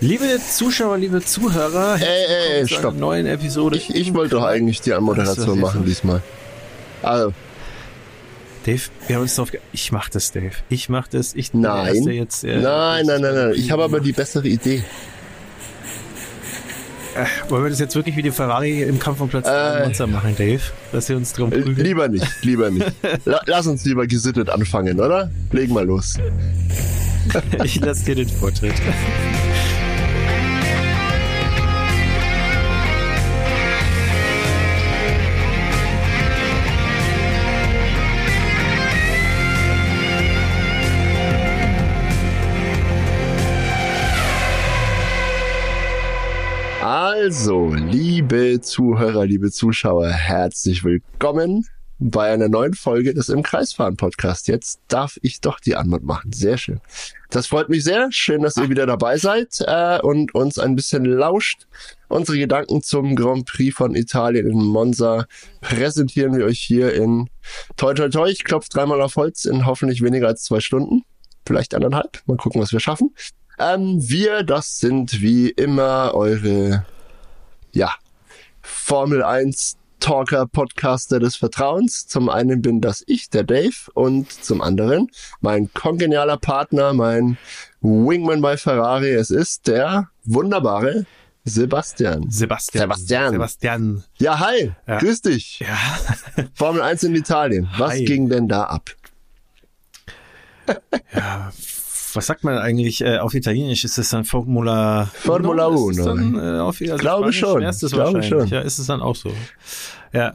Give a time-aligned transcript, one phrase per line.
[0.00, 2.96] Liebe Zuschauer, liebe Zuhörer, ey, ey, zu einer stopp.
[2.96, 3.76] neuen Episode.
[3.76, 6.22] Ich, ich wollte doch eigentlich die Anmoderation machen diesmal.
[7.02, 7.32] Also,
[8.64, 9.50] Dave, wir haben uns drauf.
[9.50, 10.52] ge- Ich mach das, Dave.
[10.68, 11.34] Ich mach das.
[11.34, 11.94] Ich nein.
[11.96, 13.52] Erste Jetzt, äh, nein, nein, nein, nein.
[13.56, 14.84] Ich habe aber die bessere Idee.
[17.48, 19.50] Wollen wir das jetzt wirklich wie die Ferrari im Kampf um Platz Äh.
[19.50, 20.60] 3 Monster machen, Dave?
[20.92, 21.84] Dass wir uns drum Äh, prügeln?
[21.84, 22.86] Lieber nicht, lieber nicht.
[23.24, 25.28] La lass uns lieber gesittet anfangen, oder?
[25.50, 26.14] Legen mal los.
[27.64, 28.74] Ich lasse dir den Vortritt.
[47.28, 51.66] Also, liebe Zuhörer, liebe Zuschauer, herzlich willkommen
[51.98, 54.48] bei einer neuen Folge des Im Kreisfahren Podcast.
[54.48, 56.32] Jetzt darf ich doch die Antwort machen.
[56.32, 56.80] Sehr schön.
[57.28, 58.08] Das freut mich sehr.
[58.12, 61.66] Schön, dass ihr wieder dabei seid äh, und uns ein bisschen lauscht.
[62.08, 65.26] Unsere Gedanken zum Grand Prix von Italien in Monza
[65.60, 67.28] präsentieren wir euch hier in
[67.76, 68.30] Toi Toi Toi.
[68.30, 71.02] Ich klopfe dreimal auf Holz in hoffentlich weniger als zwei Stunden.
[71.44, 72.22] Vielleicht anderthalb.
[72.24, 73.14] Mal gucken, was wir schaffen.
[73.58, 76.86] Ähm, wir, das sind wie immer eure,
[77.78, 77.94] ja,
[78.60, 82.06] Formel 1 Talker, Podcaster des Vertrauens.
[82.06, 85.08] Zum einen bin das ich, der Dave, und zum anderen
[85.40, 87.36] mein kongenialer Partner, mein
[87.80, 89.10] Wingman bei Ferrari.
[89.10, 91.06] Es ist der wunderbare
[91.44, 92.30] Sebastian.
[92.30, 92.82] Sebastian.
[92.82, 93.32] Sebastian.
[93.32, 94.04] Sebastian.
[94.18, 94.98] Ja, hi, Ja.
[94.98, 95.60] grüß dich.
[95.60, 95.76] Ja.
[96.54, 97.68] Formel 1 in Italien.
[97.78, 98.04] Was Hi.
[98.04, 98.90] ging denn da ab?
[101.14, 101.50] ja.
[102.14, 103.84] Was sagt man eigentlich äh, auf Italienisch?
[103.84, 105.90] Ist es dann Formula Formula Uno?
[105.90, 106.14] Ist es Uno.
[106.14, 107.60] dann, äh, auf, also Glaube Spanisch schon.
[107.62, 108.46] das Glaube schon.
[108.48, 109.32] Ja, ist es dann auch so.
[110.12, 110.34] Ja.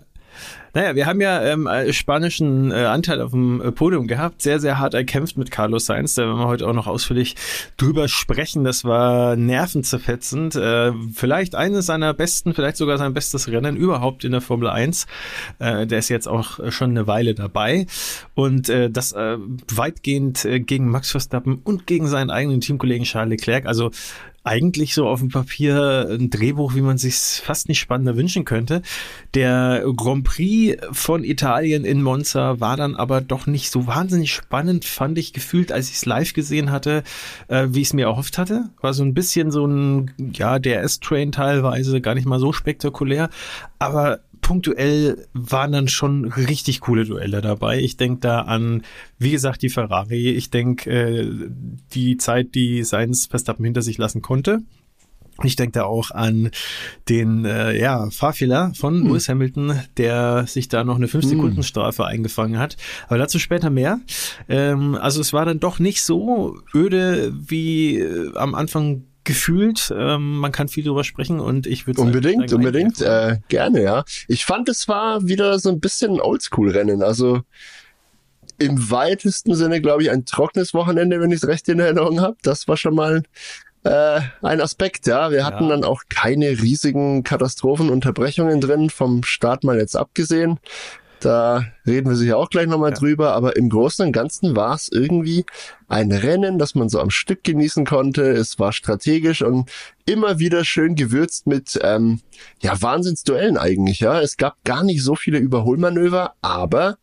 [0.73, 4.59] Naja, wir haben ja ähm, äh, spanischen äh, Anteil auf dem äh, Podium gehabt, sehr,
[4.59, 6.15] sehr hart erkämpft mit Carlos Sainz.
[6.15, 7.35] Da werden wir heute auch noch ausführlich
[7.77, 8.63] drüber sprechen.
[8.63, 10.55] Das war nervenzerfetzend.
[10.55, 15.05] Äh, vielleicht eines seiner besten, vielleicht sogar sein bestes Rennen überhaupt in der Formel 1.
[15.59, 17.85] Äh, der ist jetzt auch äh, schon eine Weile dabei.
[18.33, 19.37] Und äh, das äh,
[19.71, 23.67] weitgehend äh, gegen Max Verstappen und gegen seinen eigenen Teamkollegen Charles Leclerc.
[23.67, 23.91] Also
[24.43, 28.81] eigentlich so auf dem Papier ein Drehbuch, wie man sich fast nicht spannender wünschen könnte.
[29.33, 34.83] Der Grand Prix von Italien in Monza war dann aber doch nicht so wahnsinnig spannend,
[34.85, 37.03] fand ich gefühlt, als ich es live gesehen hatte,
[37.47, 38.69] äh, wie ich es mir erhofft hatte.
[38.81, 43.29] War so ein bisschen so ein, ja, DRS-Train teilweise, gar nicht mal so spektakulär,
[43.79, 47.79] aber punktuell waren dann schon richtig coole Duelle dabei.
[47.79, 48.83] Ich denke da an,
[49.17, 50.29] wie gesagt, die Ferrari.
[50.29, 51.49] Ich denke, äh,
[51.93, 54.59] die Zeit, die Sainz Verstappen hinter sich lassen konnte.
[55.41, 56.51] Ich denke da auch an
[57.09, 62.77] den äh, ja, Fahrfehler von Lewis Hamilton, der sich da noch eine 5-Sekunden-Strafe eingefangen hat.
[63.07, 63.99] Aber dazu später mehr.
[64.47, 69.93] Ähm, also es war dann doch nicht so öde wie äh, am Anfang gefühlt.
[69.97, 74.03] Ähm, man kann viel drüber sprechen und ich würde Unbedingt, unbedingt, äh, gerne, ja.
[74.27, 77.01] Ich fand, es war wieder so ein bisschen ein Oldschool-Rennen.
[77.03, 77.41] Also
[78.59, 82.37] im weitesten Sinne, glaube ich, ein trockenes Wochenende, wenn ich es recht in Erinnerung habe.
[82.43, 83.23] Das war schon mal
[83.83, 85.31] äh, ein Aspekt, ja.
[85.31, 85.69] Wir hatten Ja.
[85.71, 90.59] dann auch keine riesigen Katastrophenunterbrechungen drin, vom Start mal jetzt abgesehen.
[91.23, 92.97] Da reden wir sicher auch gleich nochmal Ja.
[92.97, 95.45] drüber, aber im Großen und Ganzen war es irgendwie
[95.87, 98.23] ein Rennen, das man so am Stück genießen konnte.
[98.23, 99.69] Es war strategisch und
[100.05, 102.19] immer wieder schön gewürzt mit ähm,
[102.61, 103.99] ja Wahnsinnsduellen eigentlich.
[104.01, 106.97] Ja, es gab gar nicht so viele Überholmanöver, aber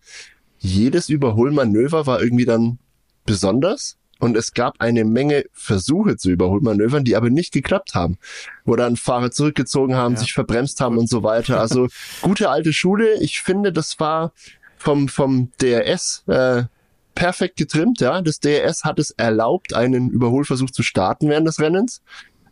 [0.59, 2.79] jedes Überholmanöver war irgendwie dann
[3.25, 3.97] besonders.
[4.21, 8.19] Und es gab eine Menge Versuche zu Überholmanövern, die aber nicht geklappt haben.
[8.65, 10.21] Wo dann Fahrer zurückgezogen haben, Ja.
[10.21, 11.59] sich verbremst haben und so weiter.
[11.59, 11.89] Also
[12.23, 13.15] gute alte Schule.
[13.21, 14.33] Ich finde, das war
[14.77, 16.65] vom, vom DRS äh,
[17.15, 18.01] perfekt getrimmt.
[18.01, 22.03] Ja, Das DRS hat es erlaubt, einen Überholversuch zu starten während des Rennens.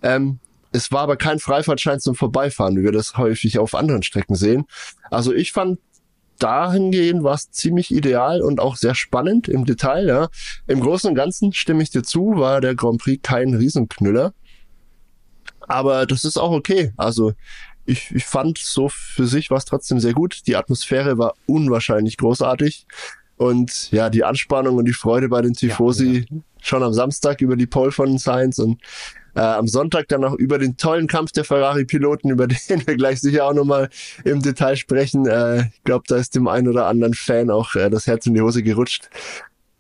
[0.03, 0.39] Ähm,
[0.73, 4.67] es war aber kein Freifahrtschein zum Vorbeifahren, wie wir das häufig auf anderen Strecken sehen.
[5.11, 5.79] Also ich fand
[6.39, 10.07] dahingehend war es ziemlich ideal und auch sehr spannend im Detail.
[10.07, 10.29] Ja.
[10.67, 14.33] Im Großen und Ganzen stimme ich dir zu, war der Grand Prix kein Riesenknüller.
[15.61, 16.93] Aber das ist auch okay.
[16.97, 17.33] Also
[17.85, 20.47] ich, ich fand so für sich war es trotzdem sehr gut.
[20.47, 22.87] Die Atmosphäre war unwahrscheinlich großartig.
[23.37, 26.27] Und ja, die Anspannung und die Freude bei den Tifosi
[26.61, 28.81] schon am Samstag über die Pole von Sainz und
[29.39, 33.21] äh, am Sonntag dann auch über den tollen Kampf der Ferrari-Piloten, über den wir gleich
[33.21, 33.89] sicher auch nochmal
[34.25, 35.27] im Detail sprechen.
[35.27, 38.35] Äh, ich glaube, da ist dem einen oder anderen Fan auch äh, das Herz in
[38.35, 39.09] die Hose gerutscht.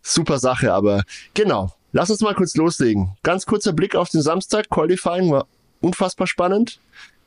[0.00, 1.02] Super Sache, aber
[1.34, 1.72] genau.
[1.90, 3.16] Lass uns mal kurz loslegen.
[3.22, 4.68] Ganz kurzer Blick auf den Samstag.
[4.68, 5.46] Qualifying war
[5.80, 6.78] unfassbar spannend.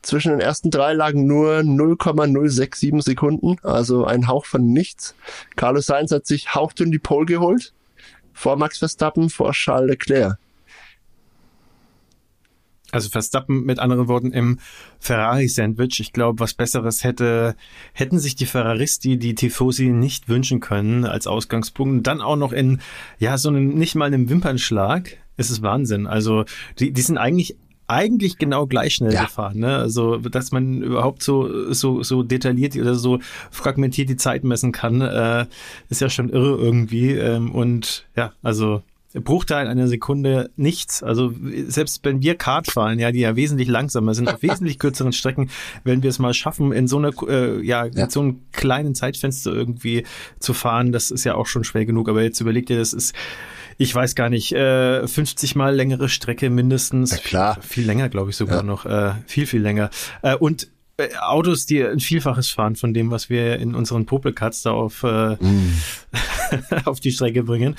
[0.01, 5.15] Zwischen den ersten drei lagen nur 0,067 Sekunden, also ein Hauch von nichts.
[5.55, 7.73] Carlos Sainz hat sich hauchdünn die Pole geholt.
[8.33, 10.37] Vor Max Verstappen, vor Charles Leclerc.
[12.91, 14.59] Also Verstappen mit anderen Worten im
[14.99, 15.99] Ferrari-Sandwich.
[15.99, 17.55] Ich glaube, was Besseres hätte,
[17.93, 21.91] hätten sich die Ferraristi, die Tifosi nicht wünschen können als Ausgangspunkt.
[21.91, 22.79] Und dann auch noch in,
[23.19, 25.17] ja, so einem, nicht mal einem Wimpernschlag.
[25.37, 26.07] Es ist Wahnsinn.
[26.07, 26.45] Also,
[26.79, 27.55] die, die sind eigentlich
[27.91, 29.23] eigentlich genau gleich schnell ja.
[29.23, 29.75] gefahren, ne?
[29.75, 33.19] Also, dass man überhaupt so, so, so detailliert oder so
[33.51, 35.45] fragmentiert die Zeit messen kann, äh,
[35.89, 37.11] ist ja schon irre irgendwie.
[37.11, 38.81] Ähm, und ja, also
[39.13, 41.03] Bruchteil einer Sekunde nichts.
[41.03, 41.33] Also
[41.67, 45.49] selbst wenn wir Kart fahren, ja, die ja wesentlich langsamer sind, auf wesentlich kürzeren Strecken,
[45.83, 49.51] wenn wir es mal schaffen, in so einer, äh, ja, ja, so einem kleinen Zeitfenster
[49.51, 50.05] irgendwie
[50.39, 52.07] zu fahren, das ist ja auch schon schwer genug.
[52.09, 53.13] Aber jetzt überlegt ihr, das ist,
[53.77, 57.11] ich weiß gar nicht, äh, 50 mal längere Strecke mindestens.
[57.11, 57.57] Ja, klar.
[57.61, 58.63] Viel länger, glaube ich sogar ja.
[58.63, 58.85] noch.
[58.85, 59.89] Äh, viel, viel länger.
[60.21, 64.61] Äh, und äh, Autos, die ein Vielfaches fahren von dem, was wir in unseren Popelcuts
[64.63, 65.73] da auf, äh, mm.
[66.85, 67.75] auf die Strecke bringen.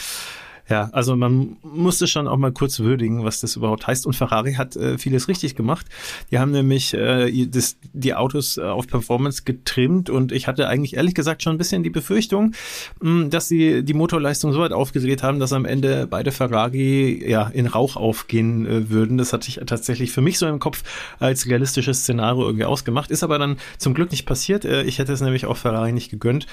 [0.69, 4.07] Ja, also man musste schon auch mal kurz würdigen, was das überhaupt heißt.
[4.07, 5.87] Und Ferrari hat äh, vieles richtig gemacht.
[6.31, 10.97] Die haben nämlich äh, das, die Autos äh, auf Performance getrimmt und ich hatte eigentlich
[10.97, 12.55] ehrlich gesagt schon ein bisschen die Befürchtung,
[13.01, 17.29] mh, hm, dass sie die Motorleistung so weit aufgedreht haben, dass am Ende beide Ferrari
[17.29, 19.19] ja in Rauch aufgehen äh, würden.
[19.19, 20.85] Das hatte ich tatsächlich für mich so im Kopf
[21.19, 23.11] als realistisches Szenario irgendwie ausgemacht.
[23.11, 24.65] Ist aber dann zum Glück nicht passiert.
[24.65, 26.47] Äh, ich hätte es nämlich auch Ferrari nicht gegönnt.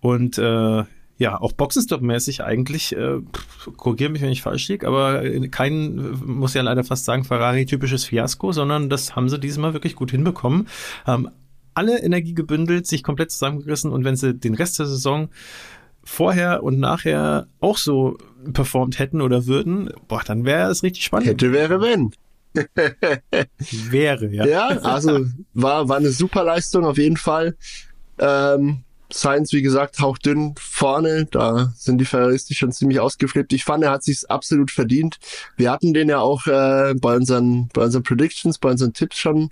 [0.00, 0.84] Und äh,
[1.18, 3.20] ja, auch Boxenstopp-mäßig eigentlich, äh,
[3.76, 8.52] korrigiere mich, wenn ich falsch liege, aber kein, muss ja leider fast sagen, Ferrari-typisches Fiasko,
[8.52, 10.68] sondern das haben sie diesmal wirklich gut hinbekommen.
[11.04, 11.28] Haben
[11.72, 15.28] alle Energie gebündelt, sich komplett zusammengerissen und wenn sie den Rest der Saison
[16.04, 18.16] vorher und nachher auch so
[18.52, 21.28] performt hätten oder würden, boah, dann wäre es richtig spannend.
[21.28, 22.12] Hätte, wäre, wenn.
[23.90, 24.46] wäre, ja.
[24.46, 27.56] Ja, also war, war eine super Leistung auf jeden Fall.
[28.18, 31.26] Ähm, Science, wie gesagt, hauchdünn vorne.
[31.30, 33.52] Da sind die Ferraristi schon ziemlich ausgeflippt.
[33.52, 35.18] Ich fand, er hat sich's absolut verdient.
[35.56, 39.50] Wir hatten den ja auch äh, bei unseren, bei unseren Predictions, bei unseren Tipps schon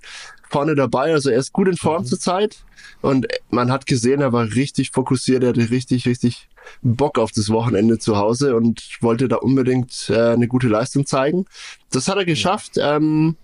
[0.49, 1.13] vorne dabei.
[1.13, 2.07] Also er ist gut in Form mhm.
[2.07, 2.57] zurzeit.
[3.01, 5.43] Und man hat gesehen, er war richtig fokussiert.
[5.43, 6.49] Er hatte richtig, richtig
[6.81, 11.45] Bock auf das Wochenende zu Hause und wollte da unbedingt äh, eine gute Leistung zeigen.
[11.91, 12.73] Das hat er geschafft.
[12.77, 13.35] Ähm,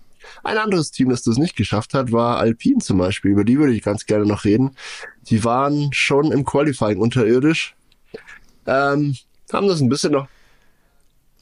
[0.44, 3.32] ein anderes Team, das das nicht geschafft hat, war Alpine zum Beispiel.
[3.32, 4.76] Über die würde ich ganz gerne noch reden.
[5.28, 7.74] Die waren schon im Qualifying unterirdisch.
[8.66, 9.16] Ähm,
[9.52, 10.28] haben das ein bisschen noch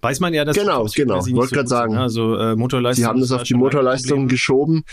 [0.03, 1.17] Weiß man ja, dass genau, genau.
[1.17, 1.94] Wollte so gerade sagen.
[1.94, 2.00] Ne?
[2.00, 3.03] Also äh, Motorleistung.
[3.03, 4.85] Sie haben das auf die Motorleistung geschoben.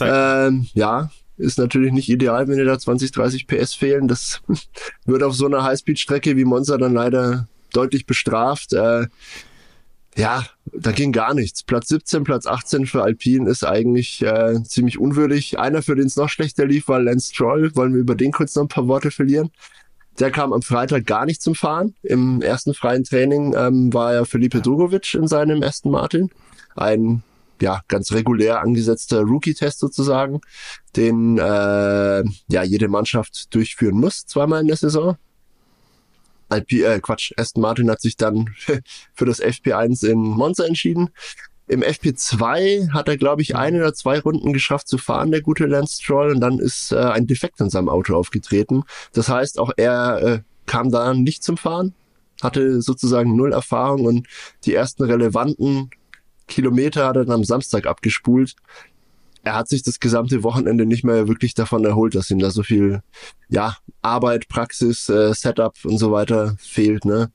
[0.00, 4.08] Ähm, ja, ist natürlich nicht ideal, wenn dir da 20, 30 PS fehlen.
[4.08, 4.42] Das
[5.04, 8.72] wird auf so einer Highspeed-Strecke wie Monza dann leider deutlich bestraft.
[8.72, 9.06] Äh,
[10.16, 11.62] ja, da ging gar nichts.
[11.62, 15.58] Platz 17, Platz 18 für Alpine ist eigentlich äh, ziemlich unwürdig.
[15.58, 17.74] Einer, für den es noch schlechter lief, war Lance Stroll.
[17.76, 19.50] Wollen wir über den kurz noch ein paar Worte verlieren?
[20.18, 21.94] Der kam am Freitag gar nicht zum Fahren.
[22.02, 26.30] Im ersten freien Training ähm, war ja Felipe Drugovic in seinem Aston Martin.
[26.76, 27.22] Ein
[27.62, 30.40] ja ganz regulär angesetzter Rookie-Test sozusagen,
[30.96, 35.16] den äh, ja jede Mannschaft durchführen muss, zweimal in der Saison.
[36.52, 38.50] IP, äh, Quatsch, Aston Martin hat sich dann
[39.14, 41.10] für das FP1 in Monza entschieden.
[41.68, 45.66] Im FP2 hat er, glaube ich, ein oder zwei Runden geschafft zu fahren, der gute
[45.66, 48.82] Lance Stroll, und dann ist äh, ein Defekt in seinem Auto aufgetreten.
[49.12, 51.94] Das heißt, auch er äh, kam da nicht zum Fahren,
[52.42, 54.26] hatte sozusagen null Erfahrung und
[54.64, 55.90] die ersten relevanten
[56.48, 58.56] Kilometer hat er dann am Samstag abgespult
[59.42, 62.62] er hat sich das gesamte Wochenende nicht mehr wirklich davon erholt, dass ihm da so
[62.62, 63.02] viel
[63.48, 67.04] ja, Arbeit, Praxis, äh, Setup und so weiter fehlt.
[67.04, 67.30] Ne?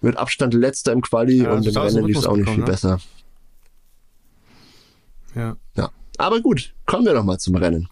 [0.00, 2.64] Mit Abstand letzter im Quali ja, und im Rennen lief es auch nicht viel ne?
[2.64, 3.00] besser.
[5.34, 5.56] Ja.
[5.76, 5.90] ja.
[6.16, 7.88] Aber gut, kommen wir doch mal zum Rennen.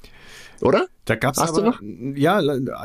[0.63, 0.87] Oder?
[1.07, 2.17] Da gab's Hast aber, du noch?
[2.17, 2.41] Ja,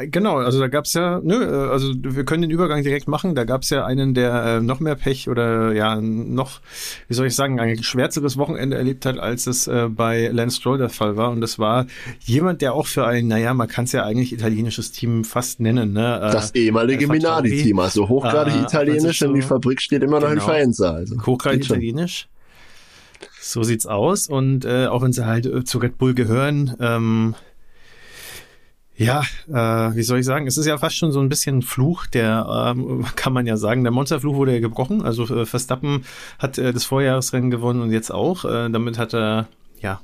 [0.05, 0.37] genau.
[0.37, 3.35] Also da gab's ja, nö, also wir können den Übergang direkt machen.
[3.35, 6.59] Da gab's ja einen, der äh, noch mehr Pech oder ja noch,
[7.07, 10.79] wie soll ich sagen, ein schwärzeres Wochenende erlebt hat, als es äh, bei Lance Stroll
[10.79, 11.29] der Fall war.
[11.29, 11.85] Und das war
[12.21, 15.93] jemand, der auch für ein, naja, man kann es ja eigentlich italienisches Team fast nennen.
[15.93, 16.17] Ne?
[16.17, 20.29] Äh, das ehemalige Minardi-Team, also hochgradig äh, italienisch so, und die Fabrik steht immer noch
[20.29, 20.93] genau, in Faenza.
[20.93, 21.15] Also.
[21.27, 22.27] Hochgradig italienisch.
[23.39, 24.27] So sieht's aus.
[24.27, 27.35] Und äh, auch wenn sie halt äh, zu Red Bull gehören, ähm,
[28.97, 30.47] ja, äh, wie soll ich sagen?
[30.47, 33.83] Es ist ja fast schon so ein bisschen Fluch, der ähm, kann man ja sagen.
[33.83, 35.03] Der Monsterfluch wurde ja gebrochen.
[35.03, 36.03] Also äh, Verstappen
[36.39, 38.43] hat äh, das Vorjahresrennen gewonnen und jetzt auch.
[38.43, 39.47] Äh, damit hat er
[39.79, 40.01] ja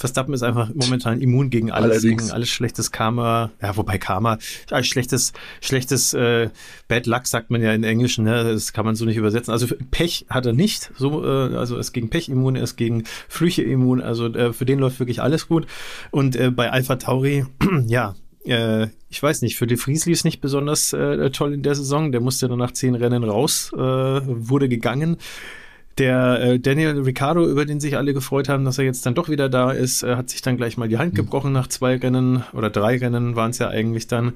[0.00, 2.22] Verstappen ist einfach momentan immun gegen alles, Allerdings.
[2.22, 3.50] gegen alles schlechtes Karma.
[3.60, 4.38] Ja, wobei Karma,
[4.70, 6.48] ja, schlechtes, schlechtes äh,
[6.88, 8.44] Bad Luck sagt man ja in Englisch, ne?
[8.44, 9.52] Das kann man so nicht übersetzen.
[9.52, 10.90] Also Pech hat er nicht.
[10.96, 14.00] So, äh, also ist gegen Pech immun, er ist gegen Flüche immun.
[14.00, 15.66] Also äh, für den läuft wirklich alles gut.
[16.10, 17.44] Und äh, bei Alpha Tauri,
[17.86, 21.62] ja, äh, ich weiß nicht, für De Vries lief es nicht besonders äh, toll in
[21.62, 22.12] der Saison.
[22.12, 25.16] Der musste dann nach zehn Rennen raus, äh, wurde gegangen
[25.98, 29.28] Der äh, Daniel Ricciardo, über den sich alle gefreut haben, dass er jetzt dann doch
[29.28, 32.44] wieder da ist, äh, hat sich dann gleich mal die Hand gebrochen nach zwei Rennen
[32.52, 34.32] oder drei Rennen waren es ja eigentlich dann.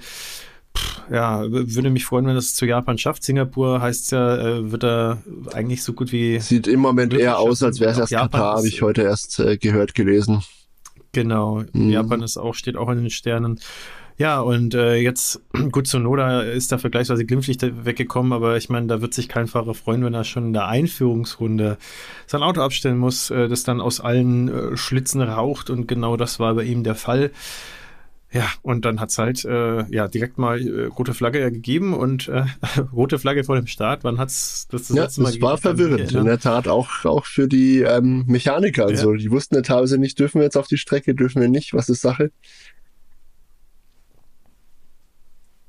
[0.76, 3.22] Pff, ja, würde mich freuen, wenn das zu Japan schafft.
[3.22, 6.40] Singapur heißt ja, äh, wird er eigentlich so gut wie.
[6.40, 9.38] Sieht im Moment eher aus, als wäre es erst Japan Katar, habe ich heute erst
[9.38, 10.42] äh, gehört, gelesen.
[11.14, 11.90] Genau, mhm.
[11.90, 13.58] Japan ist auch, steht auch in den Sternen.
[14.16, 15.40] Ja, und äh, jetzt,
[15.72, 19.74] gut, Sonoda ist da vergleichsweise glimpflich weggekommen, aber ich meine, da wird sich kein Fahrer
[19.74, 21.78] freuen, wenn er schon in der Einführungsrunde
[22.26, 26.38] sein Auto abstellen muss, äh, das dann aus allen äh, Schlitzen raucht und genau das
[26.38, 27.32] war bei ihm der Fall.
[28.34, 32.28] Ja, und dann hat's halt äh, ja direkt mal äh, rote Flagge ja gegeben und
[32.28, 32.44] äh,
[32.92, 34.02] rote Flagge vor dem Start.
[34.02, 35.46] Wann hat's das das ja, letzte Mal gegeben?
[35.46, 38.86] war verwirrend, in der Tat auch auch für die ähm, Mechaniker.
[38.86, 39.18] Also ja.
[39.18, 41.88] die wussten ja teilweise nicht, dürfen wir jetzt auf die Strecke, dürfen wir nicht, was
[41.88, 42.32] ist Sache?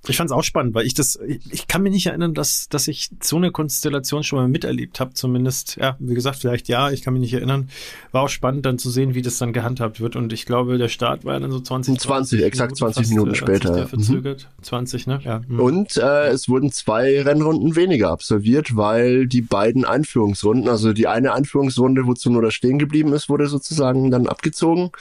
[0.07, 1.19] Ich fand es auch spannend, weil ich das,
[1.51, 5.13] ich kann mir nicht erinnern, dass, dass ich so eine Konstellation schon mal miterlebt habe.
[5.13, 7.69] Zumindest, ja, wie gesagt, vielleicht ja, ich kann mich nicht erinnern.
[8.12, 10.15] War auch spannend, dann zu sehen, wie das dann gehandhabt wird.
[10.15, 13.31] Und ich glaube, der Start war dann so 20 20, 20 exakt 20 fast, Minuten
[13.31, 13.74] äh, später.
[13.74, 14.50] Der verzögert.
[14.57, 14.63] Mhm.
[14.63, 15.19] 20, ne?
[15.24, 15.41] Ja.
[15.47, 15.59] Mhm.
[15.59, 21.33] Und äh, es wurden zwei Rennrunden weniger absolviert, weil die beiden Einführungsrunden, also die eine
[21.33, 24.91] Einführungsrunde, wozu nur das stehen geblieben ist, wurde sozusagen dann abgezogen.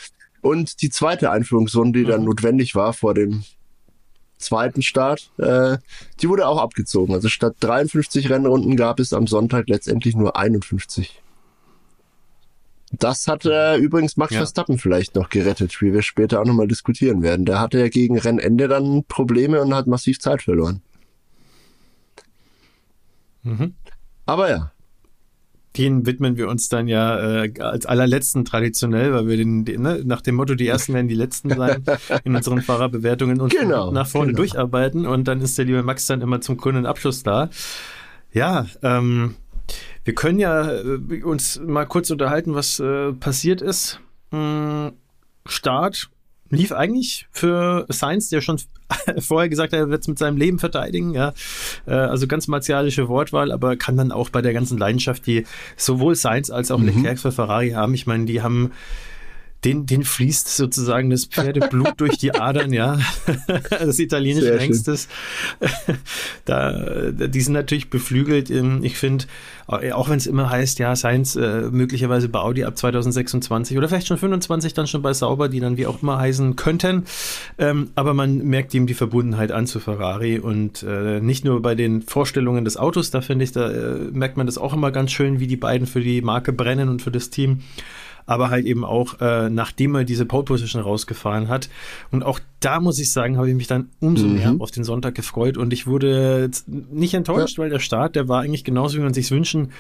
[0.41, 2.27] Und die zweite Einführungsrunde, die dann mhm.
[2.27, 3.45] notwendig war vor dem
[4.45, 5.79] zweiten Start, äh,
[6.21, 7.15] die wurde auch abgezogen.
[7.15, 11.21] Also statt 53 Rennrunden gab es am Sonntag letztendlich nur 51.
[12.93, 14.39] Das hat äh, übrigens Max ja.
[14.39, 17.45] Verstappen vielleicht noch gerettet, wie wir später auch nochmal diskutieren werden.
[17.45, 20.83] Der hatte ja gegen Rennende dann Probleme und hat massiv Zeit verloren.
[23.43, 23.75] Mhm.
[24.27, 24.73] Aber ja,
[25.77, 30.03] den widmen wir uns dann ja äh, als allerletzten traditionell, weil wir den, den ne,
[30.05, 31.85] nach dem Motto, die Ersten werden die Letzten sein,
[32.25, 34.39] in unseren Fahrerbewertungen und genau, nach vorne genau.
[34.39, 37.51] durcharbeiten und dann ist der liebe Max dann immer zum Kundenabschluss da.
[38.33, 39.35] Ja, ähm,
[40.05, 44.01] wir können ja äh, uns mal kurz unterhalten, was äh, passiert ist.
[44.31, 44.93] Hm,
[45.47, 46.11] Start
[46.55, 48.61] lief eigentlich für Science, der schon
[49.19, 51.13] vorher gesagt hat, er wird es mit seinem Leben verteidigen.
[51.15, 51.33] Ja.
[51.87, 55.47] Äh, also ganz martialische Wortwahl, aber kann dann auch bei der ganzen Leidenschaft, die
[55.77, 56.87] sowohl Science als auch mhm.
[56.87, 57.95] Leclerc für Ferrari haben.
[57.95, 58.73] Ich meine, die haben
[59.65, 62.99] den, den fließt sozusagen das Pferdeblut durch die Adern, ja.
[63.71, 65.09] das italienische Längstes.
[66.45, 68.51] da, die sind natürlich beflügelt.
[68.51, 69.25] Ich finde,
[69.67, 74.07] auch wenn es immer heißt, ja, Science äh, möglicherweise bei Audi ab 2026 oder vielleicht
[74.07, 77.05] schon 25 dann schon bei Sauber, die dann wie auch immer heißen könnten.
[77.59, 81.75] Ähm, aber man merkt ihm die Verbundenheit an zu Ferrari und äh, nicht nur bei
[81.75, 85.13] den Vorstellungen des Autos, da finde ich, da äh, merkt man das auch immer ganz
[85.13, 87.61] schön, wie die beiden für die Marke brennen und für das Team
[88.27, 91.69] aber halt eben auch, äh, nachdem er diese Pole Position rausgefahren hat.
[92.11, 94.35] Und auch da muss ich sagen, habe ich mich dann umso mhm.
[94.35, 97.65] mehr auf den Sonntag gefreut und ich wurde nicht enttäuscht, ja.
[97.65, 99.71] weil der Start, der war eigentlich genauso, wie man sich wünschen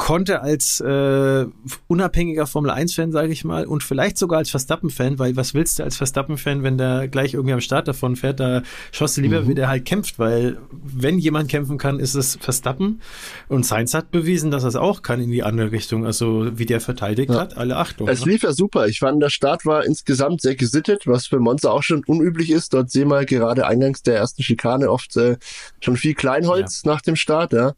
[0.00, 1.44] konnte als äh,
[1.86, 5.82] unabhängiger Formel 1-Fan, sage ich mal, und vielleicht sogar als Verstappen-Fan, weil was willst du
[5.82, 9.48] als Verstappen-Fan, wenn der gleich irgendwie am Start davon fährt, da schaust du lieber, mhm.
[9.48, 13.02] wie der halt kämpft, weil wenn jemand kämpfen kann, ist es Verstappen
[13.48, 16.64] und Sainz hat bewiesen, dass er es auch kann in die andere Richtung, also wie
[16.64, 17.38] der verteidigt ja.
[17.38, 18.08] hat, alle Achtung.
[18.08, 18.32] Es ne?
[18.32, 21.82] lief ja super, ich fand, der Start war insgesamt sehr gesittet, was für Monza auch
[21.82, 25.36] schon unüblich ist, dort sehen wir gerade eingangs der ersten Schikane oft äh,
[25.80, 26.92] schon viel Kleinholz ja.
[26.92, 27.74] nach dem Start, ja.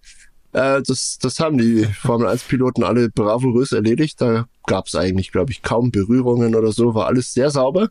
[0.52, 4.20] Äh, das, das haben die Formel 1-Piloten alle bravourös erledigt.
[4.20, 6.94] Da gab es eigentlich, glaube ich, kaum Berührungen oder so.
[6.94, 7.88] War alles sehr sauber.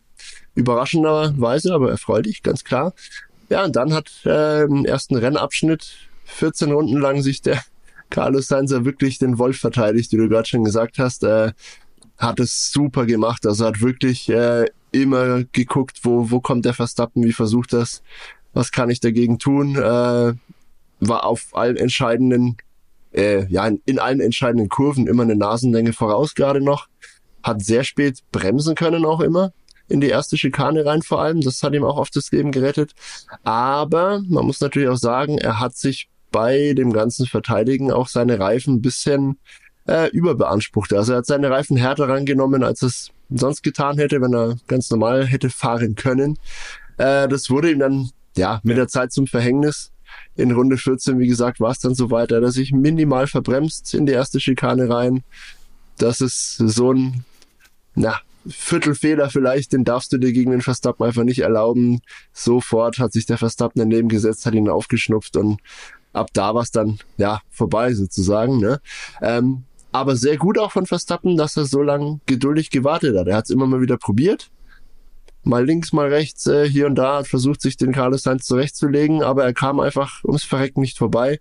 [0.56, 2.94] Überraschenderweise, aber erfreulich, ganz klar.
[3.50, 7.62] Ja, und dann hat äh, im ersten Rennabschnitt 14 Runden lang sich der
[8.10, 11.24] Carlos Sainz wirklich den Wolf verteidigt, wie du gerade schon gesagt hast.
[11.24, 11.54] Äh,
[12.18, 13.46] hat es super gemacht.
[13.48, 18.04] Also hat wirklich äh, immer geguckt, wo, wo kommt der Verstappen, wie versucht das,
[18.54, 19.76] was kann ich dagegen tun.
[19.76, 20.34] Äh,
[21.02, 22.56] war auf allen entscheidenden,
[23.12, 26.88] äh, ja, in, in allen entscheidenden Kurven immer eine Nasenlänge voraus gerade noch.
[27.44, 29.52] Hat sehr spät bremsen können auch immer
[29.92, 31.42] in die erste Schikane rein vor allem.
[31.42, 32.94] Das hat ihm auch oft das Leben gerettet.
[33.44, 38.40] Aber man muss natürlich auch sagen, er hat sich bei dem ganzen Verteidigen auch seine
[38.40, 39.38] Reifen ein bisschen
[39.88, 40.94] äh, überbeansprucht.
[40.94, 44.90] Also er hat seine Reifen härter rangenommen, als es sonst getan hätte, wenn er ganz
[44.90, 46.38] normal hätte fahren können.
[46.98, 49.91] Äh, das wurde ihm dann ja mit der Zeit zum Verhängnis
[50.36, 54.06] in Runde 14, wie gesagt, war es dann so weit, dass sich minimal verbremst in
[54.06, 55.24] die erste Schikane rein.
[55.98, 57.26] Das ist so ein,
[57.96, 62.02] na, Viertelfehler vielleicht, den darfst du dir gegen den Verstappen einfach nicht erlauben.
[62.34, 65.60] Sofort hat sich der Verstappen daneben gesetzt, hat ihn aufgeschnupft und
[66.14, 68.82] ab da war es dann, ja, vorbei sozusagen, ne?
[69.22, 73.28] Ähm, aber sehr gut auch von Verstappen, dass er so lange geduldig gewartet hat.
[73.28, 74.50] Er hat es immer mal wieder probiert,
[75.44, 79.24] mal links, mal rechts, äh, hier und da, hat versucht, sich den Carlos Sainz zurechtzulegen,
[79.24, 81.40] aber er kam einfach ums Verrecken nicht vorbei.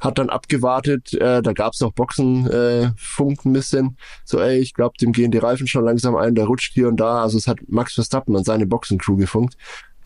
[0.00, 4.72] hat dann abgewartet, äh, da gab's noch Boxenfunk äh, Funk ein bisschen, so ey, ich
[4.72, 7.48] glaube, dem gehen die Reifen schon langsam ein, der rutscht hier und da, also es
[7.48, 9.56] hat Max Verstappen an seine Boxencrew gefunkt.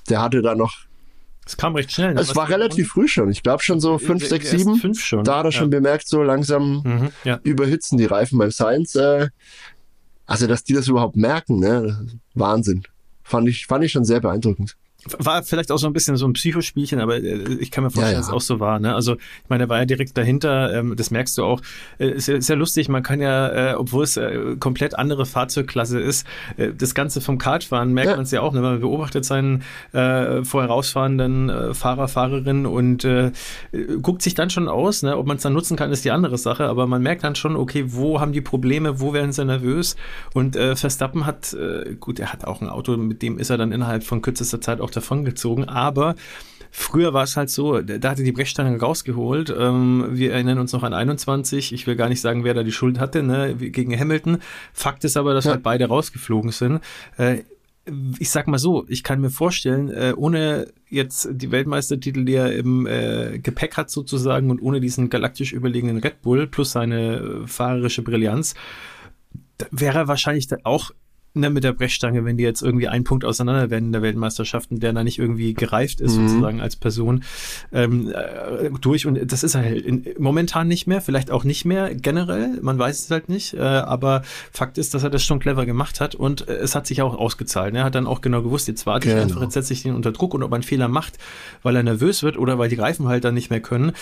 [0.08, 0.86] Der hatte da noch
[1.44, 2.14] es kam recht schnell.
[2.14, 2.20] Ne?
[2.20, 3.30] Es war relativ früh schon.
[3.30, 4.76] Ich glaube schon so 5, 6, 7.
[4.76, 5.24] Fünf schon.
[5.24, 5.58] Da hat er ja.
[5.58, 7.40] schon bemerkt, so langsam mhm, ja.
[7.42, 8.94] überhitzen die Reifen beim Science.
[8.94, 9.28] Äh,
[10.24, 12.06] also, dass die das überhaupt merken, ne?
[12.34, 12.84] Wahnsinn.
[13.32, 14.76] Fand ich, fand ich schon sehr beeindruckend.
[15.18, 18.12] War vielleicht auch so ein bisschen so ein Psychospielchen, aber äh, ich kann mir vorstellen,
[18.12, 18.18] ja, ja.
[18.18, 18.78] dass es auch so war.
[18.78, 18.94] Ne?
[18.94, 21.60] Also ich meine, er war ja direkt dahinter, ähm, das merkst du auch.
[21.98, 25.26] Äh, ist, ja, ist ja lustig, man kann ja, äh, obwohl es äh, komplett andere
[25.26, 28.16] Fahrzeugklasse ist, äh, das Ganze vom Kartfahren merkt ja.
[28.16, 28.52] man es ja auch.
[28.52, 28.60] Ne?
[28.60, 33.32] Man beobachtet seinen äh, vorher rausfahrenden äh, Fahrer, Fahrerin und äh,
[34.02, 35.16] guckt sich dann schon aus, ne?
[35.16, 37.56] ob man es dann nutzen kann, ist die andere Sache, aber man merkt dann schon,
[37.56, 39.96] okay, wo haben die Probleme, wo werden sie nervös
[40.32, 43.58] und äh, Verstappen hat, äh, gut, er hat auch ein Auto, mit dem ist er
[43.58, 46.14] dann innerhalb von kürzester Zeit auch davongezogen, aber
[46.74, 49.54] Früher war es halt so, da hatte die Brechstange rausgeholt.
[49.56, 51.74] Ähm, wir erinnern uns noch an 21.
[51.74, 54.38] Ich will gar nicht sagen, wer da die Schuld hatte, ne, gegen Hamilton.
[54.72, 55.50] Fakt ist aber, dass ja.
[55.50, 56.80] halt beide rausgeflogen sind.
[57.18, 57.42] Äh,
[58.18, 62.54] ich sag mal so, ich kann mir vorstellen, äh, ohne jetzt die Weltmeistertitel, die er
[62.54, 67.46] im äh, Gepäck hat sozusagen und ohne diesen galaktisch überlegenen Red Bull plus seine äh,
[67.46, 68.54] fahrerische Brillanz,
[69.70, 70.92] wäre er wahrscheinlich auch
[71.34, 74.70] ne, mit der Brechstange, wenn die jetzt irgendwie ein Punkt auseinander werden in der Weltmeisterschaft
[74.70, 76.28] und der da nicht irgendwie gereift ist, mhm.
[76.28, 77.24] sozusagen als Person,
[77.72, 79.06] ähm, äh, durch.
[79.06, 82.78] Und das ist er halt in, momentan nicht mehr, vielleicht auch nicht mehr generell, man
[82.78, 83.54] weiß es halt nicht.
[83.54, 84.22] Äh, aber
[84.52, 87.14] Fakt ist, dass er das schon clever gemacht hat und äh, es hat sich auch
[87.14, 87.72] ausgezahlt.
[87.72, 87.80] Ne?
[87.80, 89.18] Er hat dann auch genau gewusst, jetzt warte genau.
[89.18, 91.18] ich einfach, jetzt setze ich den unter Druck und ob er einen Fehler macht,
[91.62, 93.92] weil er nervös wird oder weil die Reifen halt dann nicht mehr können,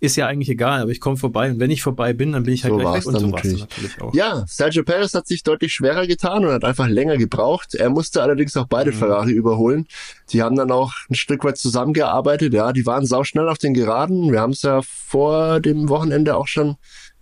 [0.00, 2.54] ist ja eigentlich egal, aber ich komme vorbei und wenn ich vorbei bin, dann bin
[2.54, 3.60] ich halt so gleich weg und so natürlich.
[3.60, 4.14] natürlich auch.
[4.14, 7.74] Ja, Sergio Perez hat sich deutlich schwerer getan und hat einfach länger gebraucht.
[7.74, 8.96] Er musste allerdings auch beide mhm.
[8.96, 9.86] Ferrari überholen.
[10.30, 12.54] Die haben dann auch ein Stück weit zusammengearbeitet.
[12.54, 14.32] Ja, die waren sauschnell auf den Geraden.
[14.32, 16.76] Wir haben es ja vor dem Wochenende auch schon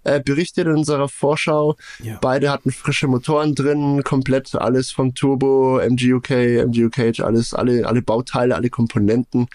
[0.08, 1.76] äh, berichtet in unserer Vorschau.
[2.02, 2.18] Ja.
[2.20, 6.30] Beide hatten frische Motoren drin, komplett alles vom Turbo, MGUK,
[6.66, 9.48] MGUK, alles, alle, alle Bauteile, alle Komponenten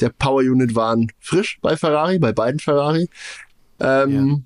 [0.00, 3.08] der Power Unit waren frisch bei Ferrari, bei beiden Ferrari.
[3.80, 4.38] Ähm, ja.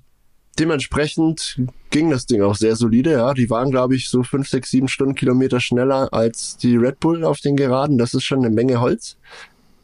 [0.59, 3.33] Dementsprechend ging das Ding auch sehr solide, ja.
[3.33, 7.39] Die waren, glaube ich, so fünf, sechs, sieben Stundenkilometer schneller als die Red Bull auf
[7.39, 7.97] den Geraden.
[7.97, 9.17] Das ist schon eine Menge Holz.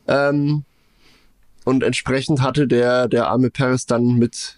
[0.07, 0.63] Ähm,
[1.65, 4.56] und entsprechend hatte der, der arme Paris dann mit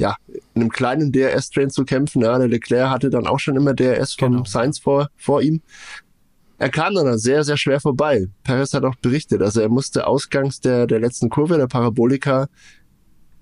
[0.00, 0.16] ja,
[0.54, 2.22] in einem kleinen DRS-Train zu kämpfen.
[2.22, 4.44] Ja, der Leclerc hatte dann auch schon immer DRS vom genau.
[4.44, 5.60] Sainz vor, vor ihm.
[6.56, 8.26] Er kam dann sehr, sehr schwer vorbei.
[8.42, 12.48] Perez hat auch berichtet, also er musste ausgangs der, der letzten Kurve, der Parabolika,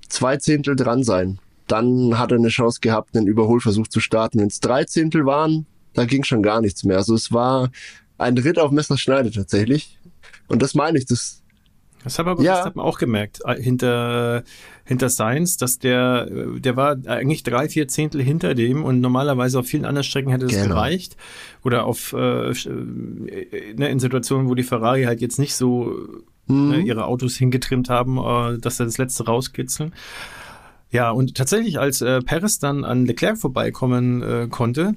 [0.09, 1.39] zwei Zehntel dran sein.
[1.69, 4.41] Dann hat er eine Chance gehabt, einen Überholversuch zu starten.
[4.41, 6.97] Wenn es drei Zehntel waren, da ging schon gar nichts mehr.
[6.97, 7.71] Also es war
[8.19, 9.99] ein Ritt auf Messerschneide tatsächlich.
[10.49, 11.43] Und das meine ich, das,
[12.03, 12.65] das haben wir ja.
[12.65, 14.43] das auch gemerkt äh, hinter
[14.89, 19.67] hinter Science, dass der der war eigentlich drei vier Zehntel hinter dem und normalerweise auf
[19.67, 20.69] vielen anderen Strecken hätte das genau.
[20.69, 21.17] gereicht
[21.63, 25.95] oder auf äh, ne, in Situationen, wo die Ferrari halt jetzt nicht so
[26.47, 26.69] mhm.
[26.71, 29.93] ne, ihre Autos hingetrimmt haben, äh, dass sie das letzte rauskitzeln.
[30.91, 34.95] Ja, und tatsächlich, als äh, Perez dann an Leclerc vorbeikommen äh, konnte,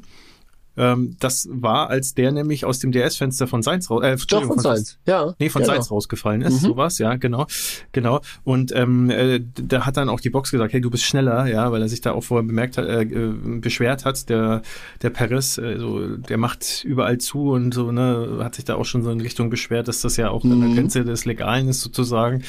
[0.82, 4.58] ähm, das war, als der nämlich aus dem DS-Fenster von Seins raus, äh, Doch, von
[4.58, 5.36] Seins, ja.
[5.38, 5.76] Nee, von genau.
[5.76, 6.70] Seins rausgefallen ist, mhm.
[6.70, 7.46] sowas, ja, genau,
[7.92, 8.22] genau.
[8.44, 11.72] Und ähm, äh, da hat dann auch die Box gesagt, hey, du bist schneller, ja,
[11.72, 14.64] weil er sich da auch vorher bemerkt hat, äh, äh beschwert hat, der
[15.04, 18.86] der Paris, äh, so, der macht überall zu und so, ne, hat sich da auch
[18.86, 20.54] schon so in Richtung beschwert, dass das ja auch mhm.
[20.54, 20.76] an der mhm.
[20.76, 22.42] Grenze des Legalen ist sozusagen.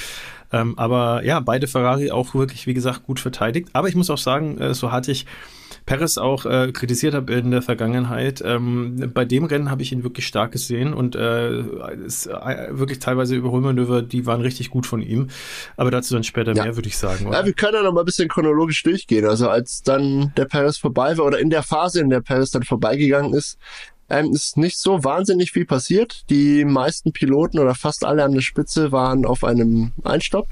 [0.52, 3.68] Ähm, aber ja, beide Ferrari auch wirklich, wie gesagt, gut verteidigt.
[3.74, 5.26] Aber ich muss auch sagen, äh, so hatte ich
[5.86, 8.42] Perez auch äh, kritisiert habe in der Vergangenheit.
[8.44, 11.60] Ähm, bei dem Rennen habe ich ihn wirklich stark gesehen und äh,
[12.04, 15.28] ist, äh, wirklich teilweise Überholmanöver, die waren richtig gut von ihm.
[15.76, 16.64] Aber dazu dann später ja.
[16.64, 17.26] mehr, würde ich sagen.
[17.26, 17.40] Oder?
[17.40, 19.26] Ja, wir können ja noch mal ein bisschen chronologisch durchgehen.
[19.26, 22.62] Also als dann der Perez vorbei war oder in der Phase, in der Perez dann
[22.62, 23.58] vorbeigegangen ist,
[24.08, 26.24] ähm, ist nicht so wahnsinnig viel passiert.
[26.30, 30.48] Die meisten Piloten oder fast alle an der Spitze waren auf einem Einstopp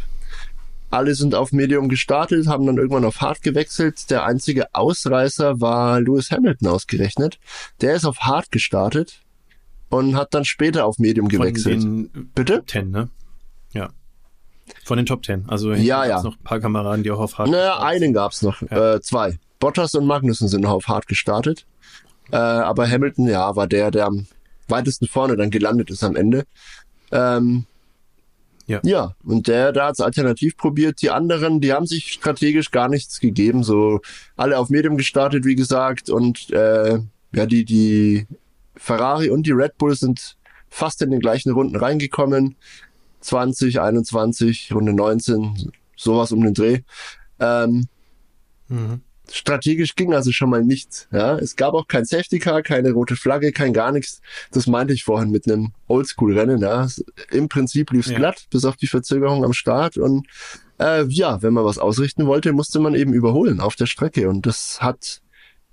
[0.90, 4.10] alle sind auf Medium gestartet, haben dann irgendwann auf Hard gewechselt.
[4.10, 7.38] Der einzige Ausreißer war Lewis Hamilton ausgerechnet.
[7.80, 9.22] Der ist auf Hard gestartet
[9.88, 11.82] und hat dann später auf Medium gewechselt.
[11.82, 12.64] Von den Bitte?
[12.66, 13.08] Ten, ne?
[13.72, 13.90] Ja.
[14.84, 15.44] Von den Top Ten.
[15.48, 16.22] Also ja, ja.
[16.22, 18.62] noch ein paar Kameraden, die auch auf Hard Naja, einen gab's noch.
[18.62, 18.94] Ja.
[18.94, 19.38] Äh, zwei.
[19.58, 21.66] Bottas und Magnussen sind noch auf Hard gestartet.
[22.32, 24.26] Äh, aber Hamilton, ja, war der, der am
[24.68, 26.44] weitesten vorne dann gelandet ist am Ende.
[27.12, 27.66] Ähm,
[28.66, 28.80] ja.
[28.84, 31.02] ja, und der, der hat es alternativ probiert.
[31.02, 33.62] Die anderen, die haben sich strategisch gar nichts gegeben.
[33.62, 34.00] So
[34.36, 36.10] alle auf Medium gestartet, wie gesagt.
[36.10, 36.98] Und äh,
[37.34, 38.26] ja, die, die
[38.76, 40.36] Ferrari und die Red Bull sind
[40.68, 42.56] fast in den gleichen Runden reingekommen.
[43.20, 46.80] 20, 21, Runde 19, sowas um den Dreh.
[47.38, 47.88] Ähm,
[48.68, 49.02] mhm.
[49.30, 51.08] Strategisch ging also schon mal nichts.
[51.12, 54.20] Ja, es gab auch kein Safety Car, keine rote Flagge, kein gar nichts.
[54.50, 56.60] Das meinte ich vorhin mit einem Oldschool-Rennen.
[56.60, 56.86] Ja,
[57.30, 58.18] im Prinzip lief's ja.
[58.18, 59.96] glatt, bis auf die Verzögerung am Start.
[59.96, 60.26] Und
[60.80, 64.28] äh, ja, wenn man was ausrichten wollte, musste man eben überholen auf der Strecke.
[64.28, 65.22] Und das hat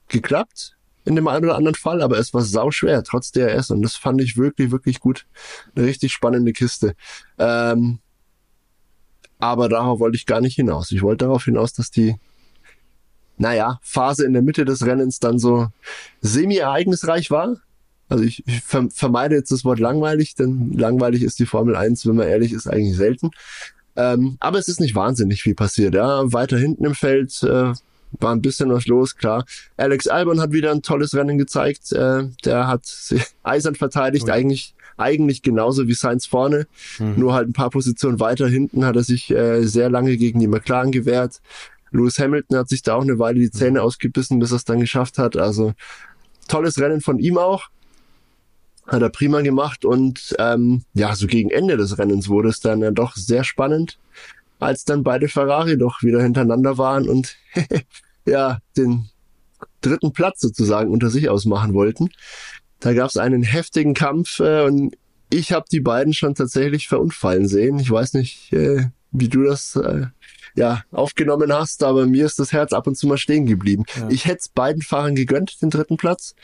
[0.08, 3.72] geklappt in dem einen oder anderen Fall, aber es war sau schwer, trotz DRS.
[3.72, 5.26] Und das fand ich wirklich, wirklich gut.
[5.74, 6.96] Eine richtig spannende Kiste.
[7.40, 8.00] Ähm,
[9.40, 10.92] aber darauf wollte ich gar nicht hinaus.
[10.92, 12.16] Ich wollte darauf hinaus, dass die,
[13.38, 15.68] naja, Phase in der Mitte des Rennens dann so
[16.22, 17.58] semi-ereignisreich war.
[18.10, 22.16] Also ich, ich vermeide jetzt das Wort langweilig, denn langweilig ist die Formel 1, wenn
[22.16, 23.32] man ehrlich ist, eigentlich selten.
[23.96, 25.94] Ähm, aber es ist nicht wahnsinnig viel passiert.
[25.94, 27.74] Ja, weiter hinten im Feld äh,
[28.12, 29.46] war ein bisschen was los, klar.
[29.76, 31.92] Alex Albon hat wieder ein tolles Rennen gezeigt.
[31.92, 32.86] Äh, der hat
[33.44, 34.34] eisern verteidigt, okay.
[34.34, 36.66] eigentlich eigentlich genauso wie Sainz vorne,
[36.98, 37.20] mhm.
[37.20, 40.48] nur halt ein paar Positionen weiter hinten hat er sich äh, sehr lange gegen die
[40.48, 41.40] McLaren gewehrt.
[41.92, 44.80] Lewis Hamilton hat sich da auch eine Weile die Zähne ausgebissen, bis er es dann
[44.80, 45.38] geschafft hat.
[45.38, 45.74] Also
[46.48, 47.66] tolles Rennen von ihm auch.
[48.88, 52.82] Hat er prima gemacht und ähm, ja, so gegen Ende des Rennens wurde es dann
[52.82, 54.00] ja doch sehr spannend
[54.60, 57.38] als dann beide Ferrari doch wieder hintereinander waren und
[58.26, 59.10] ja, den
[59.82, 62.10] dritten Platz sozusagen unter sich ausmachen wollten.
[62.80, 64.96] Da gab es einen heftigen Kampf äh, und
[65.30, 67.80] ich habe die beiden schon tatsächlich verunfallen sehen.
[67.80, 70.08] Ich weiß nicht, äh, wie du das äh,
[70.58, 73.86] ja aufgenommen hast, aber mir ist das Herz ab und zu mal stehen geblieben.
[73.96, 74.10] Ja.
[74.10, 76.36] Ich hätte beiden Fahrern gegönnt, den dritten Platz.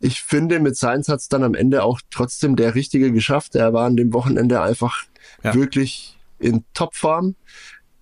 [0.00, 3.54] Ich finde, mit Sainz hat es dann am Ende auch trotzdem der Richtige geschafft.
[3.56, 5.04] Er war an dem Wochenende einfach
[5.42, 5.54] ja.
[5.54, 7.34] wirklich in Topform.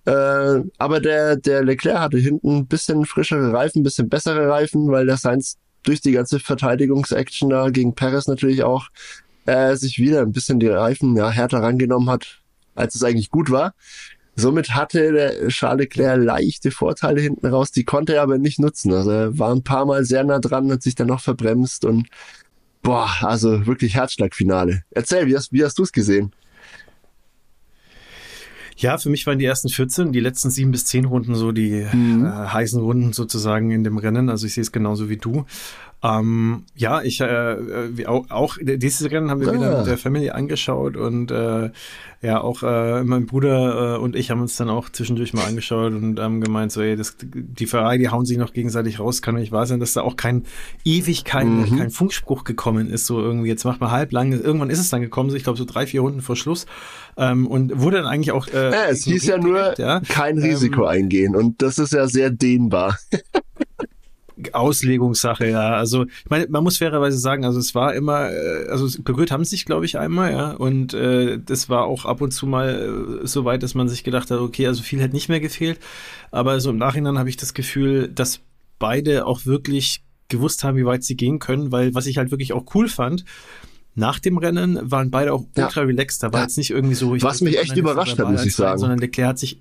[0.05, 4.89] Äh, aber der, der Leclerc hatte hinten ein bisschen frischere Reifen, ein bisschen bessere Reifen,
[4.89, 8.87] weil der Sainz durch die ganze Verteidigungsaction da gegen Perez natürlich auch
[9.45, 12.41] äh, sich wieder ein bisschen die Reifen ja, härter rangenommen hat,
[12.75, 13.73] als es eigentlich gut war.
[14.39, 18.93] Somit hatte der Charles Leclerc leichte Vorteile hinten raus, die konnte er aber nicht nutzen.
[18.93, 22.07] Also er war ein paar Mal sehr nah dran, hat sich dann noch verbremst und
[22.83, 24.83] boah, also wirklich Herzschlagfinale.
[24.91, 26.33] Erzähl, wie hast, wie hast du es gesehen?
[28.77, 31.87] Ja, für mich waren die ersten 14, die letzten sieben bis zehn Runden so die
[31.91, 32.25] mhm.
[32.25, 34.29] äh, heißen Runden sozusagen in dem Rennen.
[34.29, 35.45] Also ich sehe es genauso wie du.
[36.03, 39.53] Ähm, ja, ich äh, äh auch, auch dieses Rennen haben wir ah.
[39.53, 41.71] wieder mit der Family angeschaut und äh,
[42.21, 45.93] ja, auch äh, mein Bruder äh, und ich haben uns dann auch zwischendurch mal angeschaut
[45.93, 49.35] und haben gemeint, so, ey, das, die Ferrari, die hauen sich noch gegenseitig raus, kann
[49.35, 50.43] nicht wahr sein, dass da auch kein
[50.83, 51.77] ewig kein, mhm.
[51.77, 55.01] kein Funkspruch gekommen ist, so irgendwie, jetzt macht man halb lang, irgendwann ist es dann
[55.01, 56.65] gekommen, so, ich glaube so drei, vier Runden vor Schluss
[57.17, 59.99] ähm, und wurde dann eigentlich auch äh, ja, es hieß ja nur ja?
[60.01, 62.97] kein Risiko ähm, eingehen und das ist ja sehr dehnbar.
[64.53, 65.73] Auslegungssache, ja.
[65.73, 69.45] Also ich meine, man muss fairerweise sagen, also es war immer, äh, also berührt haben
[69.45, 70.51] sich, glaube ich, einmal, ja.
[70.51, 74.03] Und äh, das war auch ab und zu mal äh, so weit, dass man sich
[74.03, 75.79] gedacht hat, okay, also viel hätte nicht mehr gefehlt.
[76.31, 78.41] Aber so im Nachhinein habe ich das Gefühl, dass
[78.79, 82.53] beide auch wirklich gewusst haben, wie weit sie gehen können, weil was ich halt wirklich
[82.53, 83.25] auch cool fand,
[83.95, 85.87] nach dem Rennen waren beide auch ultra ja.
[85.87, 86.21] relaxed.
[86.21, 86.45] Da war ja.
[86.45, 87.15] jetzt nicht irgendwie so.
[87.15, 88.77] Ich Was mich echt überrascht hat, muss ich sagen.
[88.77, 89.59] Sondern Leclerc hat sich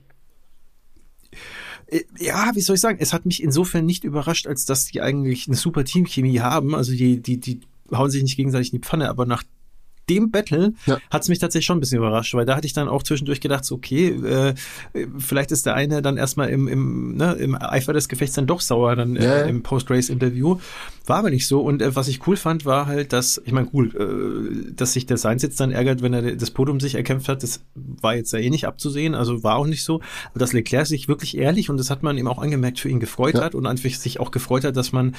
[2.18, 5.46] ja, wie soll ich sagen, es hat mich insofern nicht überrascht, als dass die eigentlich
[5.46, 6.75] eine super Teamchemie haben.
[6.75, 7.61] Also die, die, die
[7.92, 9.44] hauen sich nicht gegenseitig in die Pfanne, aber nach
[10.09, 10.99] dem Battle ja.
[11.11, 13.40] hat es mich tatsächlich schon ein bisschen überrascht, weil da hatte ich dann auch zwischendurch
[13.40, 14.55] gedacht, so, okay, äh,
[15.19, 18.61] vielleicht ist der eine dann erstmal im, im, ne, im Eifer des Gefechts dann doch
[18.61, 19.42] sauer dann äh, ja.
[19.47, 20.59] im Post-Race-Interview.
[21.07, 21.61] War aber nicht so.
[21.61, 25.07] Und äh, was ich cool fand, war halt, dass, ich meine, cool, äh, dass sich
[25.07, 28.33] der Sainz jetzt dann ärgert, wenn er das Podium sich erkämpft hat, das war jetzt
[28.33, 30.01] ja eh nicht abzusehen, also war auch nicht so.
[30.31, 33.01] Aber dass Leclerc sich wirklich ehrlich, und das hat man ihm auch angemerkt, für ihn
[33.01, 33.42] gefreut ja.
[33.42, 35.14] hat und einfach sich auch gefreut hat, dass man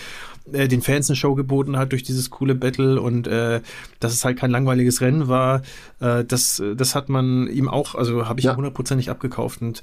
[0.51, 3.61] äh, den Fans eine Show geboten hat durch dieses coole Battle und äh,
[3.99, 5.61] dass es halt kein langweiliges Rennen war.
[5.99, 8.55] Äh, das, das hat man ihm auch, also habe ich ja.
[8.55, 9.81] hundertprozentig abgekauft und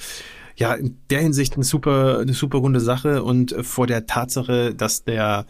[0.56, 4.74] ja, in der Hinsicht eine super, eine super runde Sache und äh, vor der Tatsache,
[4.74, 5.46] dass der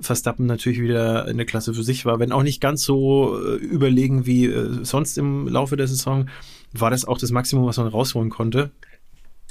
[0.00, 4.26] Verstappen natürlich wieder eine Klasse für sich war, wenn auch nicht ganz so äh, überlegen
[4.26, 6.28] wie äh, sonst im Laufe der Saison,
[6.72, 8.70] war das auch das Maximum, was man rausholen konnte.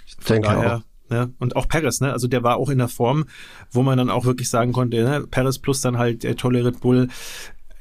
[0.06, 0.82] Ich denke daher, auch.
[1.10, 1.34] Ne?
[1.40, 2.12] Und auch Paris, ne?
[2.12, 3.26] Also der war auch in der Form,
[3.72, 5.26] wo man dann auch wirklich sagen konnte, ne?
[5.30, 7.10] Paris plus dann halt der tolle Red Bull,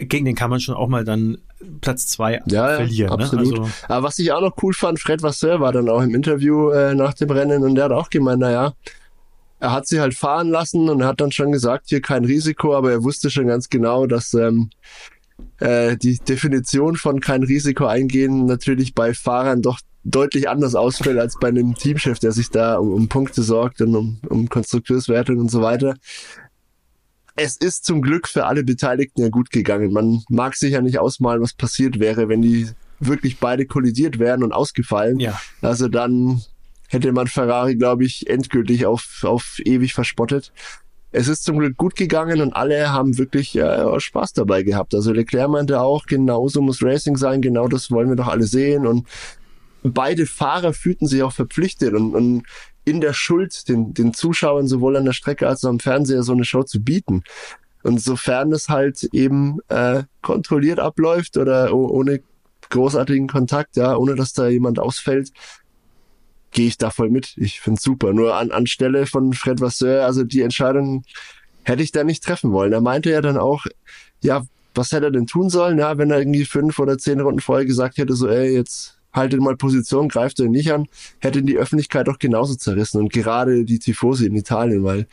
[0.05, 1.39] gegen den kann man schon auch mal dann
[1.81, 3.11] Platz zwei ja, verlieren.
[3.11, 3.25] Ja, ne?
[3.25, 3.55] absolut.
[3.55, 3.61] Ne?
[3.61, 6.71] Also, Aber was ich auch noch cool fand, Fred Vasseur war dann auch im Interview
[6.71, 8.75] äh, nach dem Rennen und der hat auch gemeint, naja,
[9.61, 12.93] er hat sie halt fahren lassen und hat dann schon gesagt, hier kein Risiko, aber
[12.93, 14.71] er wusste schon ganz genau, dass ähm,
[15.59, 21.39] äh, die Definition von kein Risiko eingehen natürlich bei Fahrern doch deutlich anders ausfällt als
[21.41, 25.51] bei einem Teamchef, der sich da um, um Punkte sorgt und um, um Konstrukteurswertung und
[25.51, 25.95] so weiter.
[27.37, 29.93] Es ist zum Glück für alle Beteiligten ja gut gegangen.
[29.93, 32.69] Man mag sich ja nicht ausmalen, was passiert wäre, wenn die
[33.01, 35.19] wirklich beide kollidiert wären und ausgefallen.
[35.19, 35.41] Ja.
[35.61, 36.43] Also dann
[36.89, 40.53] hätte man Ferrari, glaube ich, endgültig auf, auf ewig verspottet.
[41.11, 44.95] Es ist zum Glück gut gegangen und alle haben wirklich äh, Spaß dabei gehabt.
[44.95, 48.87] Also Leclerc meinte auch, genauso muss Racing sein, genau das wollen wir doch alle sehen.
[48.87, 49.07] Und
[49.85, 52.43] beide Fahrer fühlten sich auch verpflichtet und, und
[52.85, 56.33] in der Schuld, den, den Zuschauern sowohl an der Strecke als auch am Fernseher so
[56.33, 57.23] eine Show zu bieten.
[57.83, 62.21] Und sofern es halt eben äh, kontrolliert abläuft oder ohne
[62.71, 65.33] großartigen Kontakt, ja, ohne dass da jemand ausfällt,
[66.51, 67.35] gehe ich da voll mit.
[67.37, 68.13] Ich find's super.
[68.13, 71.05] Nur an anstelle von Fred Vasseur, also die Entscheidung
[71.65, 72.73] hätte ich da nicht treffen wollen.
[72.73, 73.67] Er meinte ja dann auch,
[74.23, 74.45] ja,
[74.75, 77.67] was hätte er denn tun sollen, ja, wenn er irgendwie fünf oder zehn Runden vorher
[77.67, 80.87] gesagt hätte, so, ey, jetzt haltet mal Position, greift er nicht an,
[81.21, 85.07] hätte die Öffentlichkeit auch genauso zerrissen und gerade die Tifosi in Italien, weil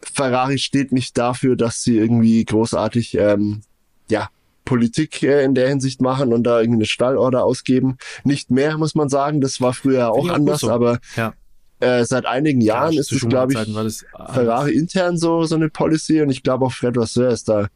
[0.00, 3.62] Ferrari steht nicht dafür, dass sie irgendwie großartig, ähm,
[4.08, 4.28] ja,
[4.64, 7.98] Politik äh, in der Hinsicht machen und da irgendwie eine Stallorder ausgeben.
[8.24, 9.40] Nicht mehr, muss man sagen.
[9.40, 10.70] Das war früher auch anders, so.
[10.70, 11.34] aber ja.
[11.80, 16.22] äh, seit einigen Jahren ja, ist es, glaube ich, Ferrari intern so, so eine Policy
[16.22, 17.68] und ich glaube auch Fred Vasseur ist da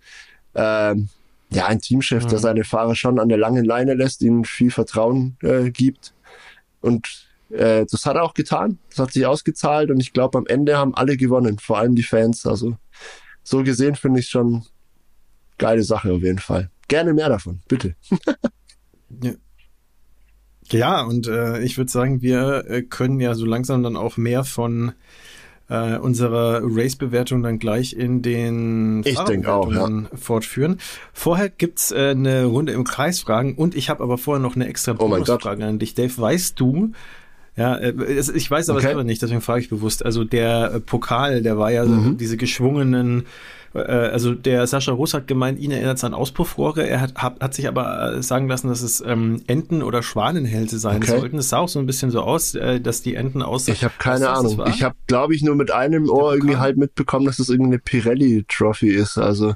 [0.55, 1.09] ähm,
[1.51, 2.29] ja ein Teamchef, mhm.
[2.29, 6.15] der seine Fahrer schon an der langen Leine lässt, ihnen viel Vertrauen äh, gibt.
[6.81, 8.79] Und äh, das hat er auch getan.
[8.91, 12.03] Das hat sich ausgezahlt und ich glaube, am Ende haben alle gewonnen, vor allem die
[12.03, 12.47] Fans.
[12.47, 12.77] Also
[13.43, 14.65] so gesehen finde ich schon
[15.59, 17.95] geile Sache auf jeden Fall gerne mehr davon, bitte.
[19.23, 19.33] ja.
[20.71, 24.45] ja, und äh, ich würde sagen, wir äh, können ja so langsam dann auch mehr
[24.45, 24.93] von
[25.69, 29.89] äh, unserer Race-Bewertung dann gleich in den ich auch, ja.
[30.15, 30.79] fortführen.
[31.13, 34.67] Vorher gibt's äh, eine Runde im Kreis fragen und ich habe aber vorher noch eine
[34.67, 35.95] extra oh Bonusfrage an dich.
[35.95, 36.93] Dave, weißt du,
[37.57, 37.95] ja, äh,
[38.35, 38.89] ich weiß aber okay.
[38.89, 40.05] selber nicht, deswegen frage ich bewusst.
[40.05, 42.17] Also der Pokal, der war ja mhm.
[42.19, 43.25] diese geschwungenen
[43.77, 46.87] äh, also der Sascha Russ hat gemeint, ihn erinnert es an Auspuffrohre.
[46.87, 50.79] Er hat, hat, hat sich aber äh, sagen lassen, dass es ähm, Enten- oder Schwanenhälse
[50.79, 51.19] sein okay.
[51.19, 51.39] sollten.
[51.39, 53.75] Es sah auch so ein bisschen so aus, äh, dass die Enten aussahen.
[53.75, 54.63] Ich habe keine Ahnung.
[54.69, 58.91] Ich habe, glaube ich, nur mit einem Ohr irgendwie halt mitbekommen, dass es irgendeine Pirelli-Trophy
[58.91, 59.19] ist.
[59.19, 59.55] Also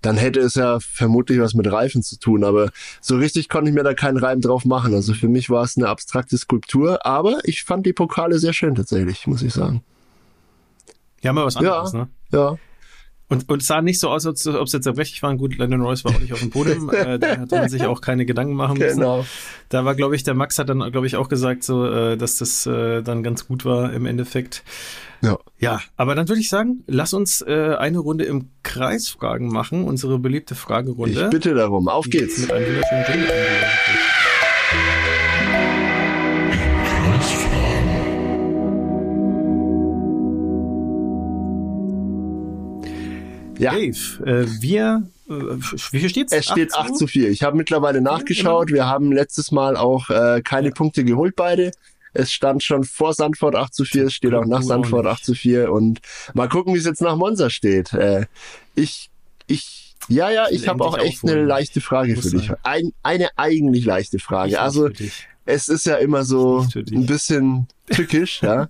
[0.00, 3.74] dann hätte es ja vermutlich was mit Reifen zu tun, aber so richtig konnte ich
[3.74, 4.94] mir da keinen Reim drauf machen.
[4.94, 8.74] Also für mich war es eine abstrakte Skulptur, aber ich fand die Pokale sehr schön
[8.74, 9.82] tatsächlich, muss ich sagen.
[11.20, 12.08] Ja, mal was anderes, ja, ne?
[12.32, 12.56] Ja.
[13.30, 15.36] Und, und sah nicht so aus, als ob es jetzt zerbrechlich waren.
[15.36, 16.90] Gut, Landon Royce war auch nicht auf dem Podium.
[16.92, 19.00] äh, da hat man sich auch keine Gedanken machen müssen.
[19.00, 19.26] Genau.
[19.68, 22.36] Da war, glaube ich, der Max hat dann, glaube ich, auch gesagt, so, äh, dass
[22.36, 24.64] das äh, dann ganz gut war im Endeffekt.
[25.20, 25.38] Ja.
[25.58, 29.84] Ja, aber dann würde ich sagen, lass uns äh, eine Runde im Kreis Fragen machen,
[29.84, 31.24] unsere beliebte Fragerunde.
[31.24, 32.38] Ich bitte darum, auf geht's.
[32.38, 33.28] Mit einem wunderschönen Jingle
[43.58, 43.72] Ja.
[43.72, 46.32] Dave, äh, wir, äh, wie viel steht's?
[46.32, 47.30] Es steht 8 zu 4.
[47.30, 48.70] Ich habe mittlerweile nachgeschaut.
[48.70, 50.74] Wir haben letztes Mal auch äh, keine ja.
[50.74, 51.72] Punkte geholt beide.
[52.14, 55.34] Es stand schon vor Sandford 8 zu 4, es steht auch nach Sandford 8 zu
[55.34, 56.00] 4 und
[56.34, 57.92] mal gucken, wie es jetzt nach Monza steht.
[57.92, 58.26] Äh,
[58.74, 59.10] ich,
[59.46, 62.50] ich, ja, ja, ich habe auch echt eine leichte Frage für dich.
[62.62, 64.60] Ein, eine eigentlich leichte Frage.
[64.60, 64.88] Also,
[65.44, 68.68] es ist ja immer so ein bisschen tückisch, ja.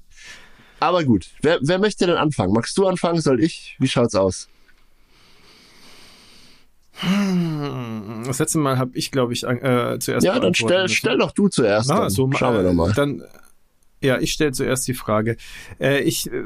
[0.81, 2.53] Aber gut, wer, wer möchte denn anfangen?
[2.53, 3.21] Magst du anfangen?
[3.21, 3.77] Soll ich?
[3.79, 4.49] Wie schaut's aus?
[7.01, 10.25] Hm, das letzte Mal habe ich, glaube ich, äh, zuerst.
[10.25, 11.91] Ja, dann stell, stell doch du zuerst.
[11.91, 12.93] Ah, so, Schauen wir doch mal.
[12.93, 13.23] Dann,
[14.01, 15.37] ja, ich stelle zuerst die Frage.
[15.81, 16.43] Äh, ich äh,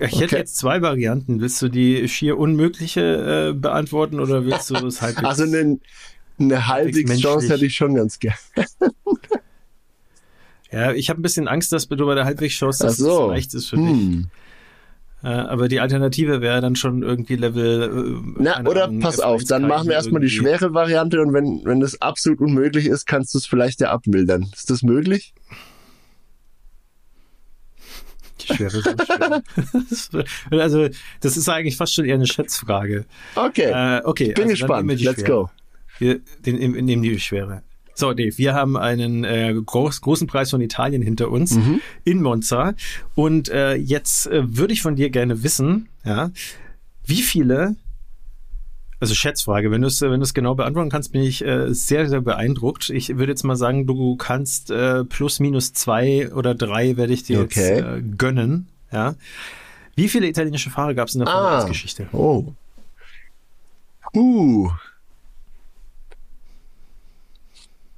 [0.00, 0.16] ich okay.
[0.18, 1.40] hätte jetzt zwei Varianten.
[1.40, 5.26] Willst du die schier unmögliche äh, beantworten oder willst du das halbwegs?
[5.26, 5.78] Also eine,
[6.38, 8.34] eine halbwegs Chance hätte ich schon ganz gern.
[10.72, 13.24] ja, ich habe ein bisschen Angst, dass du bei der halbwegs Chance, dass so.
[13.24, 14.22] es leicht ist für hm.
[14.22, 14.26] dich.
[15.22, 18.20] Äh, aber die Alternative wäre dann schon irgendwie Level.
[18.26, 21.64] Äh, Na, oder Ahnung, pass auf, dann machen wir erstmal die schwere Variante und wenn,
[21.64, 24.46] wenn das absolut unmöglich ist, kannst du es vielleicht ja abmildern.
[24.54, 25.32] Ist das möglich?
[28.42, 30.24] Die schwere ist schwer.
[30.62, 30.88] also,
[31.20, 33.06] das ist eigentlich fast schon eher eine Schätzfrage.
[33.34, 33.72] Okay.
[33.72, 34.32] Äh, okay.
[34.32, 35.00] Bin also gespannt.
[35.00, 35.50] Let's go.
[35.98, 37.62] Wir den, nehmen die schwere.
[37.98, 41.80] So, Dave, wir haben einen äh, groß, großen Preis von Italien hinter uns mhm.
[42.04, 42.74] in Monza.
[43.14, 46.30] Und äh, jetzt äh, würde ich von dir gerne wissen, ja,
[47.06, 47.74] wie viele,
[49.00, 52.90] also Schätzfrage, wenn du es wenn genau beantworten kannst, bin ich äh, sehr, sehr beeindruckt.
[52.90, 57.22] Ich würde jetzt mal sagen, du kannst äh, plus minus zwei oder drei werde ich
[57.22, 57.76] dir okay.
[57.76, 58.68] jetzt äh, gönnen.
[58.92, 59.14] Ja.
[59.94, 62.08] Wie viele italienische Fahrer gab es in der Formel ah, Geschichte?
[62.12, 62.52] Oh.
[64.14, 64.70] Uh,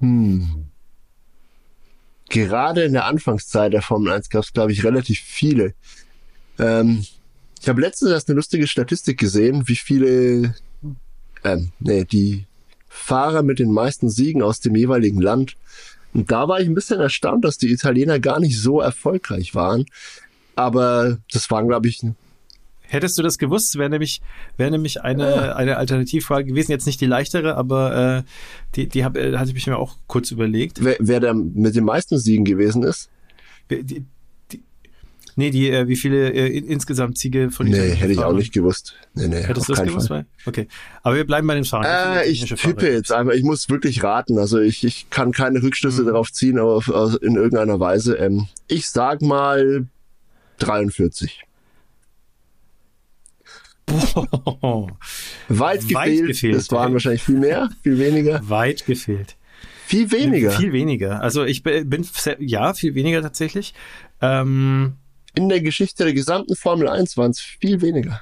[0.00, 0.66] hm.
[2.28, 5.74] Gerade in der Anfangszeit der Formel 1 gab es, glaube ich, relativ viele.
[6.58, 7.04] Ähm,
[7.60, 10.54] ich habe letztens erst eine lustige Statistik gesehen, wie viele,
[11.44, 12.46] ähm, nee, die
[12.88, 15.56] Fahrer mit den meisten Siegen aus dem jeweiligen Land
[16.14, 19.86] Und da war ich ein bisschen erstaunt, dass die Italiener gar nicht so erfolgreich waren.
[20.56, 22.02] Aber das waren, glaube ich,
[22.90, 24.20] Hättest du das gewusst, wäre nämlich,
[24.56, 26.70] wäre nämlich eine, eine Alternativfrage gewesen.
[26.72, 28.22] Jetzt nicht die leichtere, aber äh,
[28.74, 30.82] die, die hab, äh, hatte ich mir auch kurz überlegt.
[30.82, 33.10] wer, wer der mit den meisten Siegen gewesen ist.
[33.70, 34.04] Die, die,
[35.36, 38.52] nee, die, äh, wie viele äh, in, insgesamt Siege von Nee, hätte ich auch nicht
[38.54, 38.94] gewusst.
[39.12, 40.08] Nee, nee, Hättest du das gewusst?
[40.08, 40.24] Fall.
[40.46, 40.66] Okay.
[41.02, 42.16] Aber wir bleiben bei den Fahrern.
[42.16, 42.56] Äh, ich Fahrer.
[42.56, 44.38] tippe jetzt einfach, ich muss wirklich raten.
[44.38, 46.06] Also ich, ich kann keine Rückschlüsse Mhm.
[46.06, 48.14] darauf ziehen, aber in irgendeiner Weise.
[48.14, 49.86] Ähm, ich sag mal
[50.58, 51.42] 43.
[53.88, 54.88] Boah,
[55.48, 56.26] Weit, Weit gefehlt.
[56.28, 58.40] gefehlt, Es waren wahrscheinlich viel mehr, viel weniger.
[58.48, 59.36] weit gefehlt.
[59.86, 60.50] Viel weniger.
[60.52, 61.22] Viel weniger.
[61.22, 62.06] Also ich bin,
[62.40, 63.72] ja, viel weniger tatsächlich.
[64.20, 64.94] Ähm,
[65.34, 68.20] In der Geschichte der gesamten Formel 1 waren es viel weniger.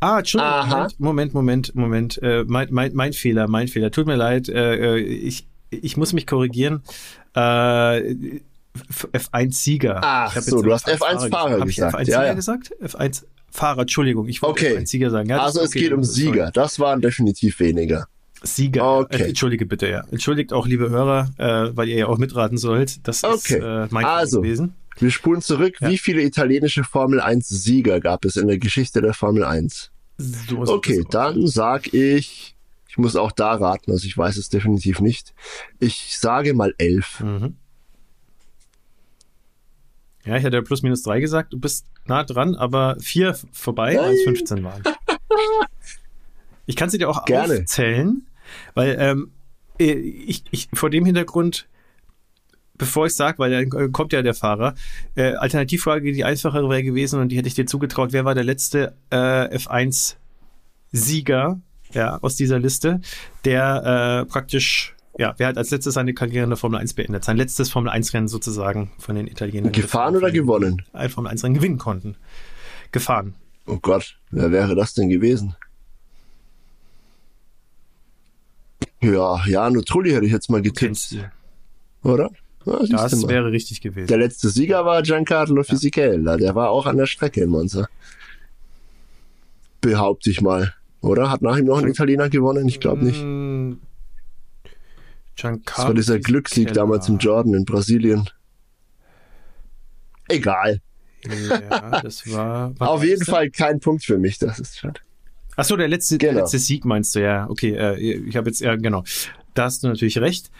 [0.00, 0.54] Ah, Entschuldigung.
[0.98, 2.22] Moment, Moment, Moment, Moment.
[2.22, 3.90] Äh, mein, mein, mein Fehler, mein Fehler.
[3.90, 6.82] Tut mir leid, äh, äh, ich, ich muss mich korrigieren.
[7.34, 7.98] Äh,
[8.88, 10.00] F- F1-Sieger.
[10.02, 11.96] Ach so, du hast F1-Fahrer Habe ich gesagt.
[11.96, 12.34] F1-Sieger Ja, ja.
[12.34, 12.70] gesagt?
[13.52, 14.76] F1-Fahrer, Entschuldigung, ich wollte Okay.
[14.78, 15.28] F1-Sieger sagen.
[15.28, 16.26] Ja, Also ist es okay, geht um sorry.
[16.32, 16.50] Sieger.
[16.52, 18.06] Das waren definitiv weniger.
[18.42, 18.98] Sieger.
[19.00, 19.22] Okay.
[19.22, 20.04] Äh, Entschuldige bitte, ja.
[20.10, 23.06] Entschuldigt auch, liebe Hörer, äh, weil ihr ja auch mitraten sollt.
[23.06, 23.58] Das ist Okay.
[23.58, 24.74] äh, mein Also, gewesen.
[24.98, 25.76] Wir spulen zurück.
[25.80, 25.90] Ja.
[25.90, 29.90] Wie viele italienische Formel 1 Sieger gab es in der Geschichte der Formel 1?
[30.18, 32.56] So Okay, dann sag ich,
[32.88, 35.34] ich muss auch da raten, also ich weiß es definitiv nicht.
[35.80, 37.20] Ich sage mal elf.
[37.20, 37.56] Mhm.
[40.24, 41.52] Ja, ich hatte ja plus minus drei gesagt.
[41.52, 44.04] Du bist nah dran, aber vier vorbei, Nein.
[44.04, 44.82] weil es 15 waren.
[46.68, 47.60] Ich kann sie dir auch Gerne.
[47.60, 48.26] aufzählen,
[48.74, 49.30] weil ähm,
[49.78, 51.68] äh, ich, ich vor dem Hintergrund,
[52.74, 54.74] bevor ich sage, weil dann äh, kommt ja der Fahrer,
[55.14, 58.42] äh, Alternativfrage, die einfachere wäre gewesen und die hätte ich dir zugetraut, wer war der
[58.42, 61.60] letzte äh, F1-Sieger
[61.92, 63.00] ja, aus dieser Liste,
[63.44, 67.24] der äh, praktisch ja, wer hat als letztes seine Karriere in der Formel 1 beendet?
[67.24, 69.72] Sein letztes Formel 1-Rennen sozusagen von den Italienern.
[69.72, 70.82] Gefahren oder gewonnen?
[70.92, 72.16] Ein Formel 1-Rennen gewinnen konnten.
[72.92, 73.34] Gefahren.
[73.66, 75.56] Oh Gott, wer wäre das denn gewesen?
[79.00, 81.16] Ja, ja, nur Trulli hätte ich jetzt mal getippt,
[82.02, 82.30] oder?
[82.64, 83.28] Ja, Das mal.
[83.28, 84.08] wäre richtig gewesen.
[84.08, 86.36] Der letzte Sieger war Giancarlo Fisichella.
[86.36, 87.86] Der war auch an der Strecke in Monza.
[89.80, 90.74] Behaupte ich mal.
[91.00, 91.30] Oder?
[91.30, 92.66] Hat nach ihm noch ein Italiener gewonnen?
[92.66, 93.22] Ich glaube nicht.
[95.36, 98.28] Giancarlo Das war dieser Glückssieg damals im Jordan in Brasilien.
[100.28, 100.80] Egal.
[101.24, 102.74] Ja, das war.
[102.78, 103.28] Auf jeden das?
[103.28, 104.38] Fall kein Punkt für mich.
[104.38, 105.00] Das ist schade.
[105.56, 106.42] Ach so, der letzte, der Genau.
[106.42, 107.48] letzte Sieg meinst du, ja.
[107.48, 109.04] Okay, äh, ich habe jetzt, ja, genau.
[109.54, 110.50] Da hast du natürlich recht.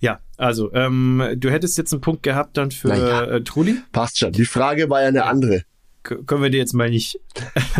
[0.00, 3.22] Ja, also, ähm, du hättest jetzt einen Punkt gehabt dann für Naja.
[3.24, 3.76] äh, Trulli.
[3.92, 4.32] Passt schon.
[4.32, 5.62] Die Frage war ja eine andere.
[6.02, 7.20] Können wir dir jetzt mal nicht.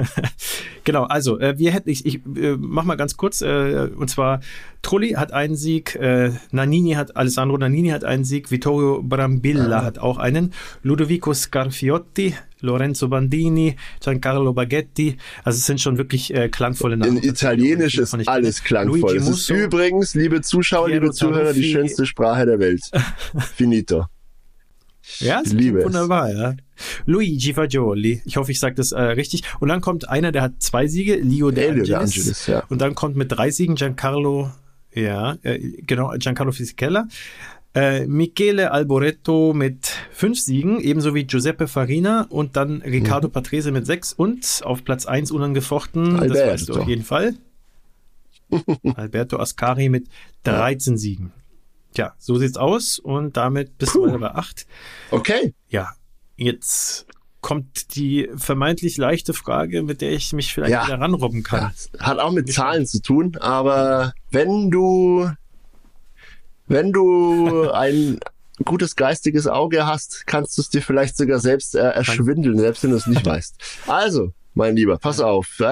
[0.84, 4.40] genau, also äh, wir hätten, ich, ich äh, mach mal ganz kurz, äh, und zwar
[4.82, 9.98] Trulli hat einen Sieg, äh, Nannini hat, Alessandro Nannini hat einen Sieg, Vittorio Brambilla hat
[9.98, 16.96] auch einen, Ludovico Scarfiotti, Lorenzo Bandini, Giancarlo Baghetti, also es sind schon wirklich äh, klangvolle
[16.96, 17.16] Namen.
[17.16, 19.00] In Italienisch ist alles klangvoll.
[19.00, 21.72] Luigi Es ist Musso, übrigens, liebe Zuschauer, Piero liebe Zuhörer, die Taruffi.
[21.72, 22.82] schönste Sprache der Welt.
[23.56, 24.06] Finito.
[25.20, 25.84] Ja, Ich das liebe liebe es.
[25.86, 26.54] wunderbar, ja.
[27.06, 28.22] Luigi Fagioli.
[28.24, 29.42] Ich hoffe, ich sage das äh, richtig.
[29.60, 32.16] Und dann kommt einer, der hat zwei Siege, Leo De Elio De Angelis.
[32.18, 32.64] Angelis, ja.
[32.68, 34.50] Und dann kommt mit drei Siegen Giancarlo,
[34.94, 37.08] ja, äh, genau, Giancarlo Fisichella.
[37.74, 43.32] Äh, Michele Alboreto mit fünf Siegen, ebenso wie Giuseppe Farina und dann Riccardo Mhm.
[43.32, 46.50] Patrese mit sechs und auf Platz eins unangefochten, das Alberto.
[46.52, 47.34] weißt du auf jeden Fall.
[48.96, 50.08] Alberto Ascari mit
[50.44, 51.32] 13 Siegen.
[51.94, 54.06] Tja, so sieht's aus und damit bist Puh.
[54.06, 54.66] du bei acht.
[55.10, 55.54] Okay.
[55.68, 55.90] Ja,
[56.36, 57.06] jetzt
[57.40, 60.86] kommt die vermeintlich leichte Frage, mit der ich mich vielleicht Ja.
[60.86, 61.72] wieder ranrobben kann.
[61.98, 65.28] Ja, hat auch mit Zahlen zu tun, aber wenn du,
[66.66, 68.20] wenn du ein
[68.64, 72.90] gutes geistiges Auge hast, kannst du es dir vielleicht sogar selbst äh, erschwindeln, selbst wenn
[72.90, 73.56] du es nicht weißt.
[73.88, 75.58] Also, mein Lieber, pass auf.
[75.58, 75.64] Äh,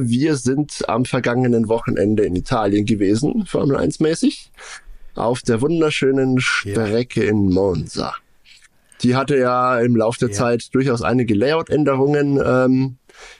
[0.00, 4.50] wir sind am vergangenen Wochenende in Italien gewesen, Formel 1 mäßig,
[5.18, 8.14] auf der wunderschönen Strecke in Monza.
[9.02, 10.34] Die hatte ja im Lauf der Ja.
[10.34, 12.40] Zeit durchaus einige Layout-Änderungen.
[12.44, 12.96] Ähm,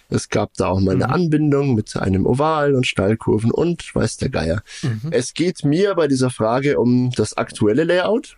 [0.09, 1.12] es gab da auch mal eine Mhm.
[1.12, 4.62] Anbindung mit einem Oval und Steilkurven und weiß der Geier.
[4.82, 5.00] Mhm.
[5.11, 8.36] Es geht mir bei dieser Frage um das aktuelle Layout.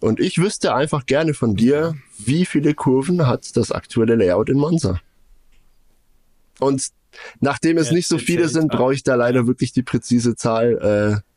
[0.00, 4.58] Und ich wüsste einfach gerne von dir, wie viele Kurven hat das aktuelle Layout in
[4.58, 5.00] Monza?
[6.60, 6.88] Und
[7.40, 11.20] nachdem es Ja, nicht so viele sind, brauche ich da leider wirklich die präzise Zahl,
[11.20, 11.27] äh,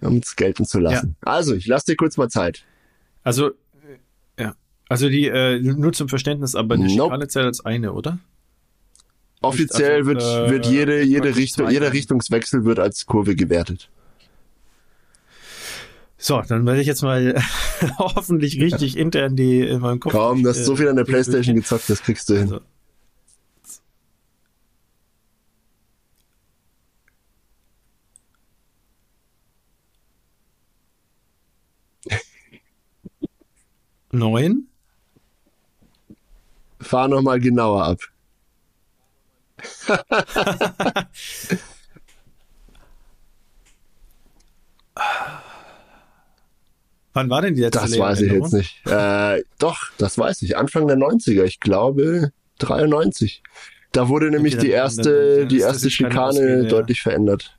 [0.00, 1.16] um es gelten zu lassen.
[1.22, 2.64] Also, ich lasse dir kurz mal Zeit.
[3.22, 4.54] Also, äh, ja.
[4.88, 6.92] Also die, äh, nur zum Verständnis, aber eine Nope.
[7.14, 8.18] Schikane zählt als eine, oder?
[9.42, 11.92] Offiziell also, wird, äh, wird jede, jede Richtung, jeder.
[11.92, 13.90] Richtungswechsel wird als Kurve gewertet.
[16.18, 17.34] So, dann werde ich jetzt mal
[17.98, 20.12] hoffentlich richtig intern die in meinem Kopf.
[20.12, 22.42] Kaum, du hast äh, so viel an der die- Playstation gezockt, das kriegst du hin.
[22.44, 22.60] Also,
[34.18, 34.66] Neun?
[36.80, 38.00] Fahr nochmal genauer ab.
[47.12, 48.86] Wann war denn die letzte Das weiß ich jetzt nicht.
[48.86, 50.56] Äh, doch, das weiß ich.
[50.56, 53.42] Anfang der 90er, ich glaube 93.
[53.92, 56.62] Da wurde nämlich Okay, die dann- erste, dann- dann die ist das erste Schikane Ausrede,
[56.64, 56.68] ja.
[56.68, 57.55] deutlich verändert.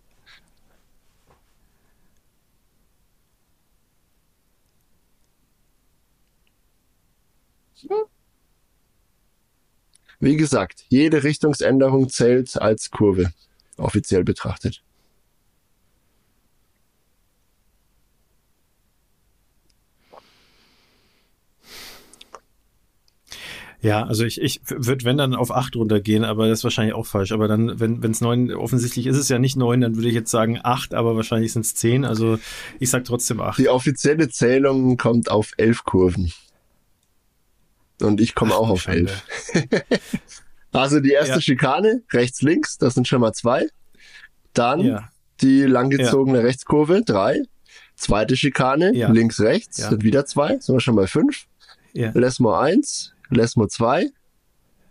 [10.19, 13.31] Wie gesagt, jede Richtungsänderung zählt als Kurve,
[13.77, 14.81] offiziell betrachtet.
[23.81, 27.05] Ja, also ich, ich würde, wenn dann auf acht runtergehen, aber das ist wahrscheinlich auch
[27.05, 27.31] falsch.
[27.31, 30.31] Aber dann, wenn es neun, offensichtlich ist es ja nicht neun, dann würde ich jetzt
[30.31, 32.03] sagen acht, aber wahrscheinlich sind es zehn.
[32.03, 32.39] Also
[32.79, 33.59] ich sag trotzdem acht.
[33.59, 36.33] Die offizielle Zählung kommt auf elf Kurven.
[38.01, 39.23] Und ich komme auch auf elf.
[40.73, 41.41] Also die erste Ja.
[41.41, 43.67] Schikane, rechts, links, das sind schon mal zwei.
[44.53, 45.09] Dann Ja,
[45.41, 47.41] die langgezogene Rechtskurve, drei.
[47.95, 49.09] Zweite Schikane, Ja.
[49.09, 49.89] links, rechts, Ja.
[49.89, 51.47] sind wieder zwei, sind wir schon bei fünf.
[51.93, 52.11] ja.
[52.13, 54.11] Lesmo eins, Lesmo zwei.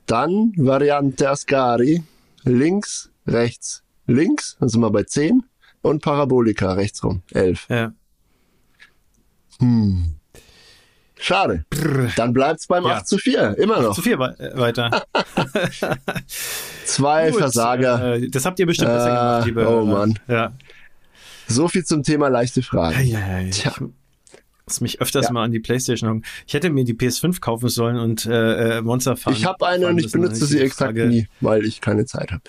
[0.07, 2.03] Dann Variante Ascari,
[2.43, 5.45] links, rechts, links, dann sind wir bei zehn.
[5.83, 7.67] Und Parabolika rechts rum, elf.
[7.69, 7.93] ja.
[9.61, 10.16] Hm.
[11.19, 11.65] Schade.
[12.17, 12.97] Dann bleibt's beim Ja.
[12.99, 13.95] 8 zu 4, immer noch.
[13.95, 15.03] Zu viel wei- äh, weiter.
[16.85, 18.17] Zwei Gut, Versager.
[18.17, 19.69] Äh, das habt ihr bestimmt besser Äh, gemacht, liebe.
[19.69, 20.19] oh Mann.
[20.29, 20.53] Ja.
[21.49, 23.03] So viel zum Thema leichte Fragen.
[23.07, 23.51] Ja, ja, ja.
[23.51, 23.73] Tja.
[23.79, 25.33] Ich muss mich öfters Ja.
[25.33, 26.25] mal an die Playstation hocken.
[26.47, 29.35] Ich hätte mir die PS5 kaufen sollen und äh, äh, Monster fahren.
[29.35, 32.43] Ich habe eine und ich benutze sie exakt nie, weil ich keine Zeit habe.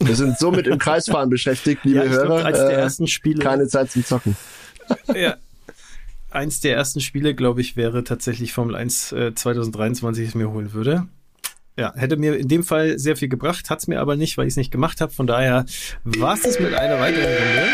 [0.00, 2.44] Wir sind somit im Kreisfahren beschäftigt, liebe Ja, ich glaub, Hörer.
[2.44, 3.42] eins der äh, ersten Spiele.
[3.42, 4.36] keine Zeit zum Zocken.
[5.14, 5.36] Ja.
[6.32, 10.72] Eins der ersten Spiele, glaube ich, wäre tatsächlich Formel 1 äh, 2023, das mir holen
[10.72, 11.06] würde.
[11.76, 14.52] Ja, hätte mir in dem Fall sehr viel gebracht, hat's mir aber nicht, weil ich
[14.52, 15.12] es nicht gemacht habe.
[15.12, 15.64] Von daher
[16.04, 17.68] war es mit einer weiteren Runde.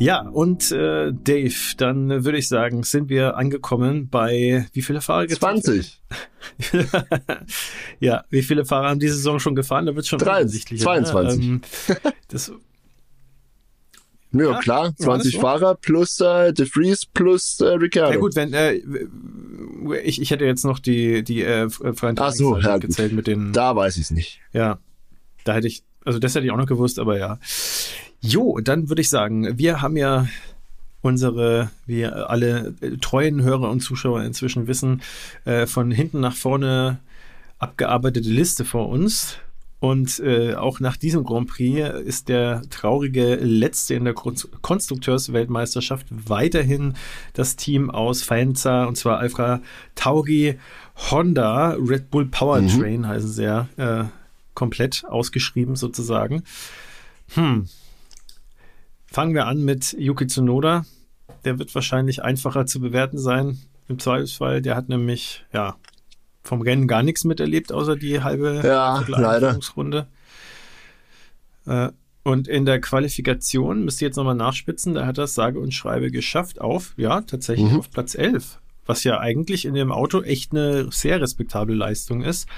[0.00, 5.00] Ja, und äh, Dave, dann äh, würde ich sagen, sind wir angekommen bei wie viele
[5.00, 5.40] Fahrer gibt's?
[5.40, 6.02] 20.
[8.00, 9.86] ja, wie viele Fahrer haben diese Saison schon gefahren?
[9.86, 11.38] Da wird schon Drei- offensichtlicher, 22.
[11.38, 11.44] Ne?
[11.46, 11.60] Ähm,
[12.28, 12.52] das,
[14.32, 15.40] Ja, Ja, klar, war das 20 so?
[15.40, 18.14] Fahrer plus äh, De Vries plus äh, Ricciardo.
[18.14, 18.80] ja gut, wenn äh,
[20.02, 23.52] ich, ich hätte jetzt noch die die äh, freien Ach so, ja, gezählt mit den
[23.52, 24.40] Da weiß ich es nicht.
[24.52, 24.78] ja,
[25.44, 27.38] da hätte ich also das hätte ich auch noch gewusst, aber ja.
[28.26, 30.26] Jo, dann würde ich sagen, wir haben ja
[31.02, 35.02] unsere, wie alle äh, treuen Hörer und Zuschauer inzwischen wissen,
[35.44, 37.00] äh, von hinten nach vorne
[37.58, 39.36] abgearbeitete Liste vor uns.
[39.78, 46.06] Und äh, auch nach diesem Grand Prix ist der traurige Letzte in der Kon Konstrukteursweltmeisterschaft
[46.08, 46.94] weiterhin
[47.34, 49.60] das Team aus Faenza, und zwar Alfa
[49.94, 50.58] Tauri
[51.10, 54.04] Honda Red Bull Powertrain heißen sie ja äh,
[54.54, 56.44] komplett ausgeschrieben sozusagen.
[57.34, 57.68] Hm.
[59.14, 60.84] Fangen wir an mit Yuki Tsunoda.
[61.44, 64.60] Der wird wahrscheinlich einfacher zu bewerten sein im Zweifelsfall.
[64.60, 65.76] Der hat nämlich, ja,
[66.42, 69.56] vom Rennen gar nichts miterlebt, außer die halbe Ja, leider.
[71.64, 71.90] Äh,
[72.24, 75.72] und in der Qualifikation, müsst ihr jetzt nochmal nachspitzen, da hat er es sage und
[75.72, 77.78] schreibe geschafft auf, ja, tatsächlich Mhm.
[77.78, 78.58] auf Platz 11.
[78.84, 82.48] Was ja eigentlich in dem Auto echt eine sehr respektable Leistung ist.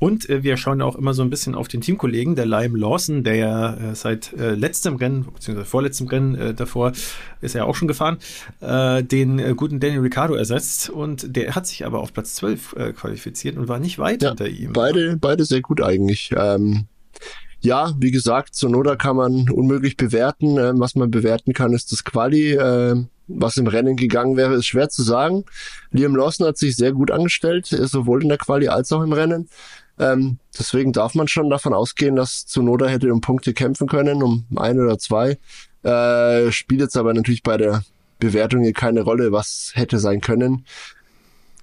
[0.00, 3.22] Und äh, wir schauen auch immer so ein bisschen auf den Teamkollegen, der Lime Lawson,
[3.22, 6.92] der ja äh, seit äh, letztem Rennen, beziehungsweise vorletztem Rennen äh, davor,
[7.42, 8.18] ist er auch schon gefahren,
[8.60, 10.88] äh, den äh, guten Daniel Ricciardo ersetzt.
[10.88, 14.30] Und der hat sich aber auf Platz 12 äh, qualifiziert und war nicht weit Ja,
[14.30, 14.72] hinter ihm.
[14.72, 16.32] Beide, beide sehr gut eigentlich.
[16.34, 16.86] Ähm,
[17.60, 20.56] ja, wie gesagt, Sonoda kann man unmöglich bewerten.
[20.56, 22.54] Ähm, was man bewerten kann, ist das Quali.
[22.54, 25.44] Ähm, was im Rennen gegangen wäre, ist schwer zu sagen.
[25.92, 29.48] Liam Lawson hat sich sehr gut angestellt, sowohl in der Quali als auch im Rennen.
[30.00, 34.46] Ähm, deswegen darf man schon davon ausgehen, dass Zunoda hätte um Punkte kämpfen können, um
[34.56, 35.38] ein oder zwei.
[35.82, 37.84] Äh, spielt jetzt aber natürlich bei der
[38.18, 40.64] Bewertung hier keine Rolle, was hätte sein können.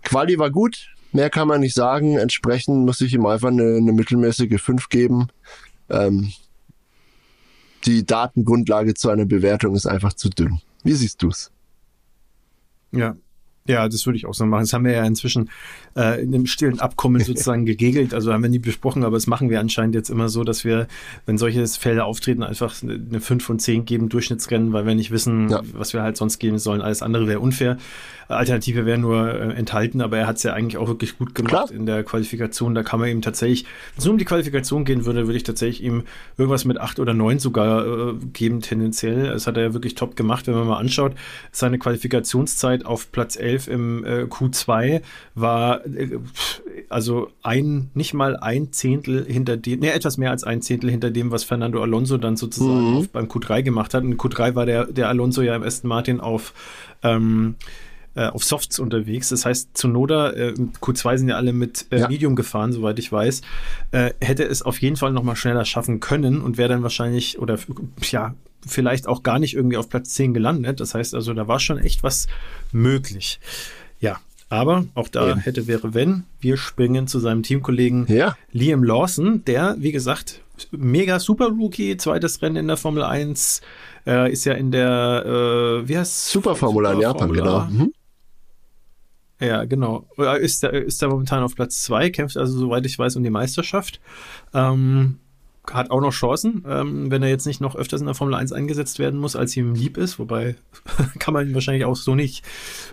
[0.03, 2.17] Quali war gut, mehr kann man nicht sagen.
[2.17, 5.29] Entsprechend muss ich ihm einfach eine, eine mittelmäßige 5 geben.
[5.89, 6.31] Ähm,
[7.85, 10.61] die Datengrundlage zu einer Bewertung ist einfach zu dünn.
[10.83, 11.51] Wie siehst du's?
[12.91, 13.15] Ja.
[13.67, 14.61] Ja, das würde ich auch so machen.
[14.61, 15.49] Das haben wir ja inzwischen
[15.95, 18.13] äh, in einem stillen Abkommen sozusagen geregelt.
[18.13, 20.87] Also haben wir nie besprochen, aber das machen wir anscheinend jetzt immer so, dass wir,
[21.25, 25.49] wenn solche Fälle auftreten, einfach eine 5 von 10 geben, Durchschnittsrennen, weil wir nicht wissen,
[25.49, 25.61] ja.
[25.73, 26.81] was wir halt sonst geben sollen.
[26.81, 27.77] Alles andere wäre unfair.
[28.29, 31.49] Alternative wäre nur äh, enthalten, aber er hat es ja eigentlich auch wirklich gut gemacht
[31.49, 31.71] Klar.
[31.71, 32.75] in der Qualifikation.
[32.75, 35.43] Da kann man ihm tatsächlich, wenn es nur um die Qualifikation gehen würde, würde ich
[35.43, 36.03] tatsächlich ihm
[36.37, 39.29] irgendwas mit 8 oder 9 sogar äh, geben, tendenziell.
[39.29, 41.13] Das hat er ja wirklich top gemacht, wenn man mal anschaut.
[41.51, 45.01] Seine Qualifikationszeit auf Platz 11 im äh, Q2
[45.33, 46.19] war äh,
[46.89, 51.09] also ein, nicht mal ein Zehntel hinter dem, ne, etwas mehr als ein Zehntel hinter
[51.09, 53.07] dem, was Fernando Alonso dann sozusagen mhm.
[53.11, 54.03] beim Q3 gemacht hat.
[54.03, 56.53] Und Q3 war der, der Alonso ja im Aston Martin auf
[57.01, 57.55] ähm,
[58.17, 59.29] äh, auf Softs unterwegs.
[59.29, 62.07] Das heißt, Zunoda, äh, Q2 sind ja alle mit äh, ja.
[62.07, 63.41] Medium gefahren, soweit ich weiß,
[63.91, 67.59] äh, hätte es auf jeden Fall nochmal schneller schaffen können und wäre dann wahrscheinlich oder
[68.01, 68.33] ja,
[68.65, 70.79] vielleicht auch gar nicht irgendwie auf Platz 10 gelandet.
[70.79, 72.27] Das heißt also, da war schon echt was
[72.71, 73.39] möglich.
[73.99, 75.35] Ja, aber auch da ja.
[75.37, 76.23] hätte wäre wenn.
[76.39, 78.37] Wir springen zu seinem Teamkollegen ja.
[78.51, 80.41] Liam Lawson, der, wie gesagt,
[80.71, 83.61] mega super Rookie, zweites Rennen in der Formel 1,
[84.05, 87.65] äh, ist ja in der, äh, wie heißt Super Formula in Japan, genau.
[87.65, 87.93] Mhm.
[89.39, 90.07] Ja, genau.
[90.39, 93.29] Ist er, ist er momentan auf Platz zwei, kämpft also, soweit ich weiß, um die
[93.29, 93.99] Meisterschaft.
[94.53, 95.19] Ähm,
[95.73, 98.51] hat auch noch Chancen, ähm, wenn er jetzt nicht noch öfters in der Formel 1
[98.51, 100.19] eingesetzt werden muss, als ihm lieb ist.
[100.19, 100.55] Wobei
[101.19, 102.43] kann man ihn wahrscheinlich auch so nicht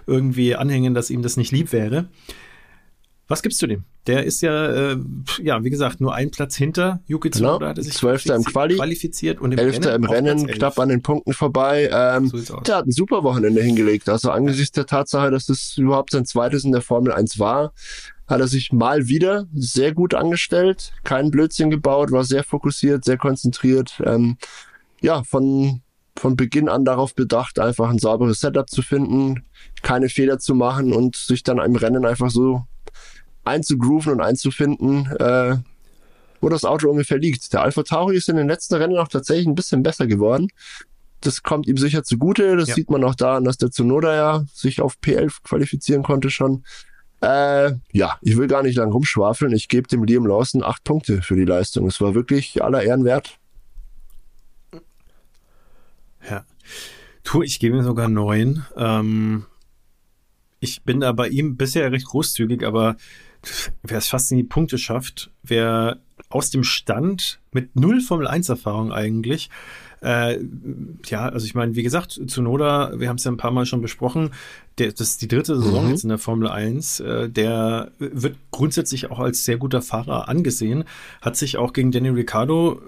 [0.07, 2.07] irgendwie anhängen, dass ihm das nicht lieb wäre.
[3.27, 3.85] Was gibst du dem?
[4.07, 4.97] Der ist ja, äh,
[5.43, 7.57] ja, wie gesagt, nur ein Platz hinter Yuki Tsunoda.
[7.59, 7.69] Genau.
[7.71, 11.33] Hatte sich Zwölfter im Quali, qualifiziert und im Elfter im Rennen, knapp an den Punkten
[11.33, 11.89] vorbei.
[11.91, 14.11] Ähm, so der hat ein super Wochenende hingelegt.
[14.11, 17.73] Also angesichts der Tatsache, dass es überhaupt sein zweites in der Formel 1 war,
[18.27, 23.19] hat er sich mal wieder sehr gut angestellt, keinen Blödsinn gebaut, war sehr fokussiert, sehr
[23.19, 24.03] konzentriert.
[24.05, 24.37] Ähm,
[25.01, 25.81] ja, von
[26.17, 29.45] von Beginn an darauf bedacht, einfach ein sauberes Setup zu finden,
[29.83, 32.67] keine Fehler zu machen und sich dann im Rennen einfach so
[33.45, 35.57] einzugrooven und einzufinden, äh,
[36.41, 37.53] wo das Auto ungefähr liegt.
[37.53, 40.49] Der Alpha Tauri ist in den letzten Rennen auch tatsächlich ein bisschen besser geworden.
[41.21, 42.57] Das kommt ihm sicher zugute.
[42.57, 42.75] Das ja.
[42.75, 46.65] sieht man auch daran, dass der Tsunoda ja sich auf P11 qualifizieren konnte schon.
[47.23, 49.53] Äh, ja, ich will gar nicht lang rumschwafeln.
[49.55, 51.87] Ich gebe dem Liam Lawson acht Punkte für die Leistung.
[51.87, 53.39] Es war wirklich aller Ehren wert.
[56.29, 56.45] Ja.
[57.23, 58.67] Tu, ich gebe ihm sogar neun.
[58.77, 59.47] Ähm,
[60.61, 62.97] ich bin da bei ihm bisher recht großzügig, aber
[63.83, 68.49] wer es fast in die Punkte schafft, wer aus dem Stand mit null Formel 1
[68.49, 69.51] Erfahrung eigentlich,
[70.03, 70.39] äh,
[71.07, 73.81] ja, also ich meine, wie gesagt, Zunoda, wir haben es ja ein paar Mal schon
[73.81, 74.31] besprochen,
[74.79, 75.91] der, das ist die dritte Saison mhm.
[75.91, 80.85] jetzt in der Formel 1, äh, der wird grundsätzlich auch als sehr guter Fahrer angesehen,
[81.23, 82.81] hat sich auch gegen Danny Ricciardo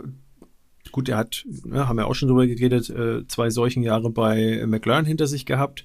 [0.92, 4.64] gut, er hat, ja, haben wir auch schon drüber geredet, äh, zwei solchen Jahre bei
[4.66, 5.84] McLaren hinter sich gehabt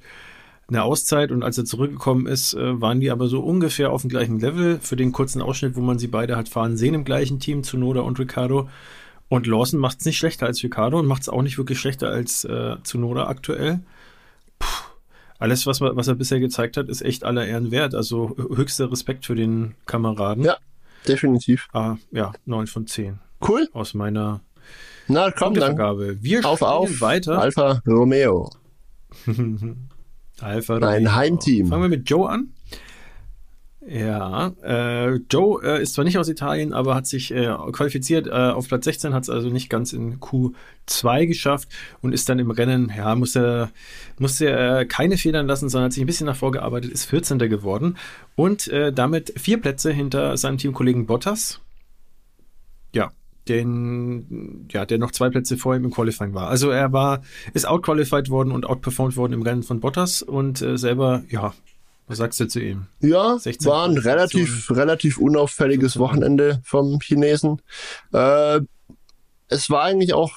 [0.71, 4.09] eine Auszeit und als er zurückgekommen ist, äh, waren die aber so ungefähr auf dem
[4.09, 4.79] gleichen Level.
[4.81, 8.01] Für den kurzen Ausschnitt, wo man sie beide hat fahren sehen im gleichen Team, Zunoda
[8.01, 8.69] und Ricardo.
[9.29, 12.09] Und Lawson macht es nicht schlechter als Ricardo und macht es auch nicht wirklich schlechter
[12.09, 13.81] als äh, Zunoda aktuell.
[14.59, 14.67] Puh.
[15.39, 17.95] Alles, was, was er bisher gezeigt hat, ist echt aller Ehren wert.
[17.95, 20.43] Also höchster Respekt für den Kameraden.
[20.43, 20.57] Ja,
[21.07, 21.67] definitiv.
[21.73, 23.19] Ah, ja, 9 von 10.
[23.47, 23.67] Cool.
[23.73, 24.41] Aus meiner
[25.07, 25.77] Na, komm, dann.
[26.21, 27.39] Wir auf, auf weiter.
[27.39, 28.51] Alfa Romeo.
[30.41, 31.67] Alpha Ein Heimteam.
[31.67, 32.53] Fangen wir mit Joe an.
[33.87, 38.29] Ja, äh, Joe äh, ist zwar nicht aus Italien, aber hat sich äh, qualifiziert äh,
[38.29, 41.67] auf Platz 16, hat es also nicht ganz in Q2 geschafft
[41.99, 43.71] und ist dann im Rennen, ja, musste,
[44.19, 47.39] musste äh, keine Federn lassen, sondern hat sich ein bisschen nach vorgearbeitet, ist 14.
[47.39, 47.97] geworden
[48.35, 51.59] und äh, damit vier Plätze hinter seinem Teamkollegen Bottas.
[52.93, 53.11] Ja,
[53.47, 56.47] den, ja, der noch zwei Plätze vor ihm im Qualifying war.
[56.49, 57.21] Also er war,
[57.53, 61.53] ist outqualified worden und outperformed worden im Rennen von Bottas und äh, selber, ja,
[62.07, 62.87] was sagst du zu ihm?
[62.99, 67.61] Ja, war ein relativ, relativ unauffälliges Wochenende vom Chinesen.
[68.11, 68.61] Äh,
[69.47, 70.33] es war eigentlich auch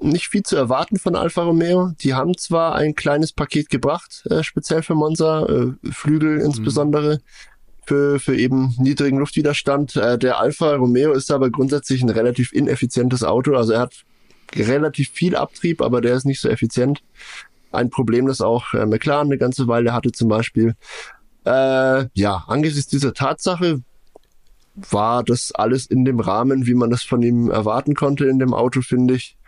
[0.00, 1.92] nicht viel zu erwarten von Alfa Romeo.
[2.00, 7.16] Die haben zwar ein kleines Paket gebracht, äh, speziell für Monza, äh, Flügel insbesondere.
[7.16, 7.20] Mhm
[7.88, 9.96] für, für eben niedrigen Luftwiderstand.
[9.96, 13.56] Äh, der Alfa Romeo ist aber grundsätzlich ein relativ ineffizientes Auto.
[13.56, 14.04] Also er hat
[14.54, 17.02] relativ viel Abtrieb, aber der ist nicht so effizient.
[17.72, 20.74] Ein Problem, das auch äh, McLaren eine ganze Weile hatte zum Beispiel.
[21.46, 23.80] Äh, ja, angesichts dieser Tatsache
[24.74, 28.52] war das alles in dem Rahmen, wie man das von ihm erwarten konnte in dem
[28.52, 29.38] Auto, finde ich.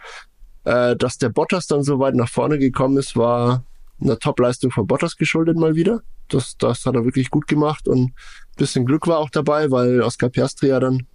[0.64, 3.64] Äh, dass der Bottas dann so weit nach vorne gekommen ist, war
[4.01, 6.01] einer Top-Leistung von Bottas geschuldet mal wieder.
[6.32, 8.12] Das, das hat er wirklich gut gemacht und
[8.60, 11.06] bisschen Glück war auch dabei, weil Oscar Piastri ja dann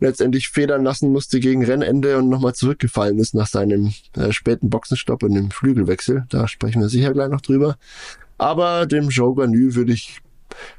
[0.00, 5.22] letztendlich federn lassen musste gegen Rennende und nochmal zurückgefallen ist nach seinem äh, späten Boxenstopp
[5.22, 6.24] und dem Flügelwechsel.
[6.30, 7.76] Da sprechen wir sicher gleich noch drüber.
[8.38, 10.20] Aber dem Joe Ganu würde ich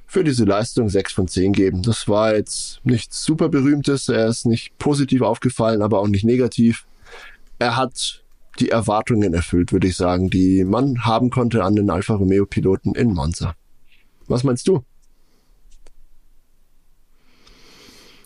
[0.06, 1.84] für diese Leistung 6 von 10 geben.
[1.84, 4.10] Das war jetzt nichts super berühmtes.
[4.10, 6.86] Er ist nicht positiv aufgefallen, aber auch nicht negativ.
[7.60, 8.24] Er hat
[8.60, 12.96] die Erwartungen erfüllt, würde ich sagen, die man haben konnte an den Alfa Romeo Piloten
[12.96, 13.56] in Monza.
[14.28, 14.84] Was meinst du?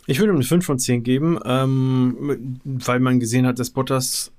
[0.07, 4.33] Ich würde ihm eine 5 von 10 geben, ähm, weil man gesehen hat, dass Bottas,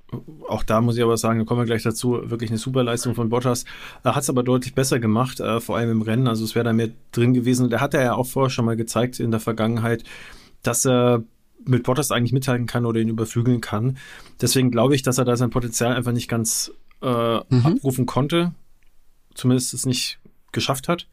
[0.48, 3.14] auch da muss ich aber sagen, da kommen wir gleich dazu, wirklich eine super Leistung
[3.14, 3.64] von Bottas,
[4.04, 6.64] äh, hat es aber deutlich besser gemacht, äh, vor allem im Rennen, also es wäre
[6.64, 7.64] da mehr drin gewesen.
[7.64, 10.04] Und er hat ja auch vorher schon mal gezeigt in der Vergangenheit,
[10.62, 11.22] dass er
[11.64, 13.96] mit Bottas eigentlich mithalten kann oder ihn überflügeln kann.
[14.40, 17.64] Deswegen glaube ich, dass er da sein Potenzial einfach nicht ganz äh, mhm.
[17.64, 18.52] abrufen konnte,
[19.34, 20.18] zumindest es nicht
[20.50, 21.06] geschafft hat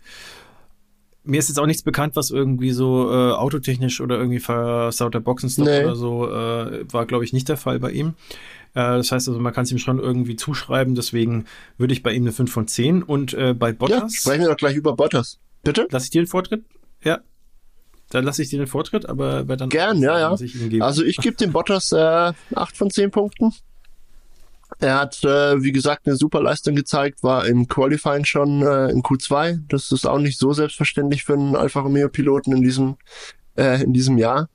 [1.30, 5.68] mir ist jetzt auch nichts bekannt, was irgendwie so äh, autotechnisch oder irgendwie versauter Boxenstopp
[5.68, 5.84] nee.
[5.84, 8.16] oder so äh, war, glaube ich, nicht der Fall bei ihm.
[8.74, 11.46] Äh, das heißt also, man kann es ihm schon irgendwie zuschreiben, deswegen
[11.78, 14.14] würde ich bei ihm eine 5 von 10 und äh, bei Bottas.
[14.14, 15.40] Ja, sprechen wir doch gleich über Bottas.
[15.64, 15.88] Bitte?
[15.92, 16.64] Lass ich dir den Vortritt?
[17.04, 17.20] Ja.
[18.10, 19.70] Dann lasse ich dir den Vortritt, aber wer dann.
[19.70, 20.36] Gern, ja, ja.
[20.40, 23.54] Ich also ich gebe dem Bottas äh, 8 von 10 Punkten.
[24.80, 29.04] Er hat, äh, wie gesagt, eine super Leistung gezeigt, war im Qualifying schon äh, in
[29.04, 29.60] Q2.
[29.68, 32.96] Das ist auch nicht so selbstverständlich für einen Alfa Romeo Piloten in diesem,
[33.58, 34.48] äh, in diesem Jahr.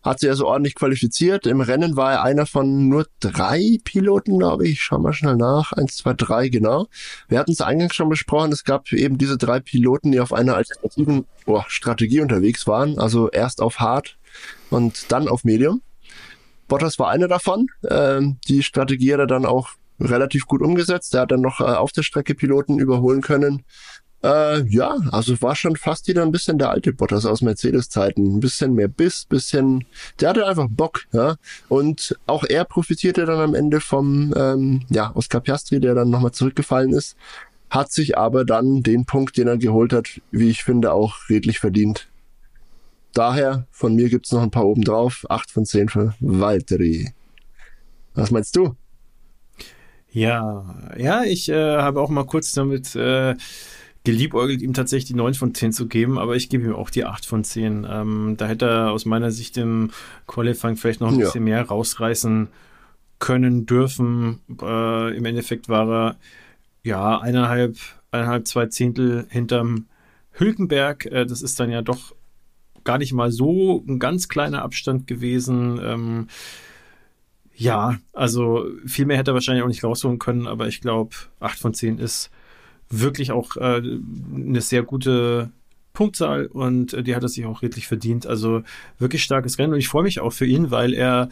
[0.00, 1.46] Hat sich also ordentlich qualifiziert.
[1.46, 4.74] Im Rennen war er einer von nur drei Piloten, glaube ich.
[4.74, 5.72] Ich schau mal schnell nach.
[5.72, 6.86] Eins, zwei, drei, genau.
[7.28, 8.52] Wir hatten es eingangs schon besprochen.
[8.52, 12.98] Es gab eben diese drei Piloten, die auf einer alternativen oh, Strategie unterwegs waren.
[12.98, 14.16] Also erst auf Hard
[14.70, 15.82] und dann auf Medium.
[16.68, 17.68] Bottas war einer davon.
[17.88, 21.14] Ähm, die Strategie hat er dann auch relativ gut umgesetzt.
[21.14, 23.62] Er hat dann noch äh, auf der Strecke Piloten überholen können.
[24.22, 28.36] Äh, ja, also war schon fast wieder ein bisschen der alte Bottas aus Mercedes-Zeiten.
[28.36, 29.84] Ein bisschen mehr Biss, bisschen,
[30.20, 31.36] der hatte einfach Bock, ja.
[31.68, 36.32] Und auch er profitierte dann am Ende vom, ähm, ja, Oscar Piastri, der dann nochmal
[36.32, 37.16] zurückgefallen ist,
[37.70, 41.58] hat sich aber dann den Punkt, den er geholt hat, wie ich finde, auch redlich
[41.58, 42.08] verdient.
[43.16, 45.24] Daher, von mir gibt's noch ein paar oben drauf.
[45.30, 47.14] Acht von zehn für Valtteri.
[48.12, 48.76] Was meinst du?
[50.10, 53.34] Ja, ja, ich äh, habe auch mal kurz damit äh,
[54.04, 57.06] geliebäugelt, ihm tatsächlich die 9 von 10 zu geben, aber ich gebe ihm auch die
[57.06, 57.86] 8 von 10.
[57.88, 59.92] Ähm, da hätte er aus meiner Sicht im
[60.26, 61.24] Qualifying vielleicht noch ein ja.
[61.24, 62.48] bisschen mehr rausreißen
[63.18, 64.40] können, dürfen.
[64.60, 66.16] Äh, Im Endeffekt war er
[66.82, 67.78] ja eineinhalb,
[68.10, 69.86] eineinhalb, zwei Zehntel hinterm
[70.32, 71.06] Hülkenberg.
[71.06, 72.15] Äh, das ist dann ja doch
[72.86, 75.78] gar nicht mal so ein ganz kleiner Abstand gewesen.
[75.82, 76.28] Ähm,
[77.54, 81.58] ja, also viel mehr hätte er wahrscheinlich auch nicht rausholen können, aber ich glaube, 8
[81.58, 82.30] von 10 ist
[82.88, 83.82] wirklich auch äh,
[84.34, 85.50] eine sehr gute
[85.92, 88.26] Punktzahl und äh, die hat er sich auch redlich verdient.
[88.26, 88.62] Also
[88.98, 91.28] wirklich starkes Rennen und ich freue mich auch für ihn, weil er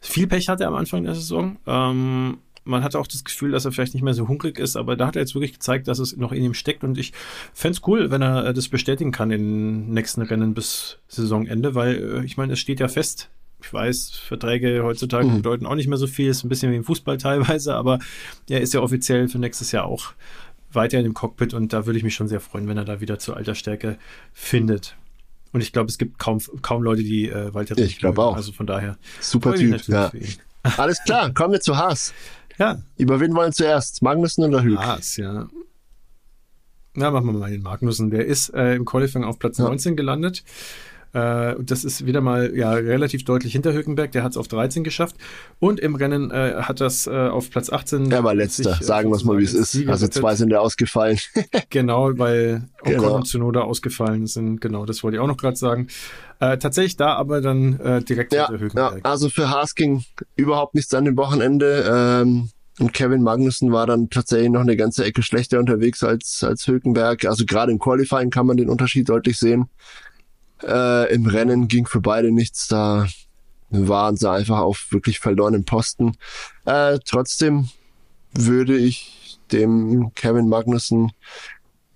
[0.00, 1.56] viel Pech hatte am Anfang der Saison.
[1.66, 4.96] Ähm, man hatte auch das Gefühl, dass er vielleicht nicht mehr so hungrig ist, aber
[4.96, 7.12] da hat er jetzt wirklich gezeigt, dass es noch in ihm steckt und ich
[7.54, 11.74] fände es cool, wenn er äh, das bestätigen kann in den nächsten Rennen bis Saisonende,
[11.74, 13.30] weil äh, ich meine, es steht ja fest.
[13.62, 15.36] Ich weiß, Verträge heutzutage mhm.
[15.36, 17.98] bedeuten auch nicht mehr so viel, ist ein bisschen wie im Fußball teilweise, aber
[18.48, 20.12] er ist ja offiziell für nächstes Jahr auch
[20.72, 23.00] weiter in dem Cockpit und da würde ich mich schon sehr freuen, wenn er da
[23.00, 23.98] wieder zur Altersstärke
[24.32, 24.96] findet.
[25.52, 28.36] Und ich glaube, es gibt kaum, kaum Leute, die äh, Walter Ich glaube auch.
[28.36, 28.98] Also von daher.
[29.20, 30.12] Super Typ, ja.
[30.76, 32.12] Alles klar, kommen wir zu Haas.
[32.58, 32.82] Ja.
[32.96, 34.02] Über wen wollen zuerst?
[34.02, 34.78] Magnussen oder Hülk?
[34.78, 35.48] Haas, ja.
[36.94, 38.10] Na, machen wir mal den Magnussen.
[38.10, 39.64] Der ist äh, im Qualifying auf Platz ja.
[39.64, 40.44] 19 gelandet.
[41.16, 44.12] Äh, das ist wieder mal ja relativ deutlich hinter Hülkenberg.
[44.12, 45.16] Der hat es auf 13 geschafft.
[45.58, 48.10] Und im Rennen äh, hat das äh, auf Platz 18.
[48.10, 48.74] Er war letzter.
[48.74, 49.88] Sich, äh, sagen wir es mal, wie es ist.
[49.88, 51.18] Also zwei sind ja ausgefallen.
[51.70, 53.16] genau, weil Ocon genau.
[53.16, 54.60] und Tsunoda ausgefallen sind.
[54.60, 55.88] Genau, das wollte ich auch noch gerade sagen.
[56.38, 58.96] Äh, tatsächlich da aber dann äh, direkt ja, hinter Hülkenberg.
[59.04, 60.04] Ja, also für Haas ging
[60.34, 61.86] überhaupt nichts an dem Wochenende.
[61.90, 66.66] Ähm, und Kevin Magnussen war dann tatsächlich noch eine ganze Ecke schlechter unterwegs als, als
[66.66, 67.24] Hülkenberg.
[67.24, 69.70] Also gerade im Qualifying kann man den Unterschied deutlich sehen.
[70.62, 72.68] Äh, Im Rennen ging für beide nichts.
[72.68, 73.06] Da
[73.70, 76.16] waren sie einfach auf wirklich verlorenen Posten.
[76.64, 77.68] Äh, trotzdem
[78.32, 81.12] würde ich dem Kevin Magnussen,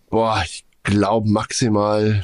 [0.08, 2.22] boah, ich glaube maximal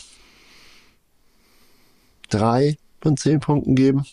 [2.28, 4.05] drei von zehn Punkten geben.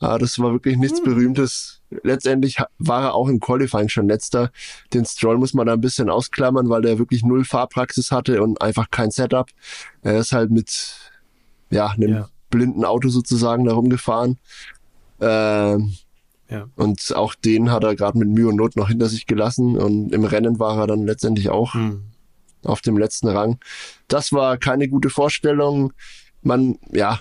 [0.00, 1.04] Ah, das war wirklich nichts hm.
[1.04, 1.80] Berühmtes.
[2.02, 4.52] Letztendlich war er auch im Qualifying schon letzter.
[4.92, 8.60] Den Stroll muss man da ein bisschen ausklammern, weil der wirklich null Fahrpraxis hatte und
[8.60, 9.48] einfach kein Setup.
[10.02, 11.10] Er ist halt mit
[11.70, 12.28] ja, einem ja.
[12.50, 14.38] blinden Auto sozusagen da rumgefahren.
[15.20, 15.94] Ähm,
[16.50, 16.68] ja.
[16.76, 19.76] Und auch den hat er gerade mit Mühe und Not noch hinter sich gelassen.
[19.76, 22.02] Und im Rennen war er dann letztendlich auch hm.
[22.64, 23.58] auf dem letzten Rang.
[24.08, 25.92] Das war keine gute Vorstellung.
[26.42, 27.20] Man, ja,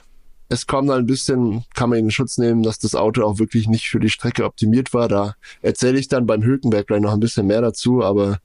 [0.49, 3.37] es kommt dann ein bisschen, kann man in den Schutz nehmen, dass das Auto auch
[3.39, 5.09] wirklich nicht für die Strecke optimiert war.
[5.09, 8.39] Da erzähle ich dann beim Hülkenberg gleich noch ein bisschen mehr dazu, aber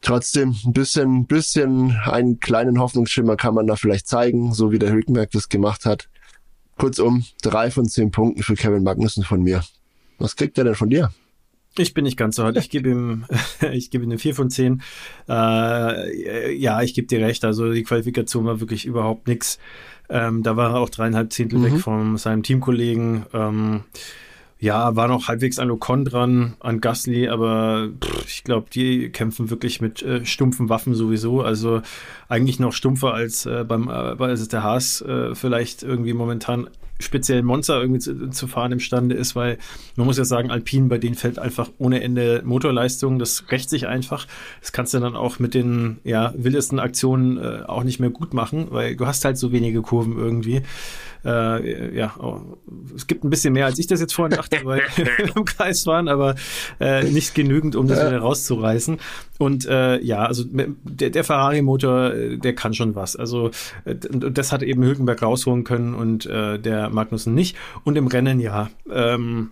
[0.00, 4.92] trotzdem ein bisschen, bisschen einen kleinen Hoffnungsschimmer kann man da vielleicht zeigen, so wie der
[4.92, 6.08] Hülkenberg das gemacht hat.
[6.78, 9.62] Kurzum, drei von zehn Punkten für Kevin Magnussen von mir.
[10.18, 11.12] Was kriegt er denn von dir?
[11.78, 12.56] Ich bin nicht ganz so hart.
[12.56, 13.26] Ich gebe ihm,
[13.72, 14.82] ich gebe ihm eine 4 von 10.
[15.28, 17.44] Äh, ja, ich gebe dir recht.
[17.44, 19.58] Also die Qualifikation war wirklich überhaupt nichts.
[20.08, 21.64] Ähm, da war er auch dreieinhalb Zehntel mhm.
[21.64, 23.26] weg von seinem Teamkollegen.
[23.32, 23.84] Ähm,
[24.60, 29.48] ja, war noch halbwegs an Ocon dran, an Gasly, aber pff, ich glaube, die kämpfen
[29.48, 31.40] wirklich mit äh, stumpfen Waffen sowieso.
[31.40, 31.80] Also
[32.28, 37.42] eigentlich noch stumpfer als äh, beim äh, als der Haas äh, vielleicht irgendwie momentan speziell
[37.42, 39.58] Monster irgendwie zu, zu, fahren imstande ist, weil
[39.96, 43.86] man muss ja sagen, Alpine, bei denen fällt einfach ohne Ende Motorleistung, das rächt sich
[43.86, 44.26] einfach.
[44.60, 48.34] Das kannst du dann auch mit den ja, wildesten Aktionen äh, auch nicht mehr gut
[48.34, 50.62] machen, weil du hast halt so wenige Kurven irgendwie.
[51.24, 52.40] Äh, ja, oh,
[52.94, 55.86] es gibt ein bisschen mehr, als ich das jetzt vorhin dachte, weil wir im Kreis
[55.86, 56.34] waren, aber
[56.80, 58.98] äh, nicht genügend, um das wieder rauszureißen.
[59.38, 63.16] Und äh, ja, also der, der Ferrari-Motor, äh, der kann schon was.
[63.16, 63.50] Also
[63.84, 67.56] äh, das hat eben Hülkenberg rausholen können und äh, der Magnussen nicht.
[67.84, 69.50] Und im Rennen, ja, ähm,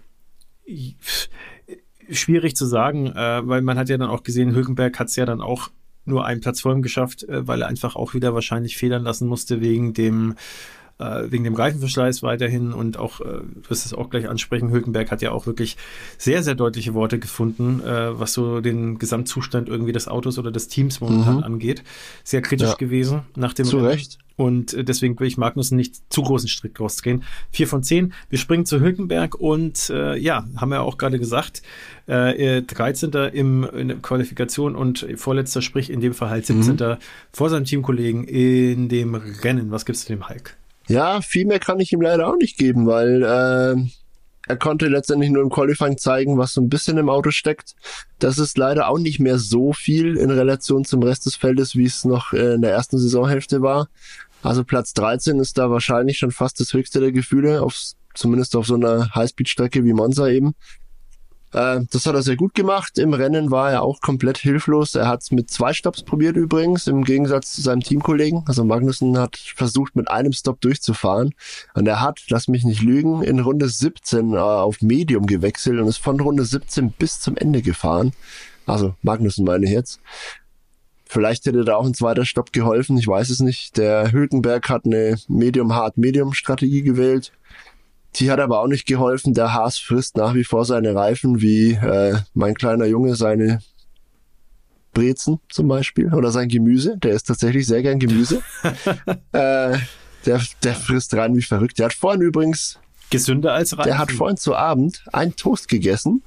[2.10, 5.26] schwierig zu sagen, äh, weil man hat ja dann auch gesehen, Hülkenberg hat es ja
[5.26, 5.70] dann auch
[6.04, 9.28] nur einen Platz vor ihm geschafft, äh, weil er einfach auch wieder wahrscheinlich federn lassen
[9.28, 10.34] musste wegen dem
[10.98, 15.10] äh, wegen dem Reifenverschleiß weiterhin und auch, äh, du wirst es auch gleich ansprechen, Hülkenberg
[15.10, 15.76] hat ja auch wirklich
[16.16, 20.68] sehr, sehr deutliche Worte gefunden, äh, was so den Gesamtzustand irgendwie des Autos oder des
[20.68, 21.44] Teams momentan mhm.
[21.44, 21.82] angeht.
[22.24, 22.74] Sehr kritisch ja.
[22.74, 23.78] gewesen nach dem Zu.
[23.78, 24.18] Recht.
[24.36, 27.24] Und äh, deswegen will ich Magnussen nicht zu großen Strick rausdrehen.
[27.50, 28.12] Vier von zehn.
[28.28, 31.62] Wir springen zu Hülkenberg und äh, ja, haben wir auch gerade gesagt,
[32.06, 33.10] äh, 13.
[33.32, 36.74] Im, in der Qualifikation und vorletzter, sprich in dem Fall halt 17.
[36.74, 36.96] Mhm.
[37.32, 39.70] vor seinem Teamkollegen in dem Rennen.
[39.70, 40.57] Was gibt's zu dem Hulk?
[40.88, 43.76] Ja, viel mehr kann ich ihm leider auch nicht geben, weil äh,
[44.48, 47.74] er konnte letztendlich nur im Qualifying zeigen, was so ein bisschen im Auto steckt.
[48.18, 51.84] Das ist leider auch nicht mehr so viel in Relation zum Rest des Feldes, wie
[51.84, 53.88] es noch in der ersten Saisonhälfte war.
[54.42, 57.78] Also Platz 13 ist da wahrscheinlich schon fast das höchste der Gefühle, auf,
[58.14, 60.54] zumindest auf so einer Highspeed-Strecke wie Monza eben.
[61.52, 62.98] Äh, das hat er sehr gut gemacht.
[62.98, 64.94] Im Rennen war er auch komplett hilflos.
[64.94, 68.44] Er hat es mit zwei Stops probiert übrigens, im Gegensatz zu seinem Teamkollegen.
[68.46, 71.34] Also Magnussen hat versucht, mit einem Stop durchzufahren.
[71.74, 75.88] Und er hat, lass mich nicht lügen, in Runde 17 äh, auf Medium gewechselt und
[75.88, 78.12] ist von Runde 17 bis zum Ende gefahren.
[78.66, 80.00] Also Magnussen meine ich jetzt.
[81.10, 83.78] Vielleicht hätte da auch ein zweiter Stopp geholfen, ich weiß es nicht.
[83.78, 87.32] Der Hülkenberg hat eine Medium-Hard-Medium-Strategie gewählt.
[88.16, 89.34] Die hat aber auch nicht geholfen.
[89.34, 93.60] Der Haas frisst nach wie vor seine Reifen, wie äh, mein kleiner Junge seine
[94.92, 96.96] Brezen zum Beispiel oder sein Gemüse.
[96.98, 98.42] Der ist tatsächlich sehr gern Gemüse.
[99.32, 99.78] äh,
[100.26, 101.78] der, der frisst rein wie verrückt.
[101.78, 102.78] Der hat vorhin übrigens
[103.10, 103.88] gesünder als Reifen.
[103.88, 106.22] Der hat vorhin zu Abend ein Toast gegessen,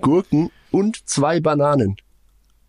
[0.00, 1.96] Gurken und zwei Bananen.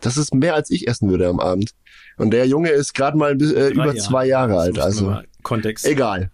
[0.01, 1.71] Das ist mehr als ich essen würde am Abend.
[2.17, 3.97] Und der Junge ist gerade mal äh, über Jahre.
[3.97, 4.79] zwei Jahre alt.
[4.79, 5.85] Also Kontext.
[5.85, 6.31] Egal.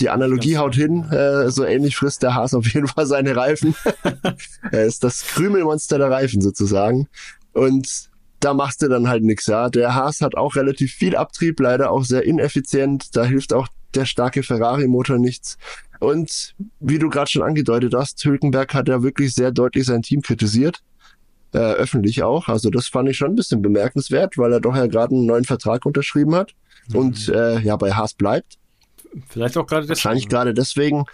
[0.00, 3.74] Die Analogie haut hin, äh, so ähnlich frisst der Haas auf jeden Fall seine Reifen.
[4.72, 7.08] er ist das Krümelmonster der Reifen sozusagen.
[7.52, 9.68] Und da machst du dann halt nix, ja.
[9.68, 13.14] Der Haas hat auch relativ viel Abtrieb, leider auch sehr ineffizient.
[13.16, 15.58] Da hilft auch der starke Ferrari-Motor nichts.
[16.00, 20.22] Und wie du gerade schon angedeutet hast, Hülkenberg hat ja wirklich sehr deutlich sein Team
[20.22, 20.82] kritisiert.
[21.52, 22.48] Äh, öffentlich auch.
[22.48, 25.44] Also das fand ich schon ein bisschen bemerkenswert, weil er doch ja gerade einen neuen
[25.44, 26.54] Vertrag unterschrieben hat
[26.88, 26.96] mhm.
[26.96, 28.58] und äh, ja bei Haas bleibt.
[29.28, 29.96] Vielleicht auch gerade deswegen.
[29.96, 31.04] Wahrscheinlich gerade deswegen.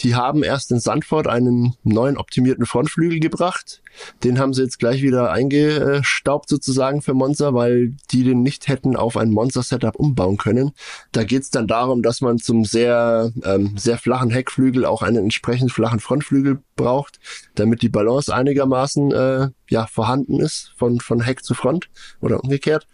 [0.00, 3.80] Die haben erst in Sandford einen neuen optimierten Frontflügel gebracht.
[4.24, 8.94] Den haben sie jetzt gleich wieder eingestaubt sozusagen für Monza, weil die den nicht hätten
[8.94, 10.72] auf ein Monza-Setup umbauen können.
[11.12, 15.72] Da geht's dann darum, dass man zum sehr, ähm, sehr flachen Heckflügel auch einen entsprechend
[15.72, 17.18] flachen Frontflügel braucht,
[17.54, 21.88] damit die Balance einigermaßen äh, ja vorhanden ist von, von Heck zu Front
[22.20, 22.86] oder umgekehrt.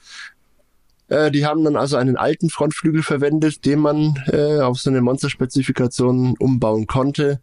[1.12, 5.02] Äh, die haben dann also einen alten Frontflügel verwendet, den man äh, auf so eine
[5.02, 7.40] Monsterspezifikation umbauen konnte.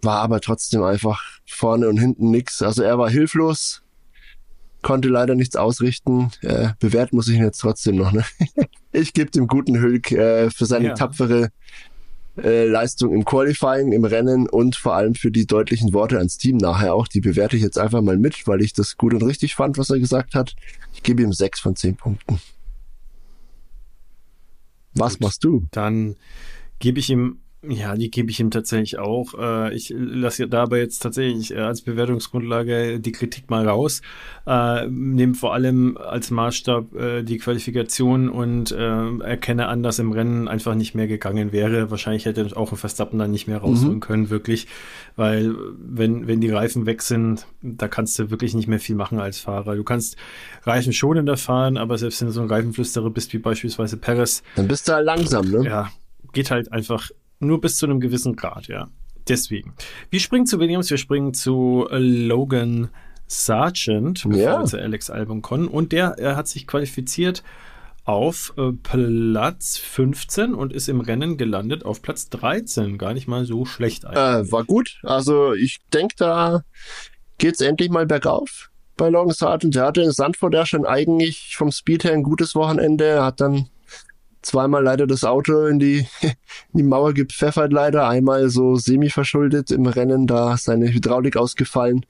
[0.00, 2.62] War aber trotzdem einfach vorne und hinten nix.
[2.62, 3.82] Also er war hilflos,
[4.80, 6.30] konnte leider nichts ausrichten.
[6.40, 8.10] Äh, bewerten muss ich ihn jetzt trotzdem noch.
[8.10, 8.24] Ne?
[8.92, 10.94] ich gebe dem guten Hülk äh, für seine ja.
[10.94, 11.50] tapfere
[12.42, 16.56] äh, Leistung im Qualifying, im Rennen und vor allem für die deutlichen Worte ans Team
[16.56, 17.06] nachher auch.
[17.06, 19.90] Die bewerte ich jetzt einfach mal mit, weil ich das gut und richtig fand, was
[19.90, 20.54] er gesagt hat.
[21.00, 22.38] Ich gebe ihm sechs von zehn Punkten.
[24.92, 25.66] Was gut, machst du?
[25.70, 26.16] Dann
[26.78, 29.34] gebe ich ihm Ja, die gebe ich ihm tatsächlich auch.
[29.38, 34.00] Äh, ich lasse dabei jetzt tatsächlich äh, als Bewertungsgrundlage die Kritik mal raus.
[34.46, 36.86] Äh, nehme vor allem als Maßstab
[37.22, 41.90] die Qualifikation und erkenne an, dass im Rennen einfach nicht mehr gegangen wäre.
[41.90, 44.00] Wahrscheinlich hätte auch ein Verstappen dann nicht mehr rausholen mhm.
[44.00, 44.66] können, wirklich.
[45.16, 49.20] Weil wenn, wenn die Reifen weg sind, da kannst du wirklich nicht mehr viel machen
[49.20, 49.76] als Fahrer.
[49.76, 50.16] Du kannst
[50.64, 54.42] Reifen schonender fahren, aber selbst wenn du so ein Reifenflüsterer bist, wie beispielsweise Perez.
[54.56, 55.64] Dann bist du halt langsam, ne?
[55.64, 55.90] Ja,
[56.32, 58.88] geht halt einfach nur bis zu einem gewissen Grad, ja.
[59.28, 59.74] Deswegen.
[60.10, 62.90] Wir springen zu Williams, wir springen zu Logan
[63.26, 64.60] Sargent, bevor ja.
[64.60, 65.68] wir zu Alex Albon kommen.
[65.68, 67.42] Und der er hat sich qualifiziert
[68.04, 72.98] auf äh, Platz 15 und ist im Rennen gelandet auf Platz 13.
[72.98, 74.48] Gar nicht mal so schlecht eigentlich.
[74.48, 74.98] Äh, war gut.
[75.04, 76.62] Also ich denke, da
[77.38, 79.74] geht's endlich mal bergauf bei Logan Sargent.
[79.76, 83.04] Der hatte in Sandford ja schon eigentlich vom Speed her ein gutes Wochenende.
[83.04, 83.68] Er hat dann
[84.42, 86.34] zweimal leider das Auto in die, in
[86.74, 88.08] die Mauer gepfeffert leider.
[88.08, 92.04] Einmal so semi-verschuldet im Rennen, da ist seine Hydraulik ausgefallen.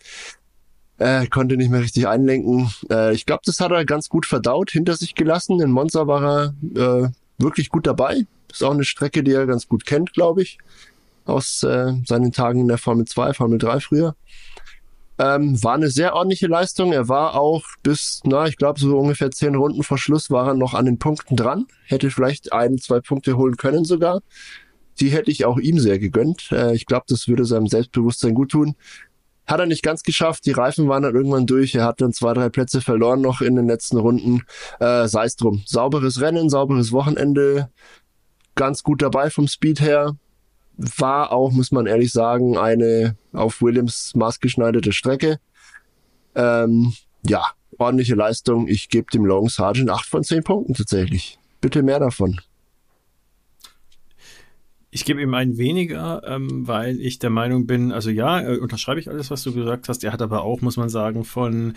[0.99, 2.71] Äh, konnte nicht mehr richtig einlenken.
[2.91, 5.61] Äh, ich glaube, das hat er ganz gut verdaut, hinter sich gelassen.
[5.61, 7.09] In Monza war er äh,
[7.39, 8.27] wirklich gut dabei.
[8.53, 10.59] Ist auch eine Strecke, die er ganz gut kennt, glaube ich.
[11.25, 14.15] Aus äh, seinen Tagen in der Formel 2, Formel 3 früher.
[15.21, 16.95] Ähm, war eine sehr ordentliche Leistung.
[16.95, 20.55] Er war auch bis, na, ich glaube, so ungefähr zehn Runden vor Schluss war er
[20.55, 21.67] noch an den Punkten dran.
[21.85, 24.23] Hätte vielleicht ein, zwei Punkte holen können sogar.
[24.99, 26.51] Die hätte ich auch ihm sehr gegönnt.
[26.53, 28.77] Äh, ich glaube, das würde seinem Selbstbewusstsein gut tun.
[29.47, 30.47] Hat er nicht ganz geschafft.
[30.47, 31.75] Die Reifen waren dann irgendwann durch.
[31.75, 34.45] Er hat dann zwei, drei Plätze verloren noch in den letzten Runden.
[34.79, 35.63] Äh, Sei es drum.
[35.67, 37.69] Sauberes Rennen, sauberes Wochenende.
[38.55, 40.17] Ganz gut dabei vom Speed her
[40.81, 45.39] war auch, muss man ehrlich sagen, eine auf Williams maßgeschneiderte Strecke.
[46.35, 47.45] Ähm, ja,
[47.79, 48.67] ordentliche Leistung.
[48.67, 51.39] Ich gebe dem Long Sergeant 8 von 10 Punkten tatsächlich.
[51.61, 52.41] Bitte mehr davon.
[54.93, 58.99] Ich gebe ihm einen weniger, ähm, weil ich der Meinung bin, also ja, äh, unterschreibe
[58.99, 60.03] ich alles, was du gesagt hast.
[60.03, 61.75] Er hat aber auch, muss man sagen, von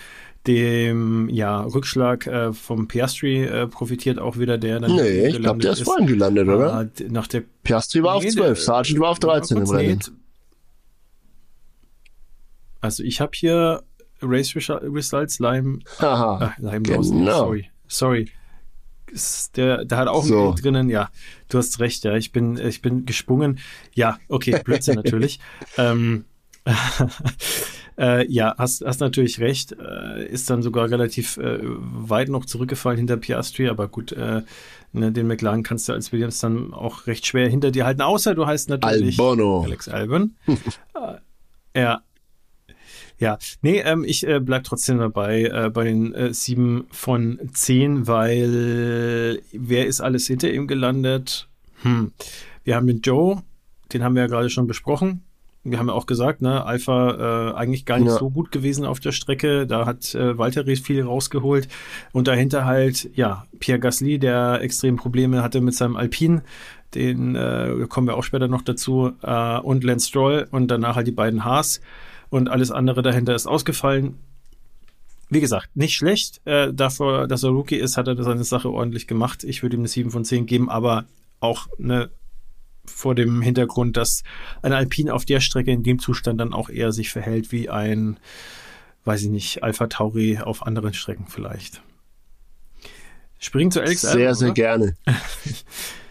[0.47, 4.80] dem ja, Rückschlag äh, vom Piastri äh, profitiert auch wieder der.
[4.80, 6.89] Dann nee, ich glaube, der ist, vorhin gelandet, oder?
[6.99, 9.99] Äh, nach der Piastri war nee, auf 12, Sargent war auf 13 im Rennen.
[12.82, 13.84] Also ich habe hier
[14.24, 15.80] Race Results Lime.
[15.99, 17.01] Haha, äh, Lime genau.
[17.03, 17.70] sorry.
[17.88, 18.32] Sorry
[19.55, 20.47] der, der hat auch so.
[20.47, 20.89] einen drinnen.
[20.89, 21.09] Ja,
[21.49, 22.16] du hast recht, ja.
[22.16, 23.59] Ich bin, ich bin gesprungen.
[23.93, 25.39] Ja, okay, Blödsinn natürlich.
[25.78, 26.26] ähm,
[27.97, 29.74] äh, ja, hast, hast natürlich recht.
[29.74, 34.41] Äh, ist dann sogar relativ äh, weit noch zurückgefallen hinter Piastri, aber gut, äh,
[34.93, 38.36] ne, den McLaren kannst du als Williams dann auch recht schwer hinter dir halten, außer
[38.36, 39.64] du heißt natürlich Albono.
[39.64, 40.36] Alex Albon.
[40.47, 42.01] äh, ja,
[43.20, 48.07] ja, nee, ähm, ich äh, bleib trotzdem dabei äh, bei den äh, sieben von zehn,
[48.07, 51.47] weil wer ist alles hinter ihm gelandet?
[51.84, 52.11] Hm.
[52.64, 53.41] Wir haben den Joe,
[53.93, 55.24] den haben wir ja gerade schon besprochen.
[55.66, 58.18] Wir haben ja auch gesagt, ne, Alpha äh, eigentlich gar nicht ja.
[58.18, 59.66] so gut gewesen auf der Strecke.
[59.66, 61.70] Da hat äh, Walter viel rausgeholt.
[62.11, 66.43] Und dahinter halt, ja, Pierre Gasly, der extrem Probleme hatte mit seinem Alpine.
[66.95, 69.14] Den äh, kommen wir auch später noch dazu.
[69.22, 71.80] Äh, und Lance Stroll und danach halt die beiden Haas
[72.34, 74.18] und alles andere dahinter ist ausgefallen.
[75.30, 76.42] Wie gesagt, nicht schlecht.
[76.46, 79.44] Äh, dafür, dass er Rookie ist, hat er seine Sache ordentlich gemacht.
[79.44, 81.06] Ich würde ihm eine 7 von 10 geben, aber
[81.40, 82.10] auch eine
[82.86, 84.24] vor dem Hintergrund, dass
[84.62, 88.18] ein Alpine auf der Strecke in dem Zustand dann auch eher sich verhält wie ein,
[89.06, 91.82] weiß ich nicht, Alpha Tauri auf anderen Strecken vielleicht.
[93.40, 94.96] Springen zu Alex Sehr, sehr gerne.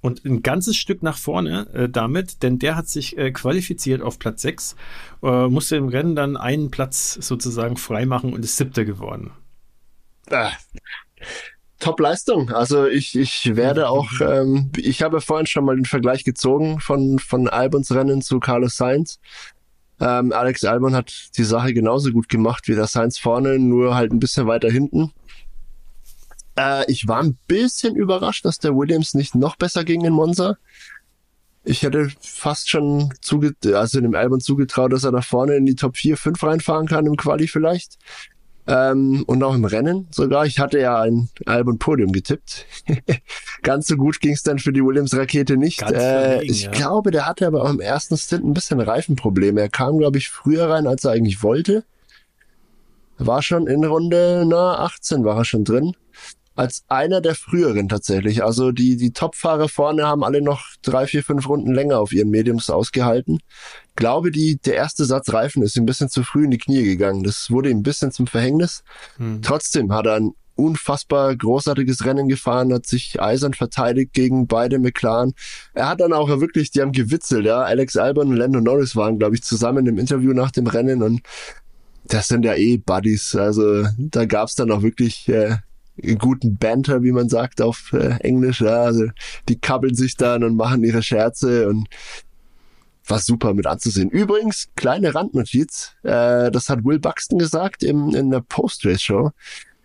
[0.00, 4.18] und ein ganzes Stück nach vorne äh, damit, denn der hat sich äh, qualifiziert auf
[4.18, 4.76] Platz 6,
[5.22, 9.32] äh, musste im Rennen dann einen Platz sozusagen freimachen und ist siebter geworden.
[10.30, 10.52] Ah,
[11.80, 12.50] Top-Leistung.
[12.50, 17.18] Also ich, ich werde auch, ähm, ich habe vorhin schon mal den Vergleich gezogen von,
[17.18, 19.18] von Albons Rennen zu Carlos Sainz.
[19.98, 24.12] Ähm, Alex Albon hat die Sache genauso gut gemacht wie der Sainz vorne, nur halt
[24.12, 25.12] ein bisschen weiter hinten.
[26.60, 30.58] Äh, ich war ein bisschen überrascht, dass der Williams nicht noch besser ging in Monza.
[31.64, 35.74] Ich hätte fast schon zuge also dem Albon zugetraut, dass er da vorne in die
[35.74, 37.98] Top 4, 5 reinfahren kann im Quali vielleicht.
[38.66, 40.46] Ähm, und auch im Rennen sogar.
[40.46, 42.66] Ich hatte ja ein Albon Podium getippt.
[43.62, 45.82] Ganz so gut ging es dann für die Williams-Rakete nicht.
[45.82, 46.70] Äh, ich ja.
[46.70, 49.60] glaube, der hatte aber auch im ersten Stint ein bisschen Reifenprobleme.
[49.60, 51.84] Er kam, glaube ich, früher rein, als er eigentlich wollte.
[53.18, 55.94] War schon in Runde na, 18 war er schon drin
[56.56, 58.44] als einer der früheren tatsächlich.
[58.44, 62.30] Also die, die Top-Fahrer vorne haben alle noch drei, vier, fünf Runden länger auf ihren
[62.30, 63.38] Mediums ausgehalten.
[63.96, 67.22] Glaube, die, der erste Satz Reifen ist ein bisschen zu früh in die Knie gegangen.
[67.22, 68.82] Das wurde ihm ein bisschen zum Verhängnis.
[69.16, 69.42] Hm.
[69.42, 75.32] Trotzdem hat er ein unfassbar großartiges Rennen gefahren, hat sich eisern verteidigt gegen beide McLaren.
[75.72, 77.62] Er hat dann auch wirklich, die haben gewitzelt, ja.
[77.62, 81.22] Alex Albon und Lando Norris waren, glaube ich, zusammen im Interview nach dem Rennen und
[82.04, 83.34] das sind ja eh Buddies.
[83.34, 85.56] Also da gab's dann auch wirklich äh,
[86.18, 88.60] guten Banter, wie man sagt auf äh, Englisch.
[88.60, 88.82] Ja.
[88.82, 89.06] Also
[89.48, 91.88] die kabbeln sich dann und machen ihre Scherze und
[93.10, 94.08] war super mit anzusehen.
[94.08, 99.32] Übrigens, kleine Randnotiz, äh, das hat Will Buxton gesagt im, in der Post-Race-Show,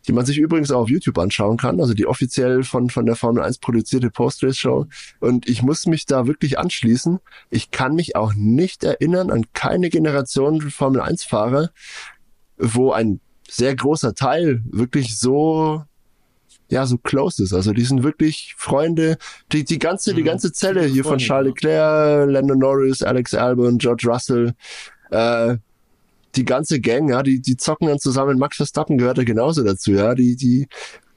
[0.07, 3.15] die man sich übrigens auch auf YouTube anschauen kann, also die offiziell von, von der
[3.15, 4.85] Formel 1 produzierte Post-Race-Show.
[5.19, 7.19] Und ich muss mich da wirklich anschließen.
[7.49, 11.71] Ich kann mich auch nicht erinnern an keine Generation Formel 1-Fahrer,
[12.57, 15.83] wo ein sehr großer Teil wirklich so
[16.69, 17.53] ja, so close ist.
[17.53, 19.17] Also die sind wirklich Freunde,
[19.51, 20.27] die, die ganze, die mhm.
[20.27, 24.53] ganze Zelle hier von Charles Leclerc, Lando Norris, Alex Albon, George Russell,
[25.11, 25.57] äh,
[26.35, 28.37] die ganze Gang, ja, die, die zocken dann zusammen.
[28.37, 30.15] Max Verstappen gehört da genauso dazu, ja.
[30.15, 30.67] Die, die,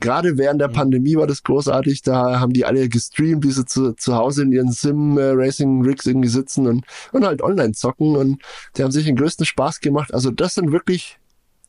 [0.01, 0.75] gerade während der mhm.
[0.75, 2.03] Pandemie war das großartig.
[2.03, 6.67] Da haben die alle gestreamt, wie sie zu, zu Hause in ihren Sim-Racing-Rigs irgendwie sitzen
[6.67, 8.43] und, und halt online zocken und
[8.77, 10.15] die haben sich den größten Spaß gemacht.
[10.15, 11.19] Also das sind wirklich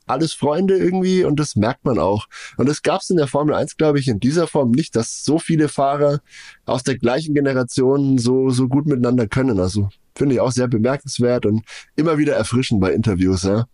[0.09, 2.27] alles Freunde irgendwie und das merkt man auch.
[2.57, 5.23] Und das gab es in der Formel 1, glaube ich, in dieser Form nicht, dass
[5.23, 6.21] so viele Fahrer
[6.65, 9.59] aus der gleichen Generation so, so gut miteinander können.
[9.59, 11.63] Also finde ich auch sehr bemerkenswert und
[11.95, 13.43] immer wieder erfrischend bei Interviews.
[13.43, 13.67] Ja.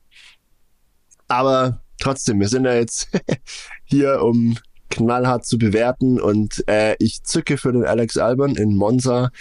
[1.28, 3.10] Aber trotzdem, wir sind ja jetzt
[3.86, 4.58] hier, um
[4.90, 9.32] knallhart zu bewerten und äh, ich zücke für den Alex Albon in Monza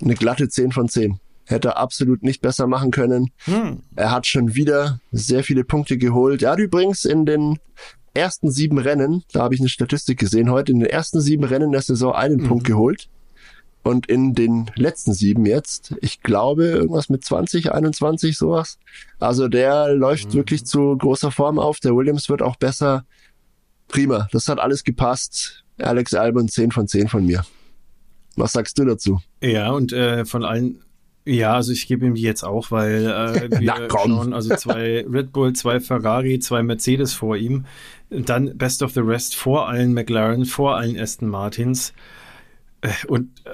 [0.00, 1.18] eine glatte 10 von 10.
[1.46, 3.30] Hätte er absolut nicht besser machen können.
[3.44, 3.80] Hm.
[3.96, 6.42] Er hat schon wieder sehr viele Punkte geholt.
[6.42, 7.58] Er hat übrigens in den
[8.14, 11.72] ersten sieben Rennen, da habe ich eine Statistik gesehen heute, in den ersten sieben Rennen
[11.72, 12.48] der Saison einen mhm.
[12.48, 13.08] Punkt geholt.
[13.84, 18.78] Und in den letzten sieben jetzt, ich glaube, irgendwas mit 20, 21, sowas.
[19.18, 20.34] Also der läuft mhm.
[20.34, 21.80] wirklich zu großer Form auf.
[21.80, 23.04] Der Williams wird auch besser.
[23.88, 24.28] Prima.
[24.30, 25.64] Das hat alles gepasst.
[25.78, 27.44] Alex Albon 10 von 10 von mir.
[28.36, 29.20] Was sagst du dazu?
[29.40, 30.80] Ja, und äh, von allen
[31.24, 35.06] ja, also ich gebe ihm die jetzt auch, weil äh, wir Na, schauen, also zwei
[35.08, 37.64] Red Bull, zwei Ferrari, zwei Mercedes vor ihm,
[38.10, 41.92] dann Best of the Rest vor allen McLaren, vor allen Aston Martins.
[42.82, 43.50] Äh, und äh,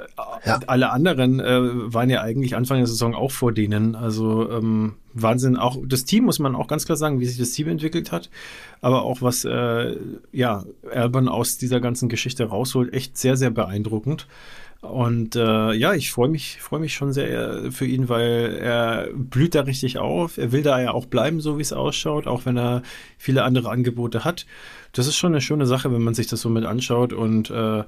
[0.47, 0.61] ja.
[0.67, 3.95] alle anderen äh, waren ja eigentlich Anfang der Saison auch vor denen.
[3.95, 5.57] Also ähm, Wahnsinn.
[5.57, 8.31] Auch das Team muss man auch ganz klar sagen, wie sich das Team entwickelt hat.
[8.81, 9.97] Aber auch was äh,
[10.33, 14.27] ja Albon aus dieser ganzen Geschichte rausholt, echt sehr, sehr beeindruckend.
[14.81, 19.57] Und äh, ja, ich freue mich, freue mich schon sehr für ihn, weil er blüht
[19.57, 20.39] da richtig auf.
[20.39, 22.83] Er will da ja auch bleiben, so wie es ausschaut, auch wenn er
[23.17, 24.47] viele andere Angebote hat.
[24.93, 27.13] Das ist schon eine schöne Sache, wenn man sich das so mit anschaut.
[27.13, 27.83] Und äh,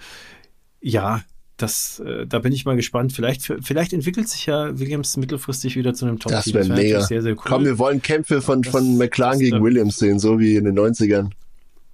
[0.80, 1.22] ja,
[1.56, 3.12] das, äh, da bin ich mal gespannt.
[3.12, 6.54] Vielleicht, vielleicht entwickelt sich ja Williams mittelfristig wieder zu einem Top-Team.
[6.54, 7.00] Das wäre mega.
[7.02, 7.44] Sehr, sehr cool.
[7.44, 10.76] Komm, wir wollen Kämpfe von, das, von McLaren gegen Williams sehen, so wie in den
[10.76, 11.30] 90ern.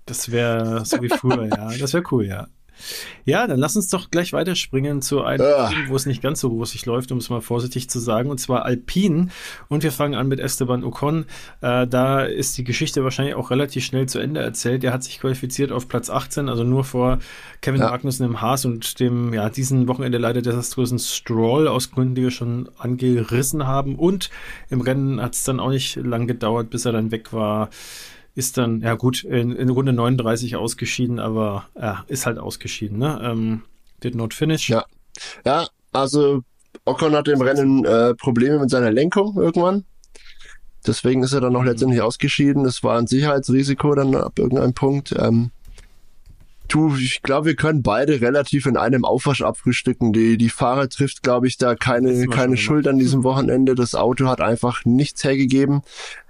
[0.06, 1.70] Das wäre so wie früher, ja.
[1.78, 2.48] Das wäre cool, ja.
[3.24, 5.68] Ja, dann lass uns doch gleich weiterspringen zu einem ah.
[5.68, 8.38] Team, wo es nicht ganz so rosig läuft, um es mal vorsichtig zu sagen, und
[8.38, 9.28] zwar Alpine.
[9.68, 11.24] Und wir fangen an mit Esteban Ocon.
[11.60, 14.84] Äh, da ist die Geschichte wahrscheinlich auch relativ schnell zu Ende erzählt.
[14.84, 17.18] Er hat sich qualifiziert auf Platz 18, also nur vor
[17.62, 17.90] Kevin ja.
[17.90, 22.30] Magnussen im Haas und dem, ja, diesen Wochenende leider desaströsen Stroll aus Gründen, die wir
[22.30, 23.96] schon angerissen haben.
[23.96, 24.30] Und
[24.68, 27.70] im Rennen hat es dann auch nicht lang gedauert, bis er dann weg war
[28.36, 33.18] ist dann, ja gut, in, in Runde 39 ausgeschieden, aber ja, ist halt ausgeschieden, ne?
[33.22, 33.62] Ähm,
[34.02, 34.68] did not finish.
[34.68, 34.84] Ja.
[35.46, 36.42] Ja, also
[36.84, 39.84] Ocon hatte im Rennen äh, Probleme mit seiner Lenkung irgendwann.
[40.86, 41.68] Deswegen ist er dann noch mhm.
[41.68, 42.64] letztendlich ausgeschieden.
[42.64, 45.14] Das war ein Sicherheitsrisiko dann ab irgendeinem Punkt.
[45.18, 45.50] Ähm,
[46.68, 50.12] du, ich glaube, wir können beide relativ in einem Aufwasch abfrühstücken.
[50.12, 53.74] Die, die Fahrer trifft, glaube ich, da keine, keine Schuld an diesem Wochenende.
[53.74, 55.80] Das Auto hat einfach nichts hergegeben.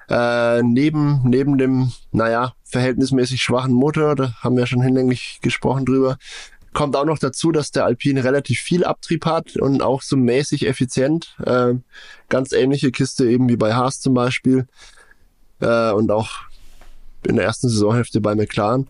[0.08, 6.16] Äh, neben, neben dem, naja, verhältnismäßig schwachen Motor, da haben wir schon hinlänglich gesprochen drüber,
[6.76, 10.66] kommt auch noch dazu, dass der Alpine relativ viel Abtrieb hat und auch so mäßig
[10.66, 11.34] effizient.
[11.42, 11.74] Äh,
[12.28, 14.66] ganz ähnliche Kiste eben wie bei Haas zum Beispiel.
[15.60, 16.30] Äh, und auch
[17.26, 18.88] in der ersten Saisonhälfte bei McLaren.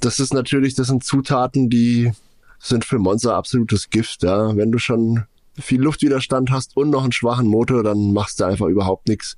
[0.00, 2.12] Das ist natürlich, das sind Zutaten, die
[2.58, 4.56] sind für Monza absolutes Gift, ja.
[4.56, 5.24] Wenn du schon
[5.58, 9.36] viel Luftwiderstand hast und noch einen schwachen Motor, dann machst du einfach überhaupt nichts.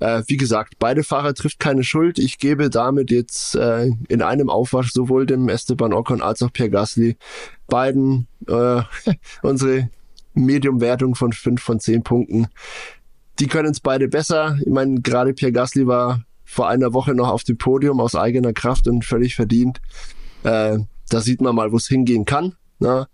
[0.00, 2.18] Äh, wie gesagt, beide Fahrer trifft keine Schuld.
[2.18, 6.70] Ich gebe damit jetzt äh, in einem Aufwasch sowohl dem Esteban Ocon als auch Pierre
[6.70, 7.16] Gasly
[7.66, 8.82] beiden äh,
[9.42, 9.90] unsere
[10.34, 12.48] Medium-Wertung von fünf von zehn Punkten.
[13.38, 14.58] Die können es beide besser.
[14.60, 18.52] Ich meine, gerade Pierre Gasly war vor einer Woche noch auf dem Podium aus eigener
[18.52, 19.80] Kraft und völlig verdient.
[20.44, 22.54] Äh, da sieht man mal, wo es hingehen kann.
[22.78, 23.08] Na?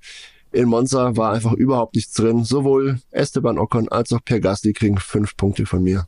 [0.52, 2.44] In Monza war einfach überhaupt nichts drin.
[2.44, 6.06] Sowohl Esteban Ocon als auch Pierre Gasly kriegen fünf Punkte von mir.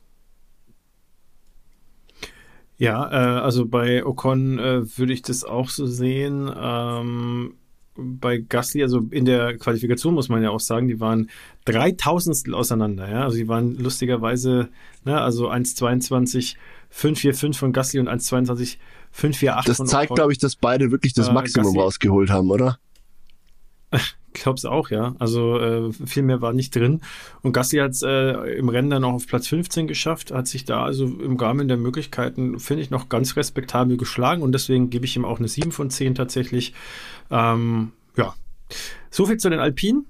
[2.77, 6.51] Ja, äh, also bei Ocon äh, würde ich das auch so sehen.
[6.55, 7.53] Ähm,
[7.97, 11.29] bei Gasly, also in der Qualifikation muss man ja auch sagen, die waren
[11.63, 13.09] dreitausendstel auseinander.
[13.09, 13.23] Ja?
[13.23, 14.67] Also die waren lustigerweise,
[15.05, 16.55] ne, also 1,22,
[16.93, 18.77] 5,45 von Gasly und 1,22,
[19.17, 22.77] 5,48 Das zeigt, glaube ich, dass beide wirklich das Äh, Maximum Gasly- rausgeholt haben, oder?
[24.33, 25.15] Glaub's auch, ja.
[25.17, 27.01] Also äh, viel mehr war nicht drin.
[27.41, 30.65] Und Gasly hat es äh, im Rennen dann auch auf Platz 15 geschafft, hat sich
[30.65, 35.05] da also im Rahmen der Möglichkeiten, finde ich, noch ganz respektabel geschlagen und deswegen gebe
[35.05, 36.73] ich ihm auch eine 7 von 10 tatsächlich.
[37.31, 38.35] Ähm, ja.
[39.09, 40.05] So viel zu den Alpinen.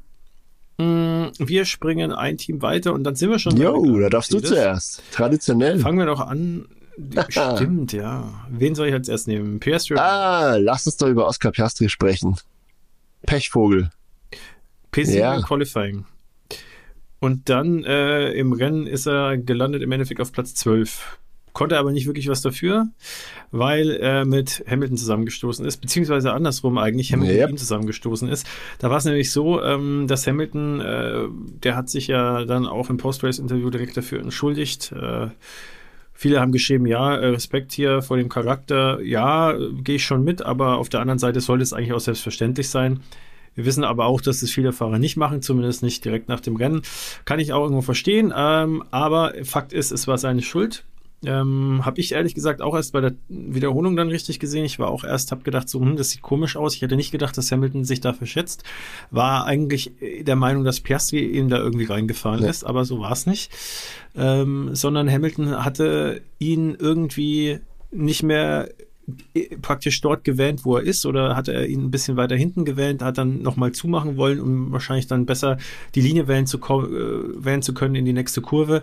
[0.79, 3.55] Mm, Wir springen ein Team weiter und dann sind wir schon.
[3.57, 5.03] Jo, da darfst du zuerst.
[5.11, 5.79] Traditionell.
[5.79, 6.65] Fangen wir doch an.
[7.29, 8.45] Stimmt, ja.
[8.49, 9.59] Wen soll ich als erst nehmen?
[9.59, 12.35] Piastri Ah, lass uns doch über Oscar Piastri sprechen.
[13.25, 13.89] Pechvogel.
[14.91, 15.41] PC Ja.
[15.41, 16.05] Qualifying.
[17.19, 21.19] Und dann äh, im Rennen ist er gelandet im Endeffekt auf Platz 12.
[21.53, 22.87] Konnte aber nicht wirklich was dafür,
[23.51, 27.45] weil er mit Hamilton zusammengestoßen ist, beziehungsweise andersrum eigentlich Hamilton Yep.
[27.45, 28.45] mit ihm zusammengestoßen ist.
[28.79, 31.27] Da war es nämlich so, ähm, dass Hamilton, äh,
[31.63, 34.91] der hat sich ja dann auch im Post-Race-Interview direkt dafür entschuldigt.
[34.91, 35.27] Äh,
[36.17, 39.01] Viele haben geschrieben, ja, äh, Respekt hier vor dem Charakter.
[39.01, 39.53] Ja,
[39.83, 43.01] gehe ich schon mit, aber auf der anderen Seite sollte es eigentlich auch selbstverständlich sein.
[43.53, 46.55] Wir wissen aber auch, dass es viele Fahrer nicht machen, zumindest nicht direkt nach dem
[46.55, 46.81] Rennen.
[47.25, 48.33] Kann ich auch irgendwo verstehen.
[48.35, 50.85] Ähm, aber Fakt ist, es war seine Schuld.
[51.27, 54.65] Ähm, habe ich ehrlich gesagt auch erst bei der Wiederholung dann richtig gesehen.
[54.65, 56.75] Ich war auch erst, habe gedacht, so, hm, das sieht komisch aus.
[56.75, 58.63] Ich hätte nicht gedacht, dass Hamilton sich da verschätzt.
[59.11, 62.49] War eigentlich äh, der Meinung, dass Piastri ihm da irgendwie reingefahren Ja.
[62.49, 63.51] ist, aber so war es nicht.
[64.15, 67.59] Ähm, sondern Hamilton hatte ihn irgendwie
[67.91, 68.69] nicht mehr
[69.33, 72.65] äh, praktisch dort gewähnt, wo er ist, oder hatte er ihn ein bisschen weiter hinten
[72.65, 75.57] gewähnt, hat dann nochmal zumachen wollen, um wahrscheinlich dann besser
[75.93, 78.81] die Linie wählen zu, äh, wählen zu können in die nächste Kurve.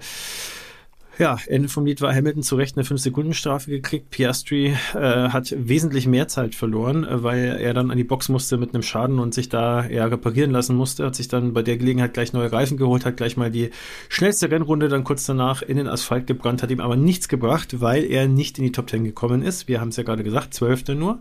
[1.18, 4.10] Ja, Ende vom Lied war Hamilton zu Recht eine 5-Sekunden-Strafe gekriegt.
[4.10, 8.56] Piastri äh, hat wesentlich mehr Zeit verloren, äh, weil er dann an die Box musste
[8.56, 11.04] mit einem Schaden und sich da eher reparieren lassen musste.
[11.04, 13.70] Hat sich dann bei der Gelegenheit gleich neue Reifen geholt, hat gleich mal die
[14.08, 18.04] schnellste Rennrunde dann kurz danach in den Asphalt gebrannt, hat ihm aber nichts gebracht, weil
[18.04, 19.68] er nicht in die Top 10 gekommen ist.
[19.68, 21.20] Wir haben es ja gerade gesagt, zwölfte nur.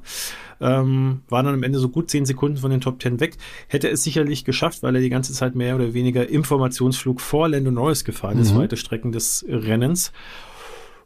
[0.62, 3.38] Ähm, war dann am Ende so gut zehn Sekunden von den Top 10 weg.
[3.68, 7.72] Hätte es sicherlich geschafft, weil er die ganze Zeit mehr oder weniger Informationsflug vor Lando
[7.72, 8.57] Norris gefahren ist, Mhm.
[8.59, 10.12] weite Strecken des Rennens.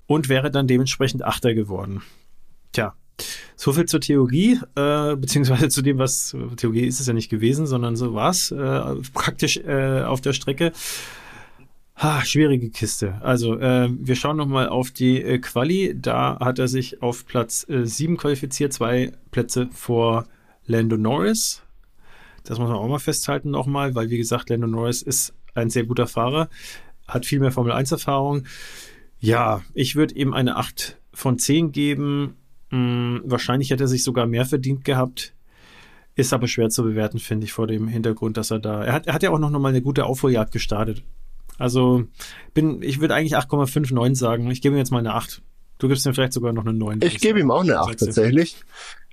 [0.08, 2.02] Und wäre dann dementsprechend Achter geworden.
[2.74, 2.94] Tja,
[3.56, 7.66] so viel zur Theorie, äh, beziehungsweise zu dem, was Theorie ist es ja nicht gewesen,
[7.66, 8.82] sondern so war es äh,
[9.14, 10.74] praktisch äh, auf der Strecke.
[11.98, 13.22] Ha, schwierige Kiste.
[13.22, 15.96] Also, äh, wir schauen nochmal auf die äh, Quali.
[15.98, 20.26] Da hat er sich auf Platz äh, 7 qualifiziert, zwei Plätze vor
[20.66, 21.64] Lando Norris.
[22.44, 25.86] Das muss man auch mal festhalten nochmal, weil wie gesagt, Lando Norris ist ein sehr
[25.86, 26.50] guter Fahrer,
[27.08, 28.44] hat viel mehr Formel 1 Erfahrung.
[29.20, 32.36] Ja, ich würde ihm eine 8 von 10 geben.
[32.72, 35.34] Hm, wahrscheinlich hätte er sich sogar mehr verdient gehabt.
[36.16, 38.84] Ist aber schwer zu bewerten, finde ich, vor dem Hintergrund, dass er da.
[38.84, 41.04] Er hat, er hat ja auch noch mal eine gute Aufholjagd gestartet.
[41.58, 42.04] Also
[42.54, 44.52] bin, ich würde eigentlich 8,59 sagen.
[44.52, 45.42] Ich gebe ihm jetzt mal eine 8.
[45.78, 47.00] Du gibst ihm vielleicht sogar noch eine 9.
[47.04, 48.06] Ich gebe ihm auch eine 8 Sagst du?
[48.06, 48.56] tatsächlich.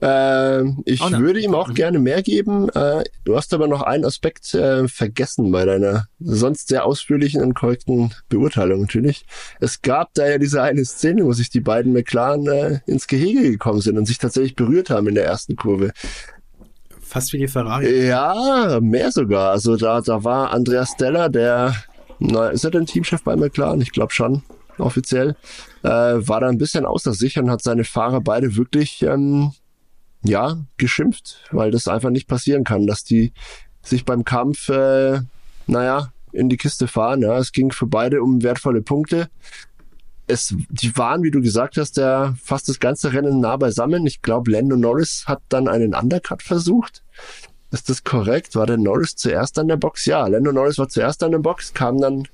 [0.01, 1.75] Ähm, ich eine würde ihm auch Mhm.
[1.75, 2.69] gerne mehr geben.
[2.71, 7.55] Äh, du hast aber noch einen Aspekt äh, vergessen bei deiner sonst sehr ausführlichen und
[7.55, 9.27] korrekten Beurteilung natürlich.
[9.61, 13.43] Es gab da ja diese eine Szene, wo sich die beiden McLaren äh, ins Gehege
[13.43, 15.91] gekommen sind und sich tatsächlich berührt haben in der ersten Kurve.
[17.01, 18.07] Fast wie die Ferrari.
[18.07, 19.51] Ja, mehr sogar.
[19.51, 21.75] Also da, da war Andreas Steller, der,
[22.25, 23.81] na, ist er denn Teamchef bei McLaren?
[23.81, 24.43] Ich glaube schon,
[24.79, 25.37] offiziell.
[25.83, 29.53] Äh, war da ein bisschen außer sich und hat seine Fahrer beide wirklich, ähm,
[30.23, 33.33] ja, geschimpft, weil das einfach nicht passieren kann, dass die
[33.83, 35.21] sich beim Kampf, äh,
[35.67, 37.23] naja, in die Kiste fahren.
[37.23, 37.39] Ja.
[37.39, 39.29] Es ging für beide um wertvolle Punkte.
[40.29, 44.07] Es, die waren, wie du gesagt hast, ja fast das ganze Rennen nah beisammen.
[44.07, 47.03] Ich glaube, Lando Norris hat dann einen Undercut versucht.
[47.73, 48.55] Ist das korrekt?
[48.55, 50.05] War der Norris zuerst an der Box?
[50.05, 52.29] Ja, Lando Norris war zuerst an der Box, kam dann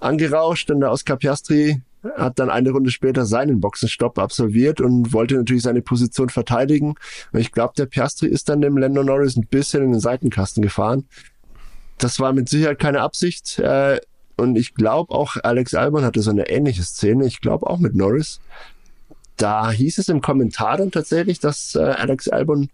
[0.00, 1.82] angerauscht und der Oscar Piastri
[2.16, 6.94] hat dann eine Runde später seinen Boxenstopp absolviert und wollte natürlich seine Position verteidigen.
[7.32, 10.62] Und ich glaube, der Piastri ist dann dem Lando Norris ein bisschen in den Seitenkasten
[10.62, 11.04] gefahren.
[11.98, 13.58] Das war mit Sicherheit keine Absicht.
[13.58, 14.00] Äh,
[14.36, 17.26] und ich glaube auch, Alex Albon hatte so eine ähnliche Szene.
[17.26, 18.40] Ich glaube auch mit Norris.
[19.36, 22.68] Da hieß es im Kommentar dann tatsächlich, dass äh, Alex Albon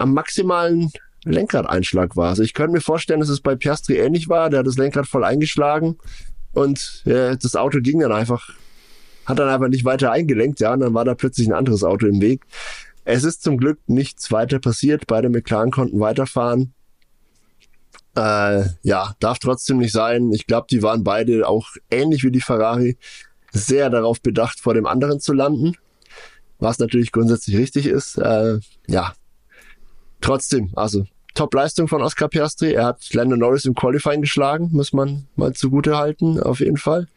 [0.00, 0.90] am maximalen
[1.24, 2.30] Lenkradeinschlag war.
[2.30, 4.50] Also ich könnte mir vorstellen, dass es bei Piastri ähnlich war.
[4.50, 5.98] Der hat das Lenkrad voll eingeschlagen
[6.52, 8.50] und äh, das Auto ging dann einfach,
[9.26, 12.06] hat dann einfach nicht weiter eingelenkt, ja, und dann war da plötzlich ein anderes Auto
[12.06, 12.44] im Weg.
[13.04, 15.06] Es ist zum Glück nichts weiter passiert.
[15.06, 16.74] Beide McLaren konnten weiterfahren.
[18.16, 20.32] Äh, ja, darf trotzdem nicht sein.
[20.32, 22.98] Ich glaube, die waren beide auch ähnlich wie die Ferrari
[23.52, 25.76] sehr darauf bedacht, vor dem anderen zu landen,
[26.58, 28.18] was natürlich grundsätzlich richtig ist.
[28.18, 29.12] Äh, ja,
[30.20, 32.72] trotzdem, also Top-Leistung von Oscar Piastri.
[32.72, 37.08] Er hat Lando Norris im Qualifying geschlagen, muss man mal zugute halten, auf jeden Fall.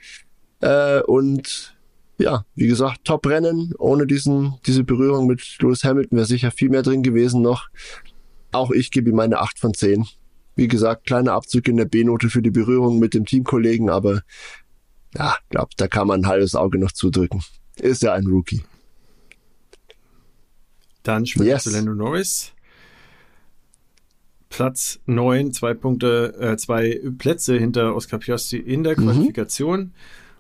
[0.62, 1.76] Äh, und
[2.18, 3.74] ja, wie gesagt, Top-Rennen.
[3.80, 7.70] Ohne diesen, diese Berührung mit Lewis Hamilton wäre sicher viel mehr drin gewesen noch.
[8.52, 10.06] Auch ich gebe ihm eine 8 von 10.
[10.56, 14.22] Wie gesagt, kleiner Abzug in der B-Note für die Berührung mit dem Teamkollegen, aber
[15.16, 17.44] ja, glaub, da kann man ein halbes Auge noch zudrücken.
[17.76, 18.64] Ist ja ein Rookie.
[21.02, 21.66] Dann spielt yes.
[21.66, 22.53] Lando Norris.
[24.54, 29.06] Platz 9, zwei Punkte, äh, zwei Plätze hinter Oscar Piastri in der mhm.
[29.06, 29.80] Qualifikation.
[29.80, 29.92] Mhm.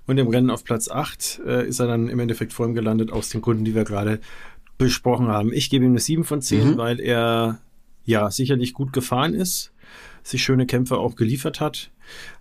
[0.05, 3.11] Und im Rennen auf Platz 8 äh, ist er dann im Endeffekt vor ihm gelandet,
[3.11, 4.19] aus den Gründen, die wir gerade
[4.77, 5.51] besprochen haben.
[5.51, 6.77] Ich gebe ihm eine 7 von 10, mhm.
[6.77, 7.59] weil er
[8.05, 9.71] ja sicherlich gut gefahren ist,
[10.21, 11.89] sich schöne Kämpfe auch geliefert hat.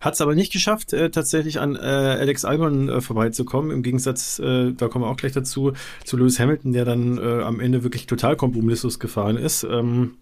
[0.01, 3.71] Hat es aber nicht geschafft, äh, tatsächlich an äh, Alex Albon äh, vorbeizukommen.
[3.71, 5.73] Im Gegensatz, äh, da kommen wir auch gleich dazu,
[6.05, 9.65] zu Lewis Hamilton, der dann äh, am Ende wirklich total kompromisslos gefahren ist.
[9.65, 10.17] Ähm,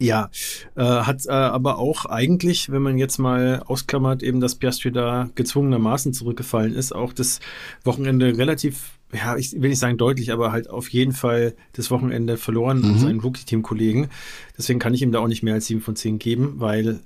[0.00, 0.30] ja,
[0.76, 5.28] äh, hat äh, aber auch eigentlich, wenn man jetzt mal ausklammert, eben, dass Piastri da
[5.34, 7.40] gezwungenermaßen zurückgefallen ist, auch das
[7.84, 12.38] Wochenende relativ, ja, ich will nicht sagen deutlich, aber halt auf jeden Fall das Wochenende
[12.38, 12.84] verloren mhm.
[12.84, 14.08] an seinen Rookie-Team-Kollegen.
[14.56, 17.00] Deswegen kann ich ihm da auch nicht mehr als 7 von 10 geben, weil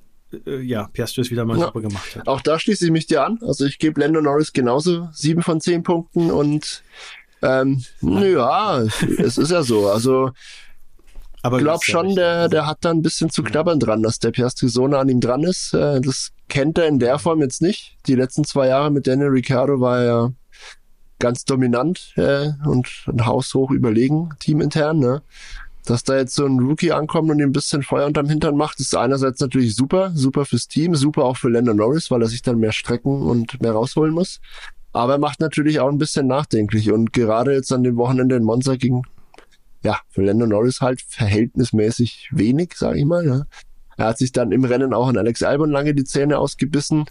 [0.47, 1.67] äh, ja, Piastri es wieder mal ja.
[1.67, 2.29] super gemacht hat.
[2.29, 3.41] Auch da schließe ich mich dir an.
[3.43, 6.85] Also ich gebe Lando Norris genauso 7 von 10 Punkten und
[7.43, 8.83] ähm, ja,
[9.19, 9.89] es ist ja so.
[9.89, 10.31] Also
[11.45, 14.31] aber ich glaube schon, der, der hat da ein bisschen zu knabbern dran, dass der
[14.31, 15.75] Piastri so nah an ihm dran ist.
[15.75, 17.99] Äh, das kennt er in der Form jetzt nicht.
[18.07, 20.33] Die letzten zwei Jahre mit Daniel Ricciardo war er
[21.19, 24.99] ganz dominant äh, und ein haushoch überlegen, teamintern.
[24.99, 25.21] Ne?
[25.85, 28.81] Dass da jetzt so ein Rookie ankommt und ihm ein bisschen Feuer unterm Hintern macht,
[28.81, 32.41] ist einerseits natürlich super, super fürs Team, super auch für Lando Norris, weil er sich
[32.41, 34.41] dann mehr strecken und mehr rausholen muss.
[34.95, 38.45] Aber er macht natürlich auch ein bisschen nachdenklich und gerade jetzt an dem Wochenende in
[38.45, 39.03] Monza gegen
[39.85, 43.25] ja, für Lando Norris halt verhältnismäßig wenig, sage ich mal.
[43.27, 43.47] Ja.
[43.97, 47.05] Er hat sich dann im Rennen auch an Alex Albon lange die Zähne ausgebissen,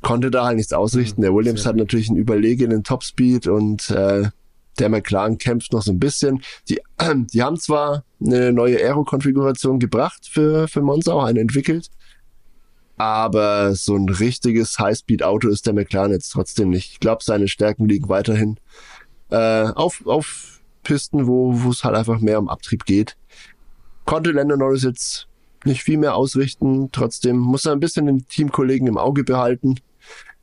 [0.00, 1.20] konnte da halt nichts ausrichten.
[1.20, 4.30] Mhm, der Williams hat natürlich einen überlegenen Topspeed und äh,
[4.78, 6.42] der McLaren kämpft noch so ein bisschen.
[6.68, 11.90] Die, äh, die haben zwar eine neue Aero-Konfiguration gebracht für, für Monza, auch eine entwickelt,
[12.96, 16.92] aber so ein richtiges High-Speed-Auto ist der McLaren jetzt trotzdem nicht.
[16.92, 18.58] Ich glaube, seine Stärken liegen weiterhin
[19.30, 23.16] äh, auf, auf Pisten, wo es halt einfach mehr um Abtrieb geht.
[24.04, 25.28] Konnte Lando Norris jetzt
[25.64, 26.90] nicht viel mehr ausrichten.
[26.92, 29.76] Trotzdem muss er ein bisschen den Teamkollegen im Auge behalten.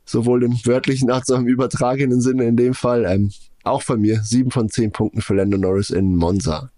[0.04, 3.04] Sowohl im wörtlichen als auch im übertragenen Sinne in dem Fall.
[3.04, 3.30] Ähm,
[3.64, 6.70] auch von mir sieben von zehn Punkten für Lando Norris in Monza.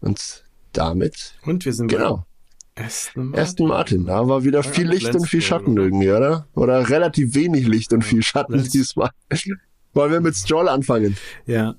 [0.00, 1.34] Und damit.
[1.44, 2.26] Und wir sind genau.
[2.74, 3.42] Aston Martin.
[3.42, 4.06] Aston Martin.
[4.06, 6.48] Da war wieder viel Licht und viel Schatten irgendwie, oder?
[6.54, 9.10] Oder relativ wenig Licht und viel Schatten Let's diesmal.
[9.92, 11.16] Wollen wir mit Stroll anfangen?
[11.46, 11.74] Ja,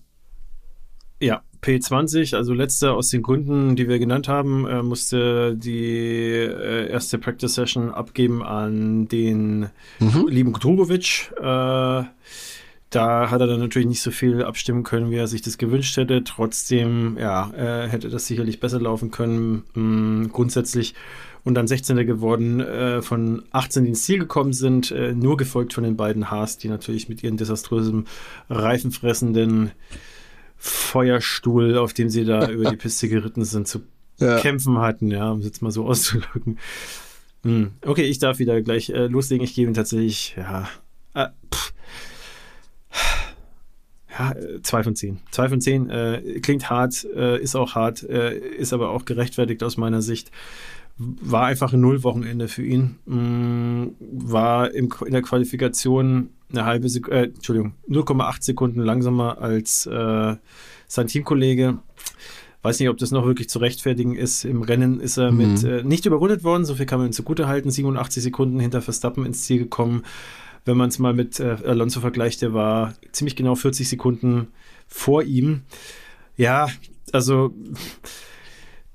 [1.24, 6.90] ja, P20, also letzter aus den Gründen, die wir genannt haben, äh, musste die äh,
[6.90, 9.70] erste Practice Session abgeben an den
[10.00, 10.28] mhm.
[10.28, 11.32] lieben Drugovic.
[11.38, 12.04] Äh,
[12.90, 15.98] da hat er dann natürlich nicht so viel abstimmen können, wie er sich das gewünscht
[15.98, 16.24] hätte.
[16.24, 19.64] Trotzdem, ja, äh, hätte das sicherlich besser laufen können.
[19.74, 20.94] Mh, mm, grundsätzlich
[21.44, 22.06] und dann 16.
[22.06, 26.32] geworden, äh, von 18, die ins Ziel gekommen sind, äh, nur gefolgt von den beiden
[26.32, 28.06] Haas, die natürlich mit ihren desaströsen,
[28.50, 29.72] reifenfressenden
[30.65, 33.81] Feuerstuhl, auf dem sie da über die Piste geritten sind, zu
[34.19, 34.40] ja.
[34.40, 36.57] kämpfen hatten, ja, um es jetzt mal so auszudrücken.
[37.44, 37.72] Hm.
[37.85, 39.44] Okay, ich darf wieder gleich äh, loslegen.
[39.44, 40.69] Ich gebe ihm tatsächlich, ja,
[41.14, 41.27] äh,
[44.18, 45.19] ja, äh, zwei von zehn.
[45.31, 49.64] Zwei von zehn äh, klingt hart, äh, ist auch hart, äh, ist aber auch gerechtfertigt
[49.64, 50.31] aus meiner Sicht.
[50.98, 52.99] War einfach ein Nullwochenende für ihn.
[53.06, 59.86] Mm, war im, in der Qualifikation eine halbe Sekunde, äh, Entschuldigung, 0,8 Sekunden langsamer als
[59.86, 60.36] äh,
[60.88, 61.80] sein Teamkollege.
[62.62, 64.46] Weiß nicht, ob das noch wirklich zu rechtfertigen ist.
[64.46, 65.38] Im Rennen ist er mhm.
[65.38, 67.70] mit äh, nicht überrundet worden, so viel kann man ihm zugute halten.
[67.70, 70.04] 87 Sekunden hinter Verstappen ins Ziel gekommen.
[70.66, 74.48] Wenn man es mal mit äh, Alonso vergleicht, der war ziemlich genau 40 Sekunden
[74.88, 75.64] vor ihm.
[76.38, 76.68] Ja,
[77.12, 77.54] also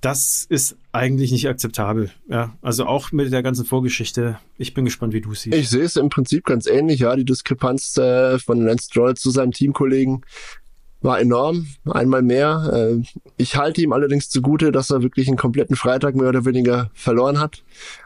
[0.00, 2.10] das ist eigentlich nicht akzeptabel.
[2.28, 4.38] Ja, also auch mit der ganzen Vorgeschichte.
[4.58, 5.56] Ich bin gespannt, wie du siehst.
[5.56, 7.00] Ich sehe es im Prinzip ganz ähnlich.
[7.00, 10.24] Ja, die Diskrepanz äh, von Lance Stroll zu seinem Teamkollegen
[11.00, 11.68] war enorm.
[11.88, 12.70] Einmal mehr.
[12.72, 13.02] Äh,
[13.36, 17.38] ich halte ihm allerdings zugute, dass er wirklich einen kompletten Freitag mehr oder weniger verloren
[17.38, 17.62] hat.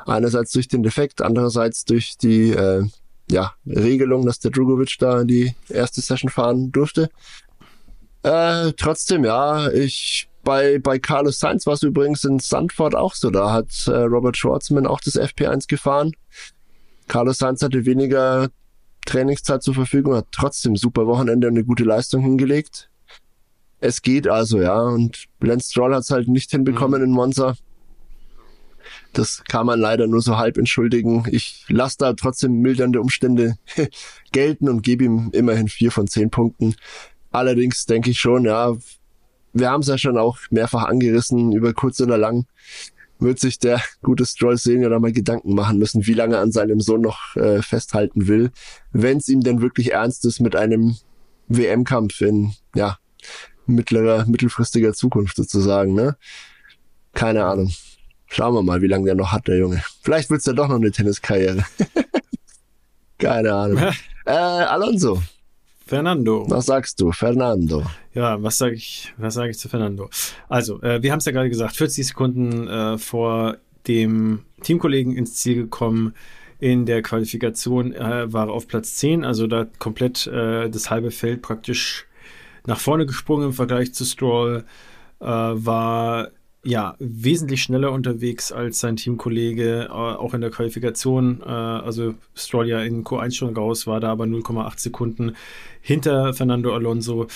[0.06, 2.84] Einerseits durch den Defekt, andererseits durch die äh,
[3.30, 7.08] ja, Regelung, dass der Drugovic da die erste Session fahren durfte.
[8.22, 13.30] Äh, trotzdem, ja, ich bei, bei Carlos Sainz war es übrigens in Sandford auch so.
[13.30, 16.12] Da hat äh, Robert Schwarzman auch das FP1 gefahren.
[17.08, 18.48] Carlos Sainz hatte weniger
[19.04, 22.88] Trainingszeit zur Verfügung, hat trotzdem super Wochenende und eine gute Leistung hingelegt.
[23.80, 24.80] Es geht also, ja.
[24.80, 27.08] Und Lance Stroll hat es halt nicht hinbekommen mhm.
[27.08, 27.56] in Monza.
[29.12, 31.24] Das kann man leider nur so halb entschuldigen.
[31.30, 33.56] Ich lasse da trotzdem mildernde Umstände
[34.32, 36.74] gelten und gebe ihm immerhin vier von zehn Punkten.
[37.30, 38.76] Allerdings denke ich schon, ja,
[39.52, 42.46] wir haben es ja schon auch mehrfach angerissen, über kurz oder lang
[43.18, 46.52] wird sich der gute Stroll Senior da mal Gedanken machen müssen, wie lange er an
[46.52, 48.50] seinem Sohn noch äh, festhalten will,
[48.90, 50.96] wenn es ihm denn wirklich ernst ist mit einem
[51.48, 52.98] WM-Kampf in ja
[53.66, 56.16] mittlerer, mittelfristiger Zukunft sozusagen, ne?
[57.14, 57.72] Keine Ahnung.
[58.26, 59.82] Schauen wir mal, wie lange der noch hat, der Junge.
[60.02, 61.64] Vielleicht wird's ja doch noch eine Tenniskarriere.
[63.18, 63.78] Keine Ahnung.
[64.24, 65.22] äh, Alonso.
[65.92, 66.46] Fernando.
[66.48, 67.84] Was sagst du, Fernando?
[68.14, 70.08] Ja, was sage ich, was sage ich zu Fernando?
[70.48, 75.34] Also, äh, wir haben es ja gerade gesagt, 40 Sekunden äh, vor dem Teamkollegen ins
[75.34, 76.14] Ziel gekommen.
[76.60, 81.10] In der Qualifikation äh, war er auf Platz 10, also da komplett äh, das halbe
[81.10, 82.06] Feld praktisch
[82.64, 84.64] nach vorne gesprungen im Vergleich zu Stroll.
[85.20, 86.30] Äh, war
[86.64, 91.40] ja, wesentlich schneller unterwegs als sein Teamkollege, äh, auch in der Qualifikation.
[91.44, 95.34] Äh, also Stroll ja in Q1 schon raus, war da aber 0,8 Sekunden
[95.80, 97.26] hinter Fernando Alonso.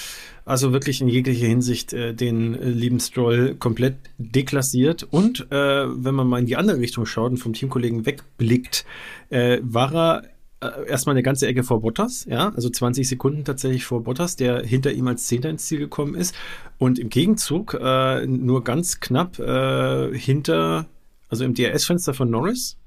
[0.45, 5.03] Also wirklich in jeglicher Hinsicht äh, den lieben Stroll komplett deklassiert.
[5.11, 8.85] Und wenn man mal in die andere Richtung schaut und vom Teamkollegen wegblickt,
[9.31, 10.23] war er
[10.61, 14.63] äh, erstmal eine ganze Ecke vor Bottas, ja, also 20 Sekunden tatsächlich vor Bottas, der
[14.63, 16.35] hinter ihm als Zehnter ins Ziel gekommen ist.
[16.79, 20.87] Und im Gegenzug äh, nur ganz knapp äh, hinter,
[21.29, 22.79] also im DRS-Fenster von Norris,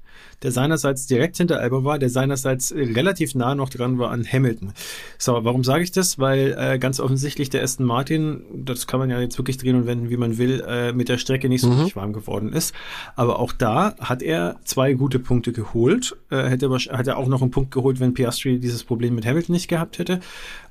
[0.42, 4.72] der seinerseits direkt hinter Albon war, der seinerseits relativ nah noch dran war an Hamilton.
[5.18, 6.18] So, warum sage ich das?
[6.18, 9.86] Weil äh, ganz offensichtlich der Aston Martin, das kann man ja jetzt wirklich drehen und
[9.86, 11.74] wenden, wie man will, äh, mit der Strecke nicht so mhm.
[11.74, 12.74] richtig warm geworden ist.
[13.16, 16.16] Aber auch da hat er zwei gute Punkte geholt.
[16.30, 19.68] Äh, hätte, hätte auch noch einen Punkt geholt, wenn Piastri dieses Problem mit Hamilton nicht
[19.68, 20.20] gehabt hätte.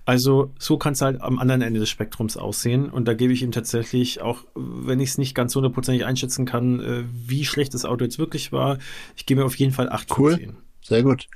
[0.10, 2.90] Also so kann es halt am anderen Ende des Spektrums aussehen.
[2.90, 6.80] Und da gebe ich ihm tatsächlich, auch wenn ich es nicht ganz hundertprozentig einschätzen kann,
[6.80, 8.80] äh, wie schlecht das Auto jetzt wirklich war,
[9.16, 10.32] ich gebe mir auf jeden Fall 8 cool.
[10.32, 10.58] von 10.
[10.82, 11.28] Sehr gut.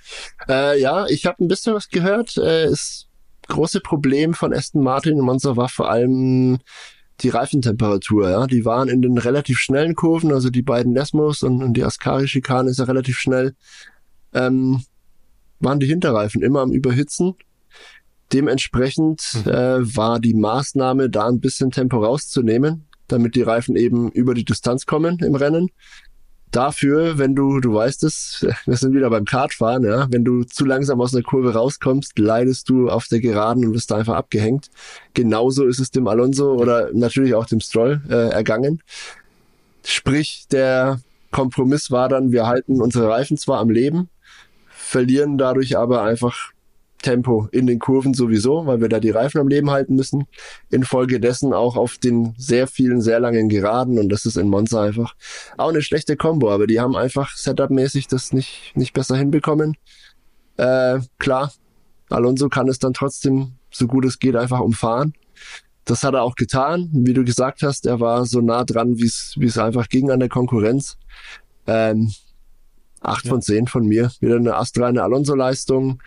[0.49, 2.35] Äh, ja, ich habe ein bisschen was gehört.
[2.37, 3.09] Äh, das
[3.47, 6.57] große Problem von Aston Martin und Monza war vor allem
[7.19, 8.27] die Reifentemperatur.
[8.27, 11.83] Ja, die waren in den relativ schnellen Kurven, also die beiden Nesmos und, und die
[11.83, 13.53] Ascari-Schikane ist ja relativ schnell.
[14.33, 14.81] Ähm,
[15.59, 17.35] waren die Hinterreifen immer am Überhitzen
[18.33, 19.51] Dementsprechend mhm.
[19.51, 24.45] äh, war die Maßnahme, da ein bisschen Tempo rauszunehmen, damit die Reifen eben über die
[24.45, 25.69] Distanz kommen im Rennen.
[26.49, 30.65] Dafür, wenn du, du weißt es, wir sind wieder beim Kartfahren, ja, wenn du zu
[30.65, 34.69] langsam aus einer Kurve rauskommst, leidest du auf der Geraden und wirst da einfach abgehängt.
[35.13, 38.81] Genauso ist es dem Alonso oder natürlich auch dem Stroll äh, ergangen.
[39.85, 40.99] Sprich, der
[41.31, 44.09] Kompromiss war dann, wir halten unsere Reifen zwar am Leben,
[44.69, 46.52] verlieren dadurch aber einfach
[47.03, 50.25] Tempo in den Kurven sowieso, weil wir da die Reifen am Leben halten müssen.
[50.71, 55.15] Infolgedessen auch auf den sehr vielen, sehr langen Geraden und das ist in Monza einfach
[55.57, 59.75] auch eine schlechte Combo, aber die haben einfach Setup-mäßig das nicht, nicht besser hinbekommen.
[60.57, 61.53] Äh, klar,
[62.09, 65.13] Alonso kann es dann trotzdem, so gut es geht, einfach umfahren.
[65.85, 66.89] Das hat er auch getan.
[66.93, 70.11] Wie du gesagt hast, er war so nah dran, wie es wie es einfach ging
[70.11, 70.97] an der Konkurrenz.
[71.67, 72.13] Ähm,
[73.01, 73.29] 8 ja.
[73.29, 74.11] von 10 von mir.
[74.21, 76.01] Wieder eine astreine Alonso-Leistung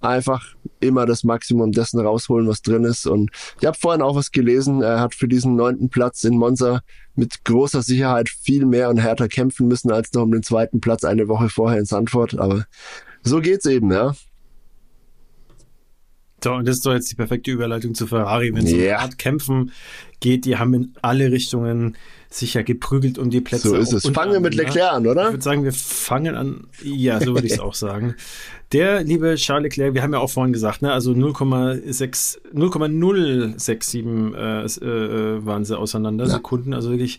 [0.00, 3.06] einfach immer das Maximum dessen rausholen, was drin ist.
[3.06, 6.80] Und ich habe vorhin auch was gelesen, er hat für diesen neunten Platz in Monza
[7.14, 11.04] mit großer Sicherheit viel mehr und härter kämpfen müssen als noch um den zweiten Platz
[11.04, 12.38] eine Woche vorher in Sandford.
[12.38, 12.66] Aber
[13.22, 14.14] so geht's eben, ja.
[16.42, 18.54] So, und das ist doch jetzt die perfekte Überleitung zu Ferrari.
[18.54, 18.96] Wenn es yeah.
[18.96, 19.72] um Art Kämpfen
[20.20, 21.96] geht, die haben in alle Richtungen
[22.30, 23.68] sicher geprügelt um die Plätze.
[23.68, 24.08] So ist es.
[24.08, 24.54] Fangen wir mit?
[24.54, 25.26] Leclerc an, oder?
[25.26, 26.68] Ich würde sagen, wir fangen an.
[26.82, 28.14] Ja, so würde ich es auch sagen.
[28.72, 34.64] Der liebe Charles Leclerc, wir haben ja auch vorhin gesagt, ne, also 0,6, 0,067 äh,
[34.64, 36.30] äh, waren sie auseinander, ja.
[36.30, 37.18] Sekunden, also wirklich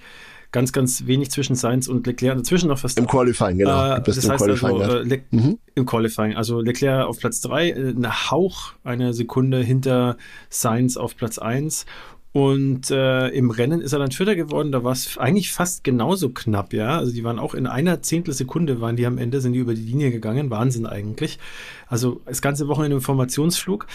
[0.51, 2.37] ganz, ganz wenig zwischen Sainz und Leclerc.
[2.37, 2.97] Dazwischen noch fast.
[2.97, 3.95] Im Qualifying, genau.
[3.95, 5.57] Äh, das heißt Qualifying also, äh, mhm.
[5.75, 6.35] im Qualifying.
[6.35, 10.17] Also Leclerc auf Platz 3, äh, eine Hauch eine Sekunde hinter
[10.49, 11.85] Sainz auf Platz 1
[12.33, 14.71] und äh, im Rennen ist er dann Vierter geworden.
[14.71, 16.97] Da war es eigentlich fast genauso knapp, ja.
[16.97, 19.81] Also die waren auch in einer Zehntelsekunde waren die am Ende, sind die über die
[19.81, 20.49] Linie gegangen.
[20.49, 21.39] Wahnsinn eigentlich.
[21.87, 23.85] Also das ganze Wochenende im Formationsflug.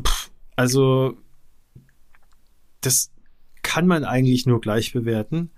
[0.00, 1.16] Pff, also
[2.80, 3.10] das
[3.62, 5.50] kann man eigentlich nur gleich bewerten.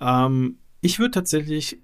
[0.00, 1.78] Ähm, ich würde tatsächlich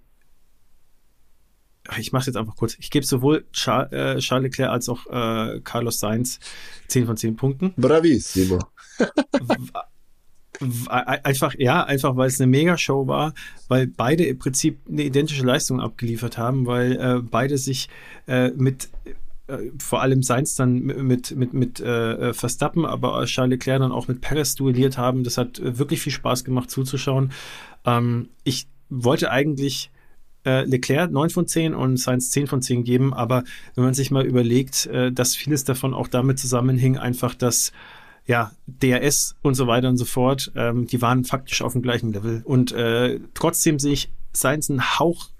[1.98, 2.76] ich mache jetzt einfach kurz.
[2.78, 6.40] Ich gebe sowohl Charles, äh, Charles Leclerc als auch äh, Carlos Sainz
[6.88, 7.72] 10 von 10 Punkten.
[7.76, 8.58] Bravissimo.
[10.90, 13.34] einfach, ja, einfach weil es eine Megashow war,
[13.68, 17.88] weil beide im Prinzip eine identische Leistung abgeliefert haben, weil äh, beide sich
[18.26, 18.88] äh, mit
[19.46, 24.08] äh, vor allem Sainz dann mit, mit, mit äh, Verstappen, aber Charles Leclerc dann auch
[24.08, 25.22] mit Perez duelliert haben.
[25.24, 27.32] Das hat wirklich viel Spaß gemacht zuzuschauen.
[27.84, 29.90] Ähm, ich wollte eigentlich
[30.48, 33.44] äh, Leclerc 9 von 10 und Sainz 10 von 10 geben, aber
[33.74, 37.72] wenn man sich mal überlegt, äh, dass vieles davon auch damit zusammenhing, einfach, dass
[38.26, 42.12] ja, DRS und so weiter und so fort, ähm, die waren faktisch auf dem gleichen
[42.12, 42.42] Level.
[42.44, 45.30] Und äh, trotzdem sehe ich Sainz einen Hauch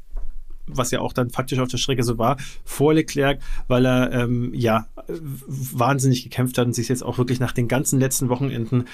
[0.71, 4.53] was ja auch dann faktisch auf der Strecke so war, vor Leclerc, weil er ähm,
[4.55, 8.85] ja wahnsinnig gekämpft hat und sich jetzt auch wirklich nach den ganzen letzten Wochenenden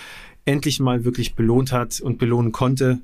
[0.45, 3.01] endlich mal wirklich belohnt hat und belohnen konnte.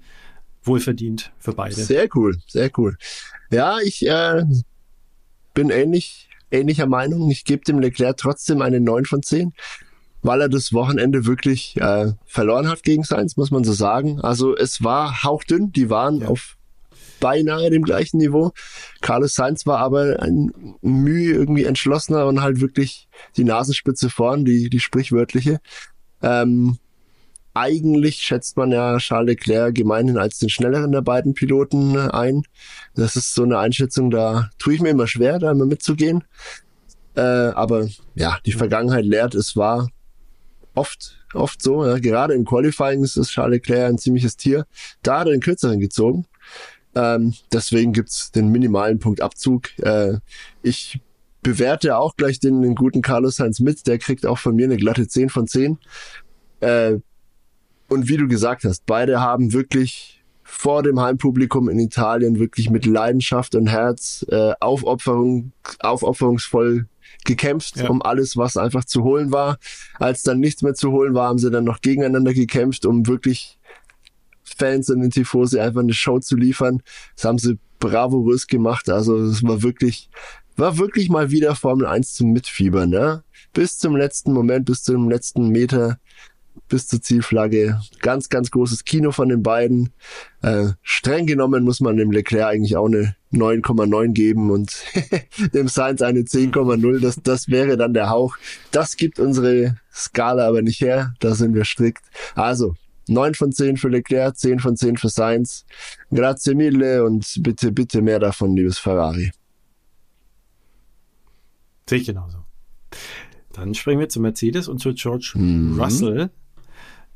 [0.62, 1.74] Wohlverdient für beide.
[1.74, 2.96] Sehr cool, sehr cool.
[3.50, 4.44] Ja, ich äh,
[5.54, 7.30] bin ähnlich, ähnlicher Meinung.
[7.30, 9.52] Ich gebe dem Leclerc trotzdem eine 9 von 10
[10.22, 14.20] weil er das Wochenende wirklich äh, verloren hat gegen Sainz, muss man so sagen.
[14.20, 16.28] Also es war hauchdünn, die waren ja.
[16.28, 16.56] auf
[17.20, 18.52] beinahe dem gleichen Niveau.
[19.00, 24.70] Carlos Sainz war aber ein Mühe irgendwie entschlossener und halt wirklich die Nasenspitze vorn, die,
[24.70, 25.60] die sprichwörtliche.
[26.22, 26.78] Ähm,
[27.54, 32.42] eigentlich schätzt man ja Charles Leclerc gemeinhin als den schnelleren der beiden Piloten ein.
[32.94, 36.24] Das ist so eine Einschätzung, da tue ich mir immer schwer, da immer mitzugehen.
[37.16, 39.88] Äh, aber ja, die Vergangenheit lehrt, es war
[40.74, 41.84] oft, oft so.
[41.84, 41.98] Ja.
[41.98, 44.66] Gerade im Qualifying ist Charles Leclerc ein ziemliches Tier.
[45.02, 46.26] Da hat er den kürzeren gezogen.
[46.94, 49.78] Ähm, deswegen gibt's den minimalen Punktabzug.
[49.78, 50.18] Äh,
[50.62, 51.00] ich
[51.42, 53.86] bewerte auch gleich den, den guten Carlos Sainz mit.
[53.86, 55.78] Der kriegt auch von mir eine glatte 10 von 10.
[56.60, 56.98] Äh,
[57.90, 62.86] und wie du gesagt hast, beide haben wirklich vor dem Heimpublikum in Italien wirklich mit
[62.86, 66.86] Leidenschaft und Herz äh, Aufopferung, aufopferungsvoll
[67.24, 67.88] gekämpft ja.
[67.88, 69.58] um alles, was einfach zu holen war.
[69.98, 73.58] Als dann nichts mehr zu holen war, haben sie dann noch gegeneinander gekämpft, um wirklich
[74.42, 76.82] Fans und den Tifosi einfach eine Show zu liefern.
[77.16, 78.88] Das haben sie bravourös gemacht.
[78.88, 80.10] Also es war wirklich,
[80.56, 83.24] war wirklich mal wieder Formel 1 zum Mitfiebern, ne?
[83.52, 85.98] Bis zum letzten Moment, bis zum letzten Meter,
[86.68, 87.80] bis zur Zielflagge.
[88.00, 89.90] Ganz, ganz großes Kino von den beiden.
[90.42, 94.84] Äh, streng genommen muss man dem Leclerc eigentlich auch eine 9,9 geben und
[95.54, 97.00] dem Sainz eine 10,0.
[97.00, 98.36] Das, das wäre dann der Hauch.
[98.70, 101.14] Das gibt unsere Skala aber nicht her.
[101.20, 102.04] Da sind wir strikt.
[102.34, 102.74] Also,
[103.08, 105.66] 9 von 10 für Leclerc, 10 von 10 für Sainz.
[106.12, 109.32] Grazie mille und bitte, bitte mehr davon, liebes Ferrari.
[111.88, 112.38] Sehe ich genauso.
[113.52, 115.80] Dann springen wir zu Mercedes und zu George mhm.
[115.80, 116.30] Russell.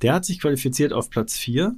[0.04, 1.74] Der hat sich qualifiziert auf Platz 4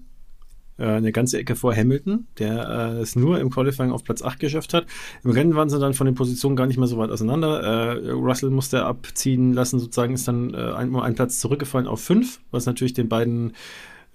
[0.79, 4.41] äh, eine ganze Ecke vor Hamilton, der äh, es nur im Qualifying auf Platz 8
[4.41, 4.87] geschafft hat.
[5.23, 7.63] Im Rennen waren sie dann von den Positionen gar nicht mehr so weit auseinander.
[7.63, 12.41] Äh, Russell musste abziehen lassen, sozusagen ist dann äh, ein, ein Platz zurückgefallen auf 5,
[12.51, 13.53] was natürlich den beiden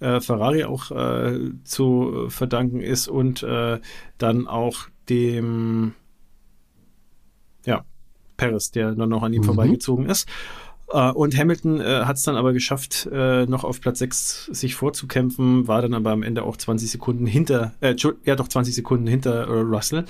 [0.00, 3.80] äh, Ferrari auch äh, zu verdanken ist und äh,
[4.18, 5.94] dann auch dem
[7.64, 7.86] ja,
[8.36, 9.46] Paris, der dann noch an ihm mhm.
[9.46, 10.28] vorbeigezogen ist.
[10.92, 14.74] Uh, und Hamilton uh, hat es dann aber geschafft, uh, noch auf Platz 6 sich
[14.74, 19.06] vorzukämpfen, war dann aber am Ende auch 20 Sekunden hinter, äh, ja doch 20 Sekunden
[19.06, 20.04] hinter Russell.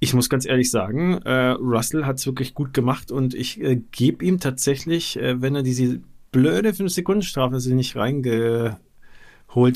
[0.00, 3.60] Ich muss ganz ehrlich sagen, Russell hat es wirklich gut gemacht und ich
[3.92, 6.00] gebe ihm tatsächlich, wenn er diese
[6.32, 8.80] blöde 5-Sekunden-Strafe sie nicht reingeholt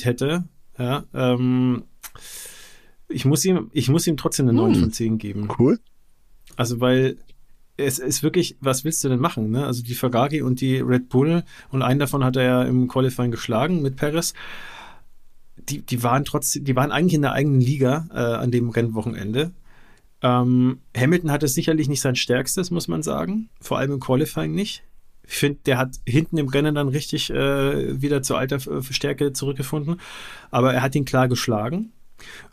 [0.03, 0.45] hätte.
[0.79, 1.85] Ja, ähm,
[3.09, 4.81] ich muss ihm, ich muss ihm trotzdem eine 9 hm.
[4.81, 5.49] von 10 geben.
[5.59, 5.79] Cool.
[6.57, 7.19] Also, weil
[7.77, 9.51] es ist wirklich, was willst du denn machen?
[9.51, 9.67] Ne?
[9.67, 13.31] Also die Ferrari und die Red Bull und einen davon hat er ja im Qualifying
[13.31, 14.35] geschlagen mit Perez.
[15.57, 19.53] Die, die waren trotzdem, die waren eigentlich in der eigenen Liga äh, an dem Rennwochenende.
[20.23, 23.51] Ähm, Hamilton hatte sicherlich nicht sein stärkstes, muss man sagen.
[23.61, 24.83] Vor allem im Qualifying nicht.
[25.29, 30.01] Ich finde, der hat hinten im Rennen dann richtig äh, wieder zur alter Stärke zurückgefunden.
[30.51, 31.93] Aber er hat ihn klar geschlagen.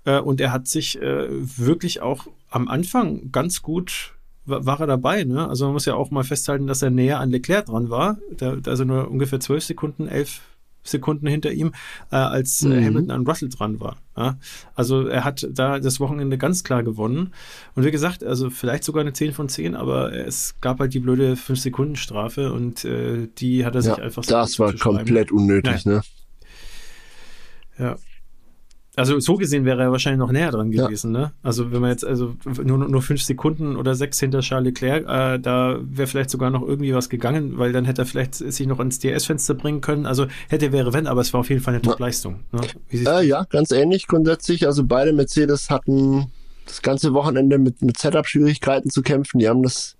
[0.05, 4.13] Äh, und er hat sich äh, wirklich auch am Anfang ganz gut
[4.45, 5.23] war er dabei.
[5.23, 5.47] Ne?
[5.47, 8.17] Also man muss ja auch mal festhalten, dass er näher an Leclerc dran war.
[8.37, 10.41] Da, also nur ungefähr zwölf Sekunden, elf
[10.83, 11.73] Sekunden hinter ihm,
[12.11, 12.85] äh, als äh, mhm.
[12.85, 13.97] Hamilton an Russell dran war.
[14.17, 14.37] Ja?
[14.75, 17.33] Also er hat da das Wochenende ganz klar gewonnen.
[17.75, 20.99] Und wie gesagt, also vielleicht sogar eine 10 von 10, aber es gab halt die
[20.99, 25.85] blöde 5-Sekunden-Strafe und äh, die hat er sich ja, einfach so Das war komplett unnötig,
[25.85, 25.91] ja.
[25.91, 26.01] ne?
[27.79, 27.95] Ja.
[28.95, 31.21] Also so gesehen wäre er wahrscheinlich noch näher dran gewesen, ja.
[31.21, 31.31] ne?
[31.41, 35.39] Also wenn man jetzt also nur, nur fünf Sekunden oder sechs hinter Charles Leclerc, äh,
[35.39, 38.79] da wäre vielleicht sogar noch irgendwie was gegangen, weil dann hätte er vielleicht sich noch
[38.79, 40.05] ins DS-Fenster bringen können.
[40.05, 42.41] Also hätte wäre wenn, aber es war auf jeden Fall eine Top-Leistung.
[42.51, 42.61] Ne?
[42.91, 44.67] Äh, ja, ganz ähnlich grundsätzlich.
[44.67, 46.27] Also beide Mercedes hatten
[46.67, 49.39] das ganze Wochenende mit, mit Setup-Schwierigkeiten zu kämpfen.
[49.39, 49.97] Die haben das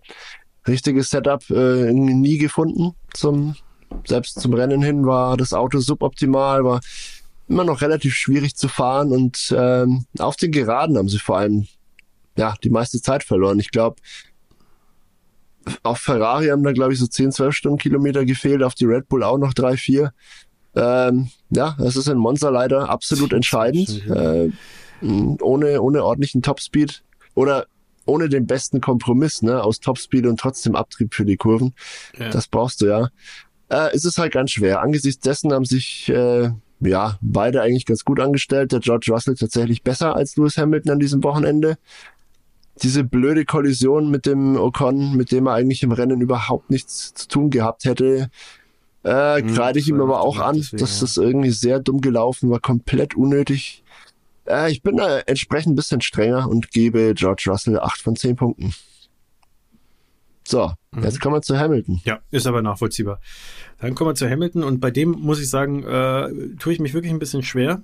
[0.67, 2.93] richtige Setup äh, nie gefunden.
[3.13, 3.55] Zum
[4.05, 6.81] selbst zum Rennen hin war das Auto suboptimal, war
[7.47, 11.67] immer noch relativ schwierig zu fahren und ähm, auf den Geraden haben sie vor allem
[12.37, 13.59] ja die meiste Zeit verloren.
[13.59, 13.97] Ich glaube,
[15.83, 19.23] auf Ferrari haben da, glaube ich, so 10, 12 Stundenkilometer gefehlt, auf die Red Bull
[19.23, 20.13] auch noch drei, vier.
[20.75, 24.05] Ähm, ja, es ist in Monza leider absolut entscheidend.
[24.07, 24.49] Äh,
[25.01, 27.03] ohne, ohne ordentlichen Topspeed
[27.35, 27.65] oder
[28.05, 31.73] ohne den besten Kompromiss, ne, aus Topspeed und trotzdem Abtrieb für die Kurven.
[32.17, 32.29] Ja.
[32.29, 33.09] Das brauchst du ja.
[33.69, 34.81] Äh, es ist halt ganz schwer.
[34.81, 36.51] Angesichts dessen haben sich äh,
[36.88, 38.72] ja beide eigentlich ganz gut angestellt.
[38.72, 41.77] Der George Russell tatsächlich besser als Lewis Hamilton an diesem Wochenende.
[42.81, 47.27] Diese blöde Kollision mit dem Ocon, mit dem er eigentlich im Rennen überhaupt nichts zu
[47.27, 48.30] tun gehabt hätte,
[49.03, 52.49] äh, hm, kreide ich ihm aber auch an, deswegen, dass das irgendwie sehr dumm gelaufen
[52.49, 53.84] war, komplett unnötig.
[54.47, 58.35] Äh, ich bin da entsprechend ein bisschen strenger und gebe George Russell 8 von 10
[58.38, 58.73] Punkten.
[60.45, 61.03] So, mhm.
[61.03, 62.01] jetzt kommen wir zu Hamilton.
[62.05, 63.19] Ja, ist aber nachvollziehbar.
[63.84, 66.93] Dann kommen wir zu Hamilton und bei dem muss ich sagen, äh, tue ich mich
[66.93, 67.84] wirklich ein bisschen schwer.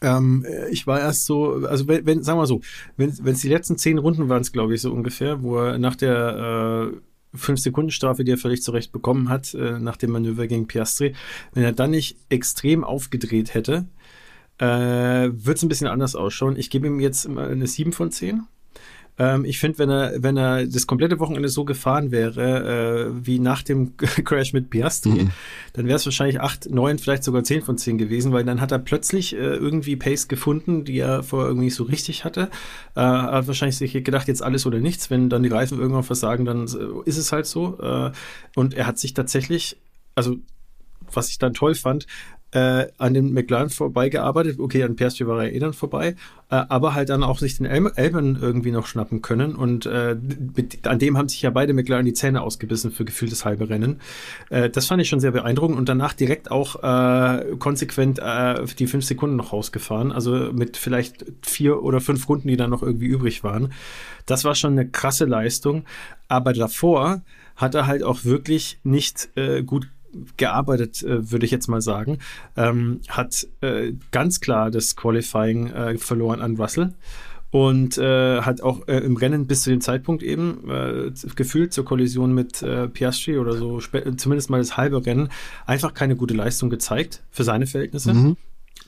[0.00, 2.62] Ähm, ich war erst so, also wenn, wenn sagen wir so,
[2.96, 5.96] wenn es die letzten zehn Runden waren es, glaube ich, so ungefähr, wo er nach
[5.96, 6.92] der
[7.34, 11.14] äh, 5-Sekunden-Strafe, die er völlig zurecht bekommen hat, äh, nach dem Manöver gegen Piastri,
[11.52, 13.84] wenn er dann nicht extrem aufgedreht hätte,
[14.56, 16.56] äh, wird es ein bisschen anders ausschauen.
[16.56, 18.44] Ich gebe ihm jetzt eine 7 von 10.
[19.18, 23.38] Ähm, ich finde, wenn er, wenn er das komplette Wochenende so gefahren wäre, äh, wie
[23.38, 25.30] nach dem Crash mit Piastri, mhm.
[25.72, 28.72] dann wäre es wahrscheinlich 8, 9, vielleicht sogar 10 von 10 gewesen, weil dann hat
[28.72, 32.50] er plötzlich äh, irgendwie Pace gefunden, die er vorher irgendwie so richtig hatte.
[32.94, 35.10] Äh, hat wahrscheinlich sich gedacht, jetzt alles oder nichts.
[35.10, 37.78] Wenn dann die Reifen irgendwann versagen, dann äh, ist es halt so.
[37.80, 38.12] Äh,
[38.54, 39.78] und er hat sich tatsächlich,
[40.14, 40.36] also
[41.12, 42.06] was ich dann toll fand,
[42.56, 44.58] äh, an den McLaren vorbeigearbeitet.
[44.58, 46.16] Okay, an Piastri war er eh dann vorbei,
[46.50, 49.54] äh, aber halt dann auch sich den El Elben irgendwie noch schnappen können.
[49.54, 50.16] Und äh,
[50.56, 54.00] mit, an dem haben sich ja beide McLaren die Zähne ausgebissen für gefühltes halbe Rennen.
[54.48, 58.86] Äh, das fand ich schon sehr beeindruckend und danach direkt auch äh, konsequent äh, die
[58.86, 60.10] fünf Sekunden noch rausgefahren.
[60.10, 63.72] Also mit vielleicht vier oder fünf Runden, die dann noch irgendwie übrig waren.
[64.24, 65.84] Das war schon eine krasse Leistung.
[66.28, 67.20] Aber davor
[67.54, 69.88] hat er halt auch wirklich nicht äh, gut
[70.36, 72.18] gearbeitet, äh, würde ich jetzt mal sagen,
[72.56, 76.94] ähm, hat äh, ganz klar das Qualifying äh, verloren an Russell
[77.50, 81.84] und äh, hat auch äh, im Rennen bis zu dem Zeitpunkt eben äh, gefühlt zur
[81.84, 85.30] Kollision mit äh, Piastri oder so, zumindest mal das halbe Rennen,
[85.64, 88.12] einfach keine gute Leistung gezeigt für seine Verhältnisse.
[88.12, 88.36] Mhm.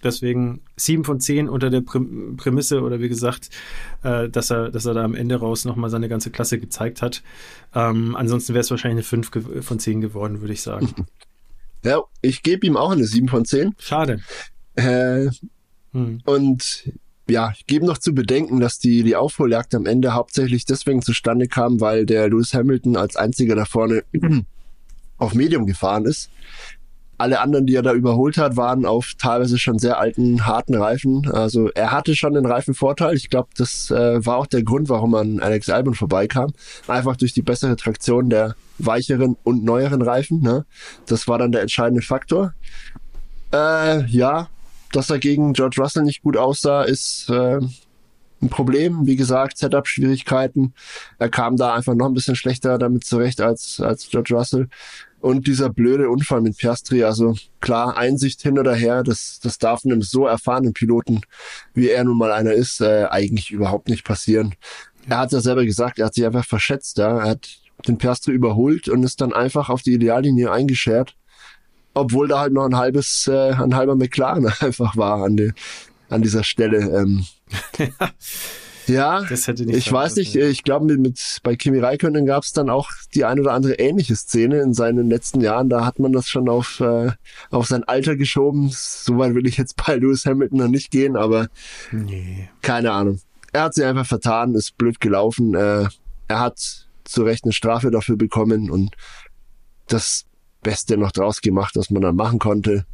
[0.02, 3.50] Deswegen sieben von zehn unter der Prämisse oder wie gesagt,
[4.02, 7.22] äh, dass er, dass er da am Ende raus nochmal seine ganze Klasse gezeigt hat.
[7.74, 9.30] Ähm, ansonsten wäre es wahrscheinlich eine fünf
[9.64, 10.94] von zehn geworden, würde ich sagen.
[11.84, 13.72] Ja, ich gebe ihm auch eine sieben von zehn.
[13.78, 14.20] Schade.
[14.74, 15.28] Äh,
[15.92, 16.20] hm.
[16.24, 16.92] Und
[17.30, 21.46] ja, ich gebe noch zu bedenken, dass die, die Aufholjagd am Ende hauptsächlich deswegen zustande
[21.46, 24.02] kam, weil der Lewis Hamilton als einziger da vorne
[25.18, 26.30] auf Medium gefahren ist
[27.18, 31.28] alle anderen, die er da überholt hat, waren auf teilweise schon sehr alten, harten Reifen.
[31.30, 33.14] Also er hatte schon den Reifenvorteil.
[33.16, 36.52] Ich glaube, das äh, war auch der Grund, warum man Alex Albon vorbeikam.
[36.86, 40.40] Einfach durch die bessere Traktion der weicheren und neueren Reifen.
[40.40, 40.64] Ne?
[41.06, 42.54] Das war dann der entscheidende Faktor.
[43.52, 44.48] Äh, ja,
[44.92, 47.58] dass er gegen George Russell nicht gut aussah, ist äh,
[48.40, 49.06] ein Problem.
[49.06, 50.74] Wie gesagt, Setup-Schwierigkeiten.
[51.18, 54.68] Er kam da einfach noch ein bisschen schlechter damit zurecht als, als George Russell.
[55.20, 59.84] Und dieser blöde Unfall mit Piastri, also klar, Einsicht hin oder her, das, das darf
[59.84, 61.22] einem so erfahrenen Piloten,
[61.74, 64.54] wie er nun mal einer ist, äh, eigentlich überhaupt nicht passieren.
[65.08, 67.18] Er hat ja selber gesagt, er hat sich einfach verschätzt, ja.
[67.18, 67.48] Er hat
[67.86, 71.16] den Piastri überholt und ist dann einfach auf die Ideallinie eingeschert.
[71.94, 75.52] Obwohl da halt noch ein halbes, äh, ein halber McLaren einfach war an, die,
[76.08, 76.78] an dieser Stelle.
[76.78, 77.26] Ähm.
[78.88, 82.42] Ja, das hätte nicht ich weiß nicht, ich glaube, mit, mit, bei Kimi Räikkönen gab
[82.42, 85.68] es dann auch die ein oder andere ähnliche Szene in seinen letzten Jahren.
[85.68, 87.12] Da hat man das schon auf, äh,
[87.50, 88.70] auf sein Alter geschoben.
[88.72, 91.48] Soweit will ich jetzt bei Lewis Hamilton noch nicht gehen, aber
[91.92, 92.48] nee.
[92.62, 93.20] keine Ahnung.
[93.52, 95.54] Er hat sich einfach vertan, ist blöd gelaufen.
[95.54, 95.88] Äh,
[96.28, 98.94] er hat zu Recht eine Strafe dafür bekommen und
[99.86, 100.26] das
[100.62, 102.84] Beste noch draus gemacht, was man dann machen konnte.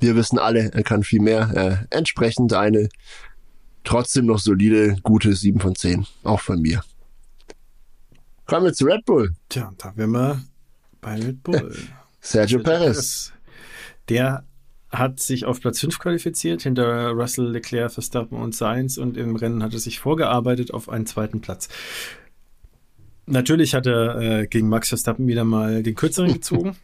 [0.00, 1.86] Wir wissen alle, er kann viel mehr.
[1.90, 2.88] Äh, entsprechend eine
[3.84, 6.06] trotzdem noch solide, gute 7 von 10.
[6.22, 6.82] Auch von mir.
[8.46, 9.34] Kommen wir zu Red Bull.
[9.48, 10.42] Tja, da wären wir
[11.00, 11.74] bei Red Bull.
[12.20, 13.32] Sergio, Sergio Perez.
[14.08, 14.44] Der
[14.90, 19.62] hat sich auf Platz 5 qualifiziert, hinter Russell, Leclerc, Verstappen und Sainz und im Rennen
[19.62, 21.68] hat er sich vorgearbeitet auf einen zweiten Platz.
[23.26, 26.76] Natürlich hat er äh, gegen Max Verstappen wieder mal den kürzeren gezogen.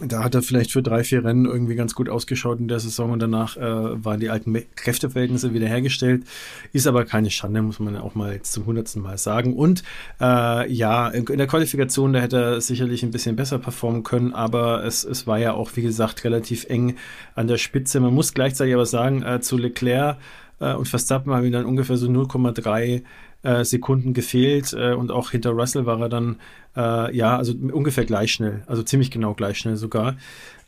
[0.00, 3.12] Da hat er vielleicht für drei, vier Rennen irgendwie ganz gut ausgeschaut in der Saison
[3.12, 6.24] und danach äh, waren die alten Kräfteverhältnisse wieder hergestellt.
[6.72, 9.54] Ist aber keine Schande, muss man auch mal jetzt zum hundertsten Mal sagen.
[9.54, 9.82] Und
[10.20, 14.84] äh, ja, in, der Qualifikation, da hätte er sicherlich ein bisschen besser performen können, aber
[14.84, 16.96] es, es war ja auch, wie gesagt, relativ eng
[17.34, 17.98] an der Spitze.
[17.98, 20.18] Man muss gleichzeitig aber sagen, äh, zu Leclerc
[20.60, 23.02] äh, und Verstappen haben ihm dann ungefähr so 0,3
[23.42, 26.36] äh, Sekunden gefehlt äh, und auch hinter Russell war er dann,
[26.76, 30.16] äh, ja, also ungefähr gleich schnell, also ziemlich genau gleich schnell sogar.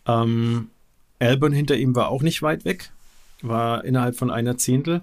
[0.06, 0.68] Ähm,
[1.18, 2.90] Albon hinter ihm war auch nicht weit weg,
[3.42, 5.02] war innerhalb von einer Zehntel.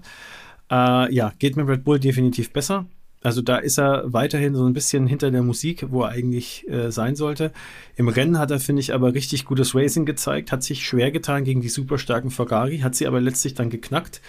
[0.70, 2.86] Äh, ja, geht mit Red Bull definitiv besser.
[3.22, 6.92] Also da ist er weiterhin so ein bisschen hinter der Musik, wo er eigentlich äh,
[6.92, 7.50] sein sollte.
[7.96, 11.42] Im Rennen hat er, finde ich, aber richtig gutes Racing gezeigt, hat sich schwer getan
[11.42, 14.20] gegen die super starken Ferrari, hat sie aber letztlich dann geknackt.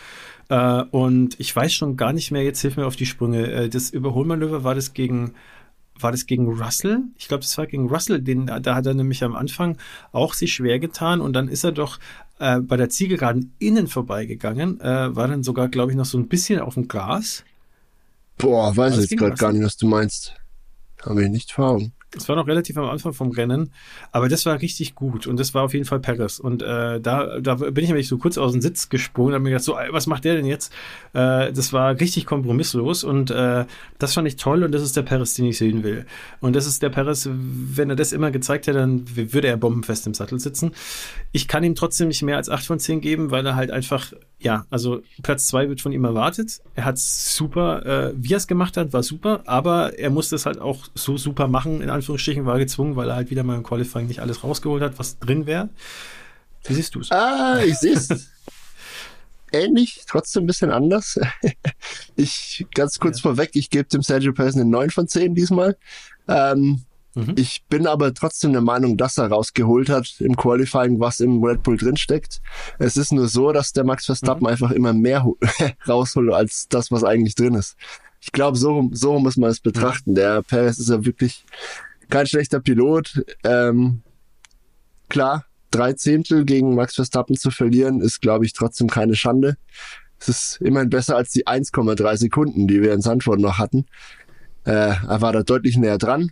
[0.49, 3.51] Äh, und ich weiß schon gar nicht mehr, jetzt hilf mir auf die Sprünge.
[3.51, 5.33] Äh, das Überholmanöver war das gegen
[5.99, 6.99] war das gegen Russell?
[7.17, 9.77] Ich glaube, das war gegen Russell, den, da hat er nämlich am Anfang
[10.11, 11.99] auch sich schwer getan und dann ist er doch
[12.39, 16.27] äh, bei der Zielgeraden innen vorbeigegangen, äh, war dann sogar, glaube ich, noch so ein
[16.27, 17.43] bisschen auf dem Glas.
[18.37, 20.35] Boah, weiß ich jetzt gerade gar nicht, was du meinst.
[21.03, 21.81] Habe ich nicht vor
[22.17, 23.71] es war noch relativ am Anfang vom Rennen,
[24.11, 26.39] aber das war richtig gut und das war auf jeden Fall Paris.
[26.39, 29.43] Und äh, da, da bin ich nämlich so kurz aus dem Sitz gesprungen und habe
[29.43, 30.73] mir gedacht, so, was macht der denn jetzt?
[31.13, 33.65] Äh, das war richtig kompromisslos und äh,
[33.99, 36.05] das fand ich toll und das ist der Paris, den ich sehen will.
[36.41, 40.07] Und das ist der Paris, wenn er das immer gezeigt hätte, dann würde er bombenfest
[40.07, 40.71] im Sattel sitzen.
[41.31, 44.13] Ich kann ihm trotzdem nicht mehr als 8 von 10 geben, weil er halt einfach,
[44.39, 46.61] ja, also Platz 2 wird von ihm erwartet.
[46.75, 50.45] Er hat super, äh, wie er es gemacht hat, war super, aber er musste es
[50.45, 53.63] halt auch so super machen, in Anführungsstrichen, war gezwungen, weil er halt wieder mal im
[53.63, 55.69] Qualifying nicht alles rausgeholt hat, was drin wäre.
[56.63, 57.11] Wie siehst du es?
[57.11, 58.07] Ah, ich sehe es.
[59.51, 61.19] ähnlich, trotzdem ein bisschen anders.
[62.15, 63.23] ich, ganz kurz ja.
[63.23, 65.75] vorweg, ich gebe dem Sergio Perez eine 9 von 10 diesmal.
[66.29, 67.33] Ähm, mhm.
[67.35, 71.63] Ich bin aber trotzdem der Meinung, dass er rausgeholt hat im Qualifying, was im Red
[71.63, 72.41] Bull drinsteckt.
[72.79, 74.47] Es ist nur so, dass der Max Verstappen mhm.
[74.47, 75.25] einfach immer mehr
[75.87, 77.75] rausholt als das, was eigentlich drin ist.
[78.21, 80.15] Ich glaube, so, so muss man es betrachten.
[80.15, 81.45] Der Perez ist ja wirklich
[82.09, 83.23] kein schlechter Pilot.
[83.43, 84.01] Ähm,
[85.09, 89.57] klar, drei Zehntel gegen Max Verstappen zu verlieren, ist, glaube ich, trotzdem keine Schande.
[90.19, 93.85] Es ist immerhin besser als die 1,3 Sekunden, die wir in Sandford noch hatten.
[94.65, 96.31] Äh, er war da deutlich näher dran.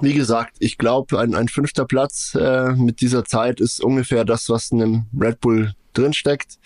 [0.00, 4.48] Wie gesagt, ich glaube, ein, ein fünfter Platz äh, mit dieser Zeit ist ungefähr das,
[4.50, 6.58] was in einem Red Bull drinsteckt.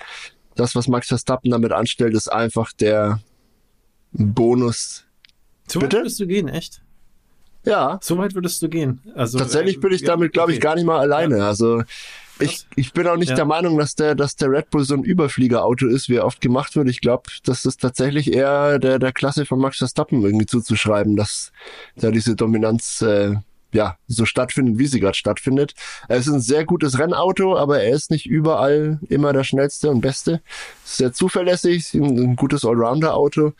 [0.57, 3.21] Das, was Max Verstappen damit anstellt, ist einfach der
[4.12, 5.05] Bonus.
[5.69, 6.83] So weit würdest du gehen, echt?
[7.65, 7.99] Ja.
[8.03, 9.01] So weit würdest du gehen.
[9.15, 10.57] Also tatsächlich äh, bin ich damit, glaube okay.
[10.57, 11.39] ich, gar nicht mal alleine.
[11.39, 11.49] Ja.
[11.49, 11.82] Also
[12.39, 13.37] ich, ich bin auch nicht ja.
[13.37, 16.41] der Meinung, dass der, dass der Red Bull so ein Überfliegerauto ist, wie er oft
[16.41, 16.89] gemacht wird.
[16.89, 21.53] Ich glaube, das ist tatsächlich eher der, der Klasse von Max Verstappen irgendwie zuzuschreiben, dass
[21.97, 23.37] da diese Dominanz äh,
[23.73, 25.74] ja so stattfindet, wie sie gerade stattfindet.
[26.09, 30.01] Er ist ein sehr gutes Rennauto, aber er ist nicht überall immer der schnellste und
[30.01, 30.41] beste.
[30.85, 33.53] Sehr zuverlässig, ein, ein gutes Allrounder-Auto.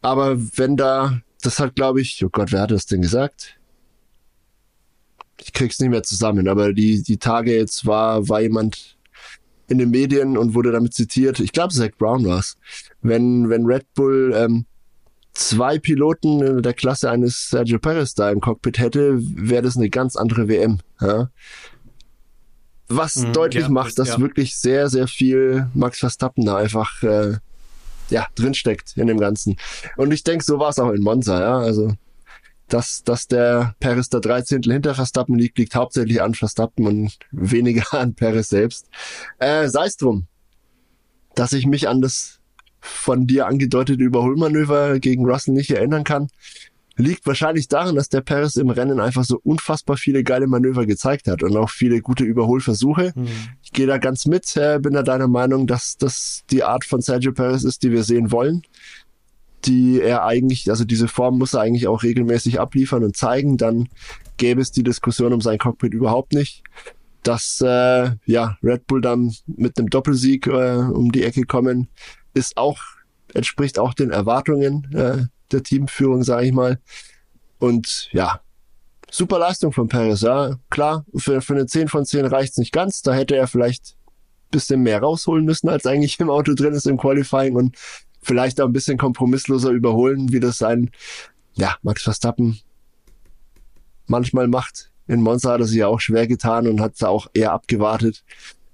[0.00, 3.58] Aber wenn da das hat, glaube ich, oh Gott, wer hat das denn gesagt?
[5.38, 8.96] Ich krieg's nicht mehr zusammen, aber die, die Tage jetzt war, war jemand
[9.68, 11.40] in den Medien und wurde damit zitiert.
[11.40, 12.56] Ich glaube, Zach Brown war's.
[13.00, 14.66] Wenn, wenn Red Bull ähm,
[15.32, 19.90] zwei Piloten in der Klasse eines Sergio Perez da im Cockpit hätte, wäre das eine
[19.90, 20.78] ganz andere WM.
[21.00, 21.30] Ja?
[22.88, 24.20] Was mhm, deutlich ja, macht, dass ja.
[24.20, 27.36] wirklich sehr, sehr viel Max Verstappen da einfach äh,
[28.12, 29.56] ja, drinsteckt in dem Ganzen.
[29.96, 31.58] Und ich denke, so war es auch in Monza, ja.
[31.58, 31.94] Also,
[32.68, 34.62] dass, dass der Paris der 13.
[34.62, 38.88] hinter Verstappen liegt, liegt hauptsächlich an Verstappen und weniger an Paris selbst.
[39.38, 40.26] Äh, Sei es drum,
[41.34, 42.38] dass ich mich an das
[42.80, 46.28] von dir angedeutete Überholmanöver gegen Russell nicht erinnern kann
[46.96, 51.28] liegt wahrscheinlich daran, dass der Paris im Rennen einfach so unfassbar viele geile Manöver gezeigt
[51.28, 53.12] hat und auch viele gute Überholversuche.
[53.14, 53.28] Mhm.
[53.62, 57.00] Ich gehe da ganz mit, äh, bin da deiner Meinung, dass das die Art von
[57.00, 58.62] Sergio Perez ist, die wir sehen wollen.
[59.64, 63.88] Die er eigentlich, also diese Form muss er eigentlich auch regelmäßig abliefern und zeigen, dann
[64.36, 66.64] gäbe es die Diskussion um sein Cockpit überhaupt nicht.
[67.22, 71.88] Dass äh, ja Red Bull dann mit einem Doppelsieg äh, um die Ecke kommen,
[72.34, 72.80] ist auch
[73.34, 76.78] entspricht auch den Erwartungen äh, der Teamführung, sage ich mal.
[77.58, 78.40] Und ja,
[79.10, 80.56] super Leistung von Perez, ja.
[80.70, 83.02] Klar, für, für eine 10 von 10 reicht's nicht ganz.
[83.02, 83.96] Da hätte er vielleicht
[84.52, 87.76] bisschen mehr rausholen müssen, als eigentlich im Auto drin ist im Qualifying und
[88.22, 90.90] vielleicht auch ein bisschen kompromissloser überholen, wie das ein,
[91.54, 92.60] ja, Max Verstappen
[94.06, 94.90] manchmal macht.
[95.08, 98.22] In Monza hat er sich ja auch schwer getan und hat da auch eher abgewartet.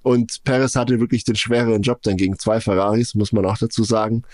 [0.03, 3.85] Und Perez hatte wirklich den schwereren Job dann gegen zwei Ferraris, muss man auch dazu
[3.85, 4.25] sagen.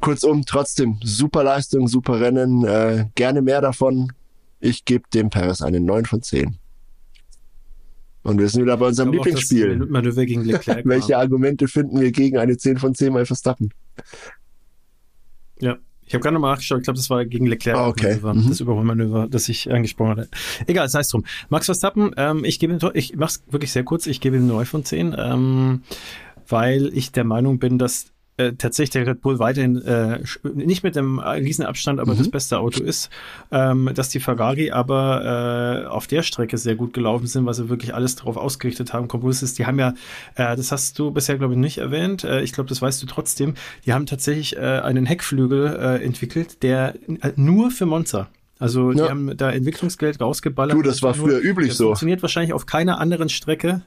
[0.00, 4.12] Kurzum, trotzdem super Leistung, super Rennen, äh, gerne mehr davon.
[4.60, 6.58] Ich gebe dem Paris eine 9 von 10.
[8.22, 9.86] Und wir sind wieder bei unserem Lieblingsspiel.
[9.86, 13.72] Manöver gegen Leclerc Welche Argumente finden wir gegen eine 10 von 10 bei Verstappen?
[15.60, 18.08] Ja, ich habe gerade nochmal nachgeschaut, ich glaube, das war gegen Leclerc oh, okay.
[18.08, 18.48] Manöver, mhm.
[18.48, 20.28] das Überholmanöver, das ich angesprochen hatte.
[20.66, 21.24] Egal, sei es drum.
[21.48, 24.66] Max Verstappen, ähm, ich gebe ihm, ich mach's wirklich sehr kurz, ich gebe ihm 9
[24.66, 25.14] von 10.
[25.16, 25.82] Ähm,
[26.48, 30.20] weil ich der Meinung bin, dass äh, tatsächlich der Red Bull weiterhin äh,
[30.54, 32.18] nicht mit dem Riesenabstand, aber mhm.
[32.18, 33.10] das beste Auto ist,
[33.50, 37.68] ähm, dass die Ferrari aber äh, auf der Strecke sehr gut gelaufen sind, weil sie
[37.68, 39.08] wirklich alles darauf ausgerichtet haben.
[39.08, 39.94] Kompromiss die haben ja,
[40.34, 43.06] äh, das hast du bisher glaube ich nicht erwähnt, äh, ich glaube, das weißt du
[43.06, 43.54] trotzdem,
[43.86, 48.28] die haben tatsächlich äh, einen Heckflügel äh, entwickelt, der äh, nur für Monza
[48.60, 50.76] also die haben da Entwicklungsgeld rausgeballert.
[50.76, 51.86] Du, das war früher üblich das so.
[51.86, 53.80] Funktioniert wahrscheinlich auf keiner anderen Strecke.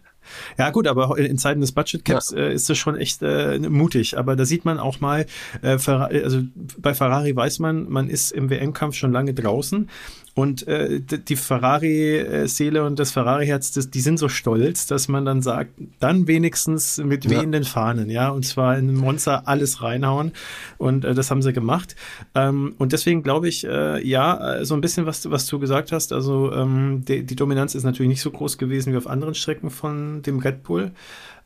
[0.57, 2.37] Ja gut, aber in Zeiten des Budget Caps ja.
[2.37, 4.17] äh, ist das schon echt äh, mutig.
[4.17, 5.25] Aber da sieht man auch mal,
[5.61, 6.41] äh, also
[6.77, 9.89] bei Ferrari weiß man, man ist im WM-Kampf schon lange draußen
[10.35, 15.71] und äh, die Ferrari-Seele und das Ferrari-Herz, die sind so stolz, dass man dann sagt,
[15.99, 17.69] dann wenigstens mit wehenden ja.
[17.69, 20.31] Fahnen, ja, und zwar in Monster alles reinhauen.
[20.79, 21.95] Und äh, das haben sie gemacht.
[22.33, 25.91] Ähm, und deswegen glaube ich, äh, ja, äh, so ein bisschen, was, was du gesagt
[25.91, 26.11] hast.
[26.11, 29.69] Also ähm, die, die Dominanz ist natürlich nicht so groß gewesen wie auf anderen Strecken
[29.69, 30.91] von dem Red Bull.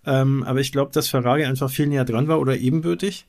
[0.05, 3.26] Ähm, aber ich glaube, dass Ferrari einfach viel näher dran war oder ebenbürtig.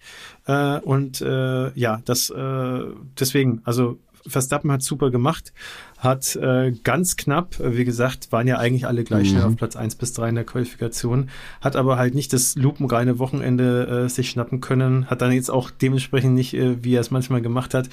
[0.47, 2.81] Äh, und äh, ja, das äh,
[3.19, 3.99] deswegen, also
[4.29, 5.53] Verstappen hat super gemacht,
[5.99, 9.33] hat äh, ganz knapp, äh, wie gesagt, waren ja eigentlich alle gleich mhm.
[9.33, 11.31] schnell auf Platz 1 bis 3 in der Qualifikation,
[11.61, 15.71] hat aber halt nicht das lupenreine Wochenende äh, sich schnappen können, hat dann jetzt auch
[15.71, 17.89] dementsprechend nicht, äh, wie er es manchmal gemacht hat,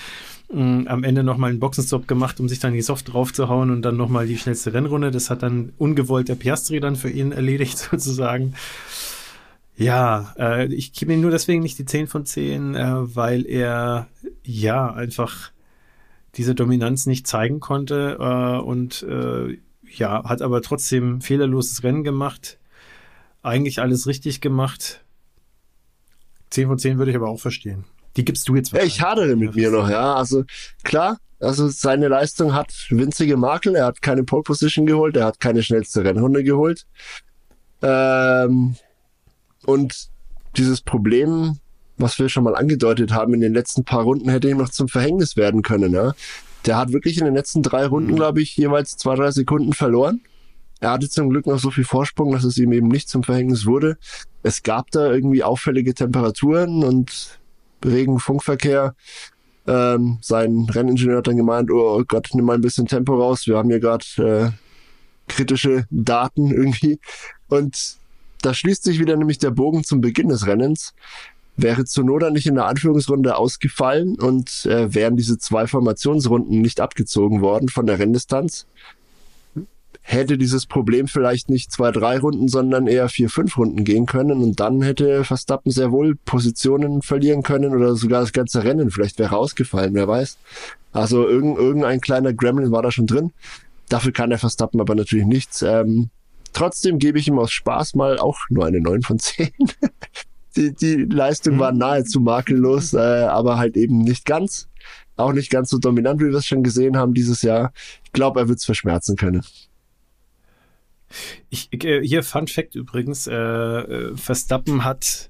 [0.52, 3.98] mh, am Ende nochmal einen Boxenstopp gemacht, um sich dann die Soft draufzuhauen und dann
[3.98, 5.12] nochmal die schnellste Rennrunde.
[5.12, 8.54] Das hat dann ungewollt der Piastri dann für ihn erledigt sozusagen.
[9.78, 14.08] Ja, äh, ich gebe ihm nur deswegen nicht die 10 von 10, äh, weil er
[14.44, 15.52] ja einfach
[16.38, 19.58] diese Dominanz nicht zeigen konnte äh, und äh,
[19.90, 22.60] ja, hat aber trotzdem fehlerloses Rennen gemacht.
[23.44, 25.04] Eigentlich alles richtig gemacht.
[26.50, 27.86] 10 von 10 würde ich aber auch verstehen.
[28.18, 28.72] Die gibst du jetzt.
[28.72, 30.16] Ja, ich hadere mit mir noch, ja.
[30.16, 30.44] Also
[30.84, 33.76] klar, also seine Leistung hat winzige Makel.
[33.76, 36.86] Er hat keine Pole Position geholt, er hat keine schnellste Rennrunde geholt.
[37.82, 38.76] Ähm,
[39.66, 40.10] und
[40.56, 41.60] dieses Problem
[41.98, 44.88] was wir schon mal angedeutet haben, in den letzten paar Runden hätte ihm noch zum
[44.88, 45.94] Verhängnis werden können.
[45.94, 46.14] Ja?
[46.66, 48.16] Der hat wirklich in den letzten drei Runden, mhm.
[48.16, 50.22] glaube ich, jeweils zwei, drei Sekunden verloren.
[50.80, 53.66] Er hatte zum Glück noch so viel Vorsprung, dass es ihm eben nicht zum Verhängnis
[53.66, 53.98] wurde.
[54.44, 57.40] Es gab da irgendwie auffällige Temperaturen und
[57.84, 58.96] Regen, Funkverkehr.
[59.68, 63.48] Ähm, sein Renningenieur hat dann gemeint, oh Gott, nimm mal ein bisschen Tempo raus.
[63.48, 67.00] Wir haben hier gerade äh, kritische Daten irgendwie.
[67.48, 67.98] Und
[68.42, 70.94] da schließt sich wieder nämlich der Bogen zum Beginn des Rennens
[71.58, 77.42] wäre Zunoda nicht in der Anführungsrunde ausgefallen und äh, wären diese zwei Formationsrunden nicht abgezogen
[77.42, 78.66] worden von der Renndistanz,
[80.02, 84.44] hätte dieses Problem vielleicht nicht zwei, drei Runden, sondern eher vier, fünf Runden gehen können
[84.44, 89.18] und dann hätte Verstappen sehr wohl Positionen verlieren können oder sogar das ganze Rennen vielleicht
[89.18, 90.38] wäre ausgefallen, wer weiß.
[90.94, 93.32] Also irgend, irgendein kleiner Gremlin war da schon drin.
[93.90, 95.64] Dafür kann der Verstappen aber natürlich nichts.
[95.64, 96.10] Ähm,
[96.54, 99.50] trotzdem gebe ich ihm aus Spaß mal auch nur eine 9 von 10.
[100.56, 101.80] die, die Leistung war mhm.
[101.80, 104.68] nahezu makellos, äh, aber halt eben nicht ganz.
[105.18, 107.72] Auch nicht ganz so dominant, wie wir es schon gesehen haben dieses Jahr.
[108.04, 109.46] Ich glaube, er wird es verschmerzen können.
[111.50, 115.30] Ich, äh, hier Fun Fact übrigens, äh, äh, Verstappen hat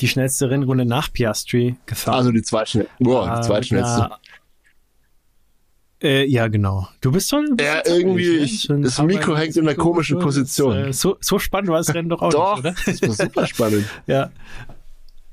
[0.00, 2.16] die schnellste Rennrunde nach Piastri gefahren.
[2.16, 2.92] Also die zweitschnellste.
[2.98, 4.10] Boah, die zweitschnellste.
[6.02, 6.88] Äh, ja, genau.
[7.00, 7.56] Du bist schon.
[7.60, 10.76] Ja, irgendwie, ich, das Mikro hängt in einer komischen Position.
[10.76, 12.74] Äh, so, so spannend war das Rennen doch auch doch, nicht, oder?
[12.84, 13.86] Das war super spannend.
[14.06, 14.30] ja.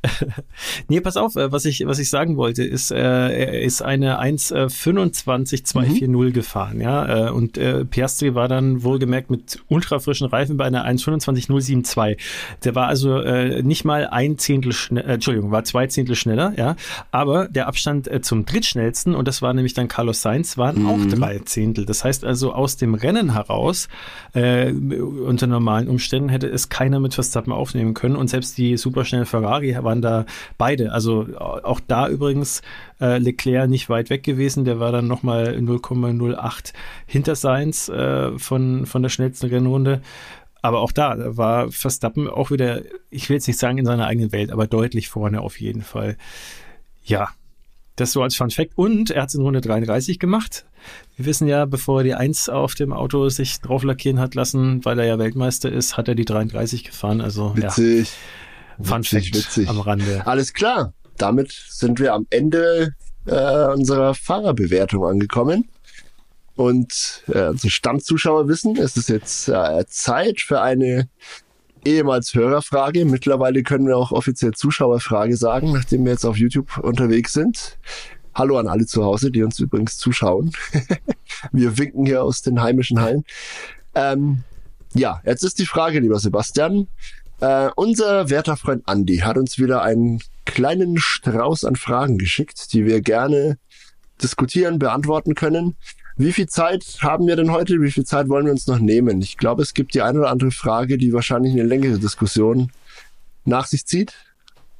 [0.88, 4.22] nee, pass auf, äh, was ich, was ich sagen wollte, ist, äh, er ist eine
[4.22, 6.34] 1,25,240 mhm.
[6.34, 12.18] gefahren, ja, äh, und äh, Piastri war dann wohlgemerkt mit ultrafrischen Reifen bei einer 1,25,072.
[12.64, 16.54] Der war also äh, nicht mal ein Zehntel schneller, äh, Entschuldigung, war zwei Zehntel schneller,
[16.56, 16.78] ja,
[17.12, 20.90] aber der Abstand äh, zum drittschnellsten, und das war nämlich dann Carlos Sainz, waren mhm.
[20.90, 21.86] auch drei Zehntel.
[21.86, 23.90] Das heißt also, aus dem Rennen heraus,
[24.34, 29.26] äh, unter normalen Umständen hätte es keiner mit Verstappen aufnehmen können und selbst die superschnellen
[29.26, 30.26] Ferrari war waren da
[30.57, 30.91] beide.
[30.91, 32.61] Also auch da übrigens
[33.02, 34.66] äh, Leclerc nicht weit weg gewesen.
[34.66, 36.74] Der war dann nochmal 0,08
[37.07, 40.02] hinter Sainz äh, von, von der schnellsten Rennrunde.
[40.61, 44.32] Aber auch da war Verstappen auch wieder, ich will jetzt nicht sagen in seiner eigenen
[44.32, 46.18] Welt, aber deutlich vorne auf jeden Fall.
[47.03, 47.30] Ja,
[47.95, 48.74] das so als Fun Fact.
[48.76, 50.66] Und er hat es in Runde 33 gemacht.
[51.16, 54.84] Wir wissen ja, bevor er die 1 auf dem Auto sich drauf lackieren hat lassen,
[54.86, 57.22] weil er ja Weltmeister ist, hat er die 33 gefahren.
[57.22, 58.10] Also Witzig.
[58.10, 58.16] ja.
[58.82, 59.70] Fun witzig, witzig.
[59.70, 60.26] am Rande.
[60.26, 60.94] Alles klar.
[61.18, 62.96] Damit sind wir am Ende
[63.26, 65.70] äh, unserer Fahrerbewertung angekommen.
[66.56, 71.08] Und äh, unsere Stammzuschauer wissen, es ist jetzt äh, Zeit für eine
[71.86, 73.06] ehemals Hörerfrage.
[73.06, 77.78] Mittlerweile können wir auch offiziell Zuschauerfrage sagen, nachdem wir jetzt auf YouTube unterwegs sind.
[78.36, 80.52] Hallo an alle zu Hause, die uns übrigens zuschauen.
[81.52, 83.24] wir winken hier aus den heimischen Hallen.
[83.96, 84.44] Ähm,
[84.94, 86.88] ja, jetzt ist die Frage, lieber Sebastian
[87.41, 92.86] Äh, unser werter Freund Andy hat uns wieder einen kleinen Strauß an Fragen geschickt, die
[92.86, 93.57] wir gerne
[94.22, 95.76] diskutieren, beantworten können.
[96.18, 97.82] Wie viel Zeit haben wir denn heute?
[97.82, 99.22] Wie viel Zeit wollen wir uns noch nehmen?
[99.22, 102.72] Ich glaube, es gibt die eine oder andere Frage, die wahrscheinlich eine längere Diskussion
[103.45, 104.14] nach sich zieht.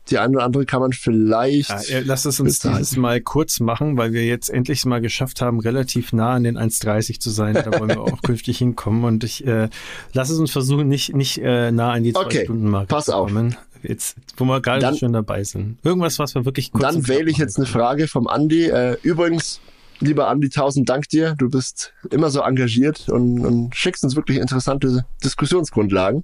[0.10, 1.70] Die eine oder andere kann man vielleicht.
[1.90, 5.60] Ja, lass es uns dieses Mal kurz machen, weil wir jetzt endlich mal geschafft haben,
[5.60, 7.54] relativ nah an den 1,30 zu sein.
[7.54, 9.04] Da wollen wir auch künftig hinkommen.
[9.04, 9.70] Und ich äh,
[10.14, 13.06] lass es uns versuchen, nicht, nicht äh, nah an die zwei okay, Stunden Marke pass
[13.06, 13.56] zu kommen.
[13.56, 13.84] Auf.
[13.84, 15.78] Jetzt, wo wir gerade dann, schon dabei sind.
[15.84, 18.66] Irgendwas, was wir wirklich kurz Dann wähle ich jetzt eine Frage vom Andi.
[18.66, 19.62] Äh, übrigens,
[20.00, 21.36] lieber Andi, tausend Dank dir.
[21.38, 26.24] Du bist immer so engagiert und, und schickst uns wirklich interessante Diskussionsgrundlagen.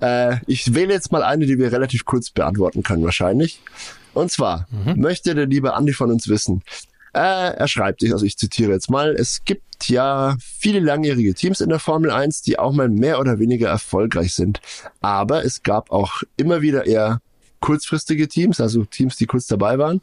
[0.00, 3.60] Äh, ich wähle jetzt mal eine, die wir relativ kurz beantworten können, wahrscheinlich.
[4.14, 5.00] Und zwar mhm.
[5.00, 6.62] möchte der liebe Andi von uns wissen.
[7.14, 11.68] Äh, er schreibt, also ich zitiere jetzt mal, es gibt ja viele langjährige Teams in
[11.68, 14.60] der Formel 1, die auch mal mehr oder weniger erfolgreich sind.
[15.00, 17.20] Aber es gab auch immer wieder eher
[17.60, 20.00] kurzfristige Teams, also Teams, die kurz dabei waren.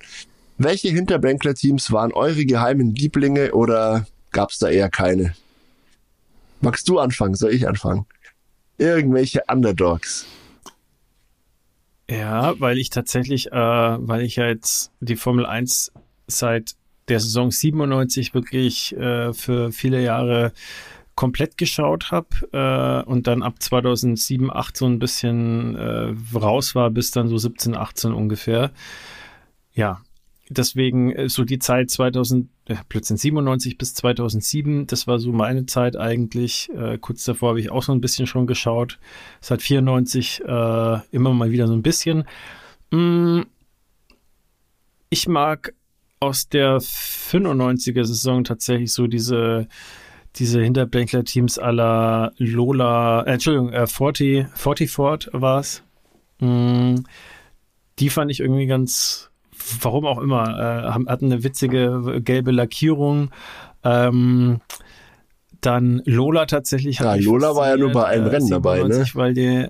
[0.58, 5.34] Welche Hinterbänkler-Teams waren eure geheimen Lieblinge oder gab es da eher keine?
[6.62, 7.36] Magst du anfangen?
[7.36, 8.06] Soll ich anfangen?
[8.80, 10.26] Irgendwelche Underdogs.
[12.10, 15.92] Ja, weil ich tatsächlich, äh, weil ich ja jetzt die Formel 1
[16.28, 16.76] seit
[17.08, 20.54] der Saison 97 wirklich äh, für viele Jahre
[21.16, 26.90] komplett geschaut habe äh, und dann ab 2007, 8 so ein bisschen äh, raus war,
[26.90, 28.72] bis dann so 17, 18 ungefähr.
[29.74, 30.02] Ja,
[30.50, 35.66] deswegen äh, so die Zeit 2000, äh, plötzlich 97 bis 2007, das war so meine
[35.66, 36.70] Zeit eigentlich.
[36.76, 39.00] Äh, kurz davor habe ich auch so ein bisschen schon geschaut.
[39.42, 42.26] Seit 94 äh, immer mal wieder so ein bisschen.
[42.92, 43.42] Mm,
[45.10, 45.74] ich mag
[46.20, 49.68] aus der 95er Saison tatsächlich so diese
[50.36, 55.84] diese Hinterbänkler-Teams aller Lola, äh, Entschuldigung, äh, 40, 40 Ford war es.
[56.40, 56.96] Mm,
[58.00, 59.29] die fand ich irgendwie ganz,
[59.82, 63.32] warum auch immer, äh, hatten eine witzige gelbe Lackierung.
[63.84, 64.60] Ähm,
[65.62, 67.00] dann Lola tatsächlich.
[67.00, 69.06] Ja, Lola war ja nur bei einem äh, Rennen dabei, ne?
[69.14, 69.68] Weil die,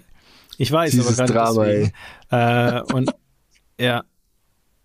[0.57, 1.91] ich weiß, Dieses aber Drama, deswegen,
[2.29, 3.11] äh, und
[3.79, 4.03] ja,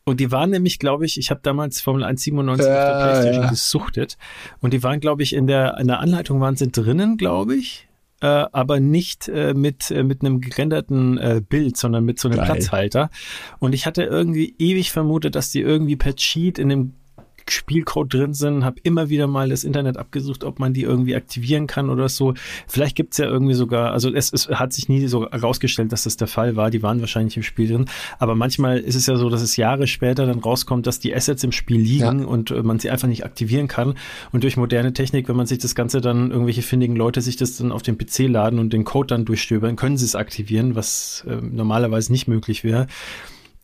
[0.04, 3.04] und die waren nämlich, glaube ich, ich habe damals Formel 1 97 ja, auf der
[3.04, 3.50] Playstation ja.
[3.50, 4.18] gesuchtet.
[4.60, 7.88] Und die waren, glaube ich, in der, in der Anleitung waren sie drinnen, glaube ich
[8.24, 12.38] äh, aber nicht äh, mit, äh, mit einem gerenderten äh, Bild, sondern mit so einem
[12.38, 12.46] Geil.
[12.46, 13.10] Platzhalter.
[13.58, 16.94] Und ich hatte irgendwie ewig vermutet, dass die irgendwie per Cheat in dem
[17.50, 21.66] Spielcode drin sind, habe immer wieder mal das Internet abgesucht, ob man die irgendwie aktivieren
[21.66, 22.34] kann oder so.
[22.66, 26.16] Vielleicht gibt's ja irgendwie sogar, also es, es hat sich nie so herausgestellt, dass das
[26.16, 26.70] der Fall war.
[26.70, 27.86] Die waren wahrscheinlich im Spiel drin.
[28.18, 31.44] Aber manchmal ist es ja so, dass es Jahre später dann rauskommt, dass die Assets
[31.44, 32.26] im Spiel liegen ja.
[32.26, 33.94] und äh, man sie einfach nicht aktivieren kann.
[34.32, 37.56] Und durch moderne Technik, wenn man sich das Ganze dann, irgendwelche findigen Leute sich das
[37.56, 41.24] dann auf den PC laden und den Code dann durchstöbern, können sie es aktivieren, was
[41.28, 42.86] äh, normalerweise nicht möglich wäre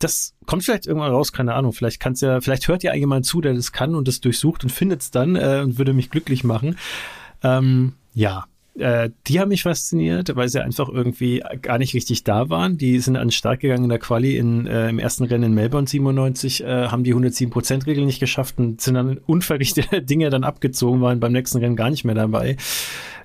[0.00, 1.72] das kommt vielleicht irgendwann raus, keine Ahnung.
[1.72, 4.70] Vielleicht kann's ja, vielleicht hört ja jemand zu, der das kann und das durchsucht und
[4.70, 6.76] findet es dann äh, und würde mich glücklich machen.
[7.42, 8.46] Ähm, ja,
[8.78, 12.78] äh, die haben mich fasziniert, weil sie einfach irgendwie gar nicht richtig da waren.
[12.78, 15.86] Die sind an stark gegangen in der Quali in, äh, im ersten Rennen in Melbourne
[15.86, 21.20] 97, äh, haben die 107%-Regel nicht geschafft und sind dann unverrichtete Dinge dann abgezogen, waren
[21.20, 22.56] beim nächsten Rennen gar nicht mehr dabei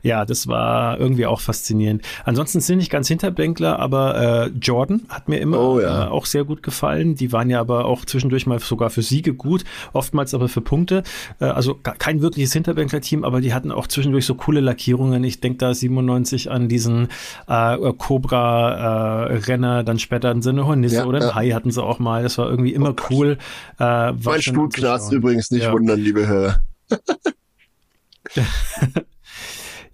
[0.05, 2.03] ja, das war irgendwie auch faszinierend.
[2.25, 6.05] Ansonsten sind nicht ganz Hinterbänkler, aber äh, Jordan hat mir immer oh, ja.
[6.05, 7.15] äh, auch sehr gut gefallen.
[7.15, 9.63] Die waren ja aber auch zwischendurch mal sogar für Siege gut,
[9.93, 11.01] oftmals aber für Punkte.
[11.39, 15.23] Äh, also kein wirkliches Hinterbänkler-Team, aber die hatten auch zwischendurch so coole Lackierungen.
[15.23, 17.07] Ich denke da 97 an diesen
[17.47, 21.33] äh, Cobra-Renner, äh, dann später in Sinne Hornisse ja, oder ein ja.
[21.33, 22.21] Hai hatten sie auch mal.
[22.21, 23.39] Das war irgendwie immer oh, cool.
[23.79, 25.73] Äh, mein Stuhlknast übrigens nicht ja.
[25.73, 26.61] wundern, liebe Hörer.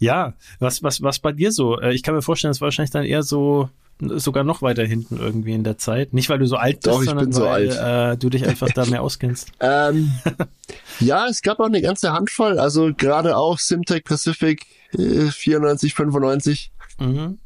[0.02, 1.80] Ja, was, was, was bei dir so?
[1.80, 3.70] Äh, ich kann mir vorstellen, es war wahrscheinlich dann eher so
[4.00, 6.12] sogar noch weiter hinten irgendwie in der Zeit.
[6.12, 8.84] Nicht, weil du so alt bist, Doch, sondern so weil äh, du dich einfach da
[8.88, 9.52] mehr auskennst.
[9.60, 10.12] Ähm,
[11.00, 12.58] ja, es gab auch eine ganze Handvoll.
[12.58, 14.66] Also gerade auch Simtech Pacific
[14.98, 16.72] äh, 94, 95.
[17.00, 17.38] Mhm.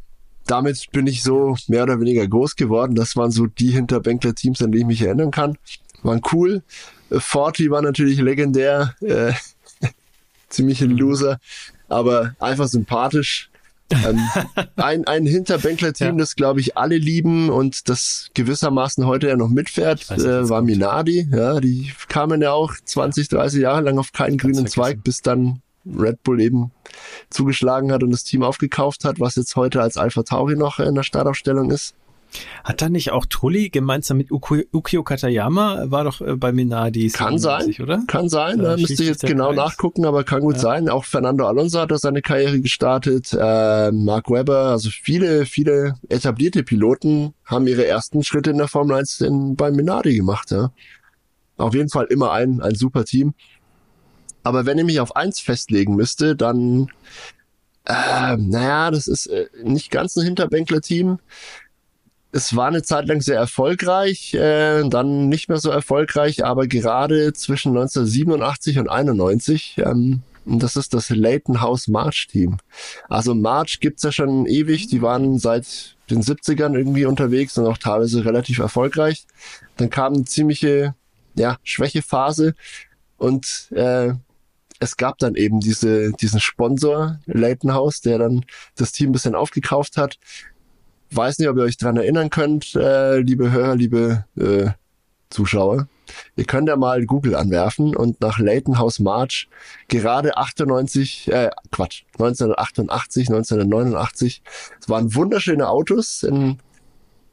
[0.48, 2.96] Damit bin ich so mehr oder weniger groß geworden.
[2.96, 5.58] Das waren so die Hinterbänkler-Teams, an die ich mich erinnern kann.
[6.04, 6.64] Waren cool.
[7.12, 8.96] Forty war natürlich legendär.
[9.02, 9.34] Äh,
[10.50, 11.00] ziemlich ein mhm.
[11.00, 11.40] Loser
[11.90, 13.50] aber einfach sympathisch.
[13.92, 14.20] ähm,
[14.78, 16.16] ein, ein Hinterbänkler-Team, ja.
[16.16, 20.62] das glaube ich alle lieben und das gewissermaßen heute ja noch mitfährt, nicht, äh, war
[20.62, 21.30] Minardi.
[21.32, 25.62] Ja, die kamen ja auch 20, 30 Jahre lang auf keinen grünen Zweig, bis dann
[25.86, 26.72] Red Bull eben
[27.30, 30.96] zugeschlagen hat und das Team aufgekauft hat, was jetzt heute als Alpha Tauri noch in
[30.96, 31.94] der Startaufstellung ist.
[32.64, 37.38] Hat da nicht auch Trulli gemeinsam mit Ukio Katayama war doch äh, bei Minardi Kann
[37.38, 38.04] sein, oder?
[38.08, 39.58] Kann sein, da müsste ich jetzt genau Kreis.
[39.58, 40.62] nachgucken, aber kann gut ja.
[40.62, 40.90] sein.
[40.90, 46.64] Auch Fernando Alonso hat da seine Karriere gestartet, äh, Mark Webber, also viele, viele etablierte
[46.64, 50.72] Piloten haben ihre ersten Schritte in der Formel 1 in, bei Minardi gemacht, ja.
[51.58, 53.34] Auf jeden Fall immer ein, ein super Team.
[54.44, 56.88] Aber wenn ich mich auf eins festlegen müsste, dann,
[57.86, 61.20] äh, naja, das ist äh, nicht ganz ein Hinterbänkler-Team
[62.36, 67.32] es war eine Zeit lang sehr erfolgreich, äh, dann nicht mehr so erfolgreich, aber gerade
[67.32, 72.58] zwischen 1987 und 91, ähm, das ist das Leighton House March Team.
[73.08, 77.78] Also March gibt's ja schon ewig, die waren seit den 70ern irgendwie unterwegs und auch
[77.78, 79.26] teilweise relativ erfolgreich.
[79.78, 80.94] Dann kam eine ziemliche
[81.36, 82.54] ja, Schwächephase
[83.16, 84.12] und äh,
[84.82, 88.44] es gab dann eben diese, diesen Sponsor, Leighton House, der dann
[88.76, 90.20] das Team ein bisschen aufgekauft hat
[91.12, 94.70] weiß nicht, ob ihr euch dran erinnern könnt, äh, liebe Hörer, liebe äh,
[95.30, 95.88] Zuschauer.
[96.36, 99.50] Ihr könnt ja mal Google anwerfen und nach Leighton House March
[99.88, 104.42] gerade 98, äh, Quatsch, 1988, 1989.
[104.80, 106.60] Es waren wunderschöne Autos in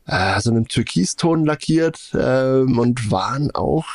[0.07, 3.87] äh, so einem Türkiston lackiert äh, und waren auch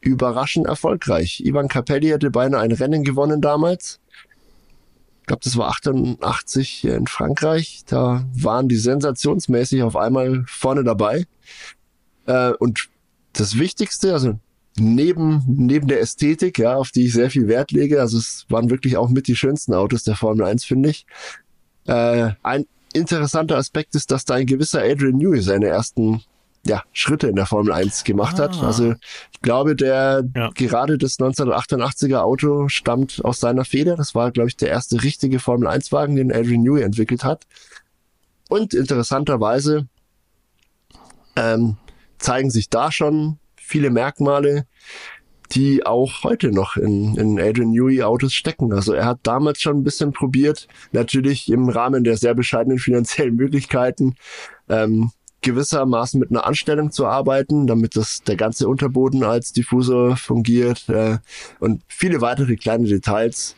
[0.00, 1.40] überraschend erfolgreich.
[1.44, 4.00] Ivan Capelli hatte beinahe ein Rennen gewonnen damals
[5.26, 7.82] ich glaube, das war 88 in Frankreich.
[7.88, 11.26] Da waren die sensationsmäßig auf einmal vorne dabei.
[12.26, 12.88] Äh, und
[13.32, 14.38] das Wichtigste, also
[14.76, 18.70] neben, neben der Ästhetik, ja, auf die ich sehr viel Wert lege, also es waren
[18.70, 21.06] wirklich auch mit die schönsten Autos der Formel 1, finde ich.
[21.86, 26.22] Äh, ein interessanter Aspekt ist, dass da ein gewisser Adrian Newey seine ersten
[26.66, 28.44] ja, Schritte in der Formel 1 gemacht ah.
[28.44, 28.62] hat.
[28.62, 28.94] Also
[29.32, 30.50] ich glaube, der ja.
[30.54, 33.96] gerade das 1988er Auto stammt aus seiner Feder.
[33.96, 37.46] Das war, glaube ich, der erste richtige Formel 1 Wagen, den Adrian Newey entwickelt hat.
[38.48, 39.88] Und interessanterweise
[41.36, 41.76] ähm,
[42.18, 44.66] zeigen sich da schon viele Merkmale,
[45.52, 48.72] die auch heute noch in, in Adrian Newey Autos stecken.
[48.72, 53.36] Also er hat damals schon ein bisschen probiert, natürlich im Rahmen der sehr bescheidenen finanziellen
[53.36, 54.16] Möglichkeiten,
[54.68, 55.10] ähm,
[55.46, 61.18] gewissermaßen mit einer Anstellung zu arbeiten, damit das der ganze Unterboden als Diffusor fungiert äh,
[61.60, 63.54] und viele weitere kleine Details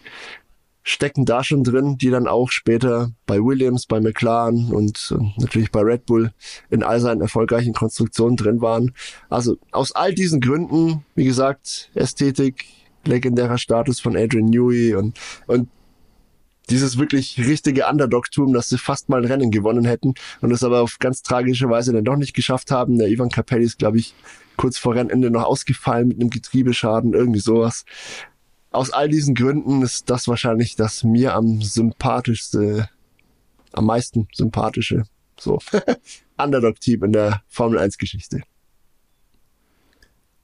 [0.82, 5.70] stecken da schon drin, die dann auch später bei Williams, bei McLaren und äh, natürlich
[5.70, 6.31] bei Red Bull
[6.70, 8.94] in all seinen erfolgreichen Konstruktionen drin waren.
[9.31, 12.66] Also aus all diesen Gründen, wie gesagt, Ästhetik,
[13.05, 15.69] legendärer Status von Adrian Newey und, und
[16.70, 20.82] dieses wirklich richtige Underdog-Tum, dass sie fast mal ein Rennen gewonnen hätten und es aber
[20.82, 22.98] auf ganz tragische Weise dann doch nicht geschafft haben.
[22.98, 24.14] Der Ivan Capelli ist, glaube ich,
[24.56, 27.84] kurz vor Rennende noch ausgefallen mit einem Getriebeschaden, irgendwie sowas.
[28.70, 32.88] Aus all diesen Gründen ist das wahrscheinlich das mir am sympathischste,
[33.72, 35.04] am meisten sympathische,
[35.40, 35.58] so,
[36.36, 38.42] Underdog-Team in der Formel 1 Geschichte.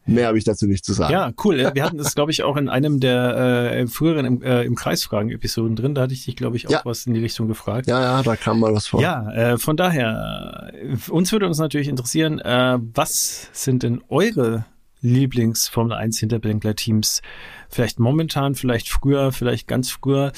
[0.07, 1.13] Mehr habe ich dazu nicht zu sagen.
[1.13, 1.71] Ja, cool.
[1.73, 5.77] Wir hatten das, glaube ich, auch in einem der äh, früheren im, äh, im Kreisfragen-Episoden
[5.77, 5.95] drin.
[5.95, 6.81] Da hatte ich dich, glaube ich, auch ja.
[6.85, 7.87] was in die Richtung gefragt.
[7.87, 9.01] Ja, ja, da kam mal was vor.
[9.01, 14.67] Ja, äh, von daher, äh, uns würde uns natürlich interessieren, äh, was sind denn eure
[15.01, 17.23] Lieblings-Formel 1 Hinterbänkler-Teams?
[17.75, 20.33] Vielleicht momentan, vielleicht früher, vielleicht ganz früher.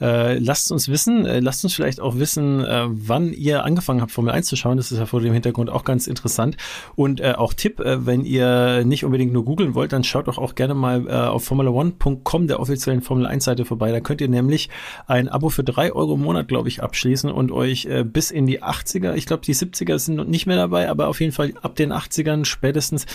[0.00, 4.10] Äh, lasst uns wissen, äh, lasst uns vielleicht auch wissen, äh, wann ihr angefangen habt,
[4.10, 4.76] Formel 1 zu schauen.
[4.76, 6.56] Das ist ja vor dem Hintergrund auch ganz interessant.
[6.96, 10.38] Und äh, auch Tipp, äh, wenn ihr nicht unbedingt nur googeln wollt, dann schaut doch
[10.38, 13.92] auch gerne mal äh, auf formula1.com, der offiziellen Formel 1 Seite vorbei.
[13.92, 14.70] Da könnt ihr nämlich
[15.06, 18.46] ein Abo für drei Euro im Monat, glaube ich, abschließen und euch äh, bis in
[18.46, 21.76] die 80er, ich glaube, die 70er sind nicht mehr dabei, aber auf jeden Fall ab
[21.76, 23.06] den 80ern spätestens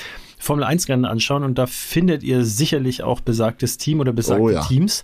[0.43, 3.21] Formel 1 Rennen anschauen und da findet ihr sicherlich auch
[3.63, 4.61] besagtes Team oder besagte oh, ja.
[4.61, 5.03] Teams.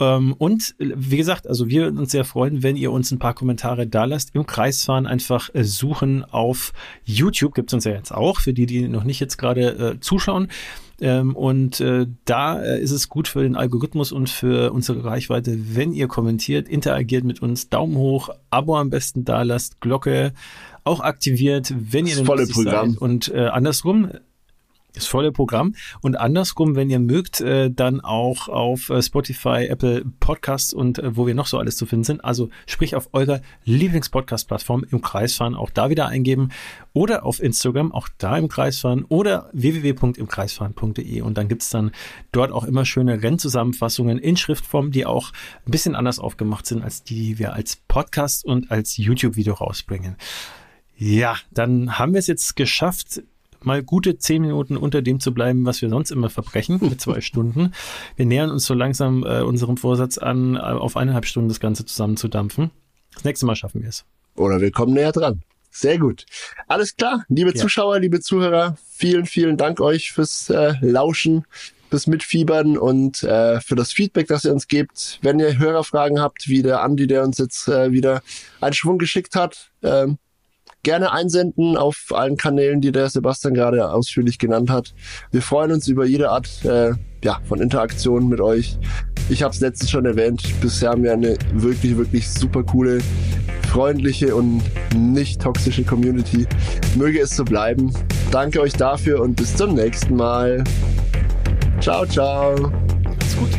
[0.00, 3.34] Ähm, und wie gesagt, also wir würden uns sehr freuen, wenn ihr uns ein paar
[3.34, 4.34] Kommentare da lasst.
[4.34, 6.72] Im Kreisfahren einfach äh, suchen auf
[7.04, 10.00] YouTube, gibt es uns ja jetzt auch, für die, die noch nicht jetzt gerade äh,
[10.00, 10.48] zuschauen.
[11.00, 15.74] Ähm, und äh, da äh, ist es gut für den Algorithmus und für unsere Reichweite,
[15.74, 20.32] wenn ihr kommentiert, interagiert mit uns, Daumen hoch, Abo am besten da lasst, Glocke
[20.84, 22.92] auch aktiviert, wenn ihr das volle Programm.
[22.92, 23.02] Seid.
[23.02, 24.10] Und äh, andersrum,
[24.94, 25.74] das volle Programm.
[26.00, 31.16] Und andersrum, wenn ihr mögt, äh, dann auch auf äh, Spotify, Apple Podcasts und äh,
[31.16, 32.24] wo wir noch so alles zu finden sind.
[32.24, 36.50] Also sprich auf eurer Lieblingspodcast-Plattform im Kreisfahren auch da wieder eingeben
[36.92, 41.92] oder auf Instagram auch da im Kreisfahren oder www.imkreisfahren.de und dann gibt's dann
[42.32, 45.32] dort auch immer schöne Rennzusammenfassungen in Schriftform, die auch
[45.66, 50.16] ein bisschen anders aufgemacht sind als die, die wir als Podcast und als YouTube-Video rausbringen.
[50.96, 53.22] Ja, dann haben wir es jetzt geschafft,
[53.64, 57.20] mal gute zehn Minuten unter dem zu bleiben, was wir sonst immer verbrechen, mit zwei
[57.22, 57.72] Stunden.
[58.16, 61.84] Wir nähern uns so langsam äh, unserem Vorsatz an, äh, auf eineinhalb Stunden das Ganze
[61.84, 62.70] zusammenzudampfen.
[63.14, 64.04] Das nächste Mal schaffen wir es.
[64.36, 65.42] Oder wir kommen näher dran.
[65.70, 66.26] Sehr gut.
[66.68, 67.56] Alles klar, liebe ja.
[67.56, 71.46] Zuschauer, liebe Zuhörer, vielen, vielen Dank euch fürs äh, Lauschen,
[71.88, 75.18] fürs Mitfiebern und äh, für das Feedback, das ihr uns gebt.
[75.22, 78.22] Wenn ihr Hörerfragen habt, wie der Andi, der uns jetzt äh, wieder
[78.60, 80.08] einen Schwung geschickt hat, äh,
[80.82, 84.94] gerne einsenden auf allen Kanälen, die der Sebastian gerade ausführlich genannt hat.
[85.30, 86.92] Wir freuen uns über jede Art äh,
[87.24, 88.78] ja, von Interaktion mit euch.
[89.28, 93.00] Ich habe es letztens schon erwähnt, bisher haben wir eine wirklich, wirklich super coole,
[93.68, 94.62] freundliche und
[94.96, 96.46] nicht toxische Community.
[96.96, 97.92] Möge es so bleiben.
[98.30, 100.64] Danke euch dafür und bis zum nächsten Mal.
[101.80, 102.72] Ciao, ciao.
[103.04, 103.50] Macht's gut.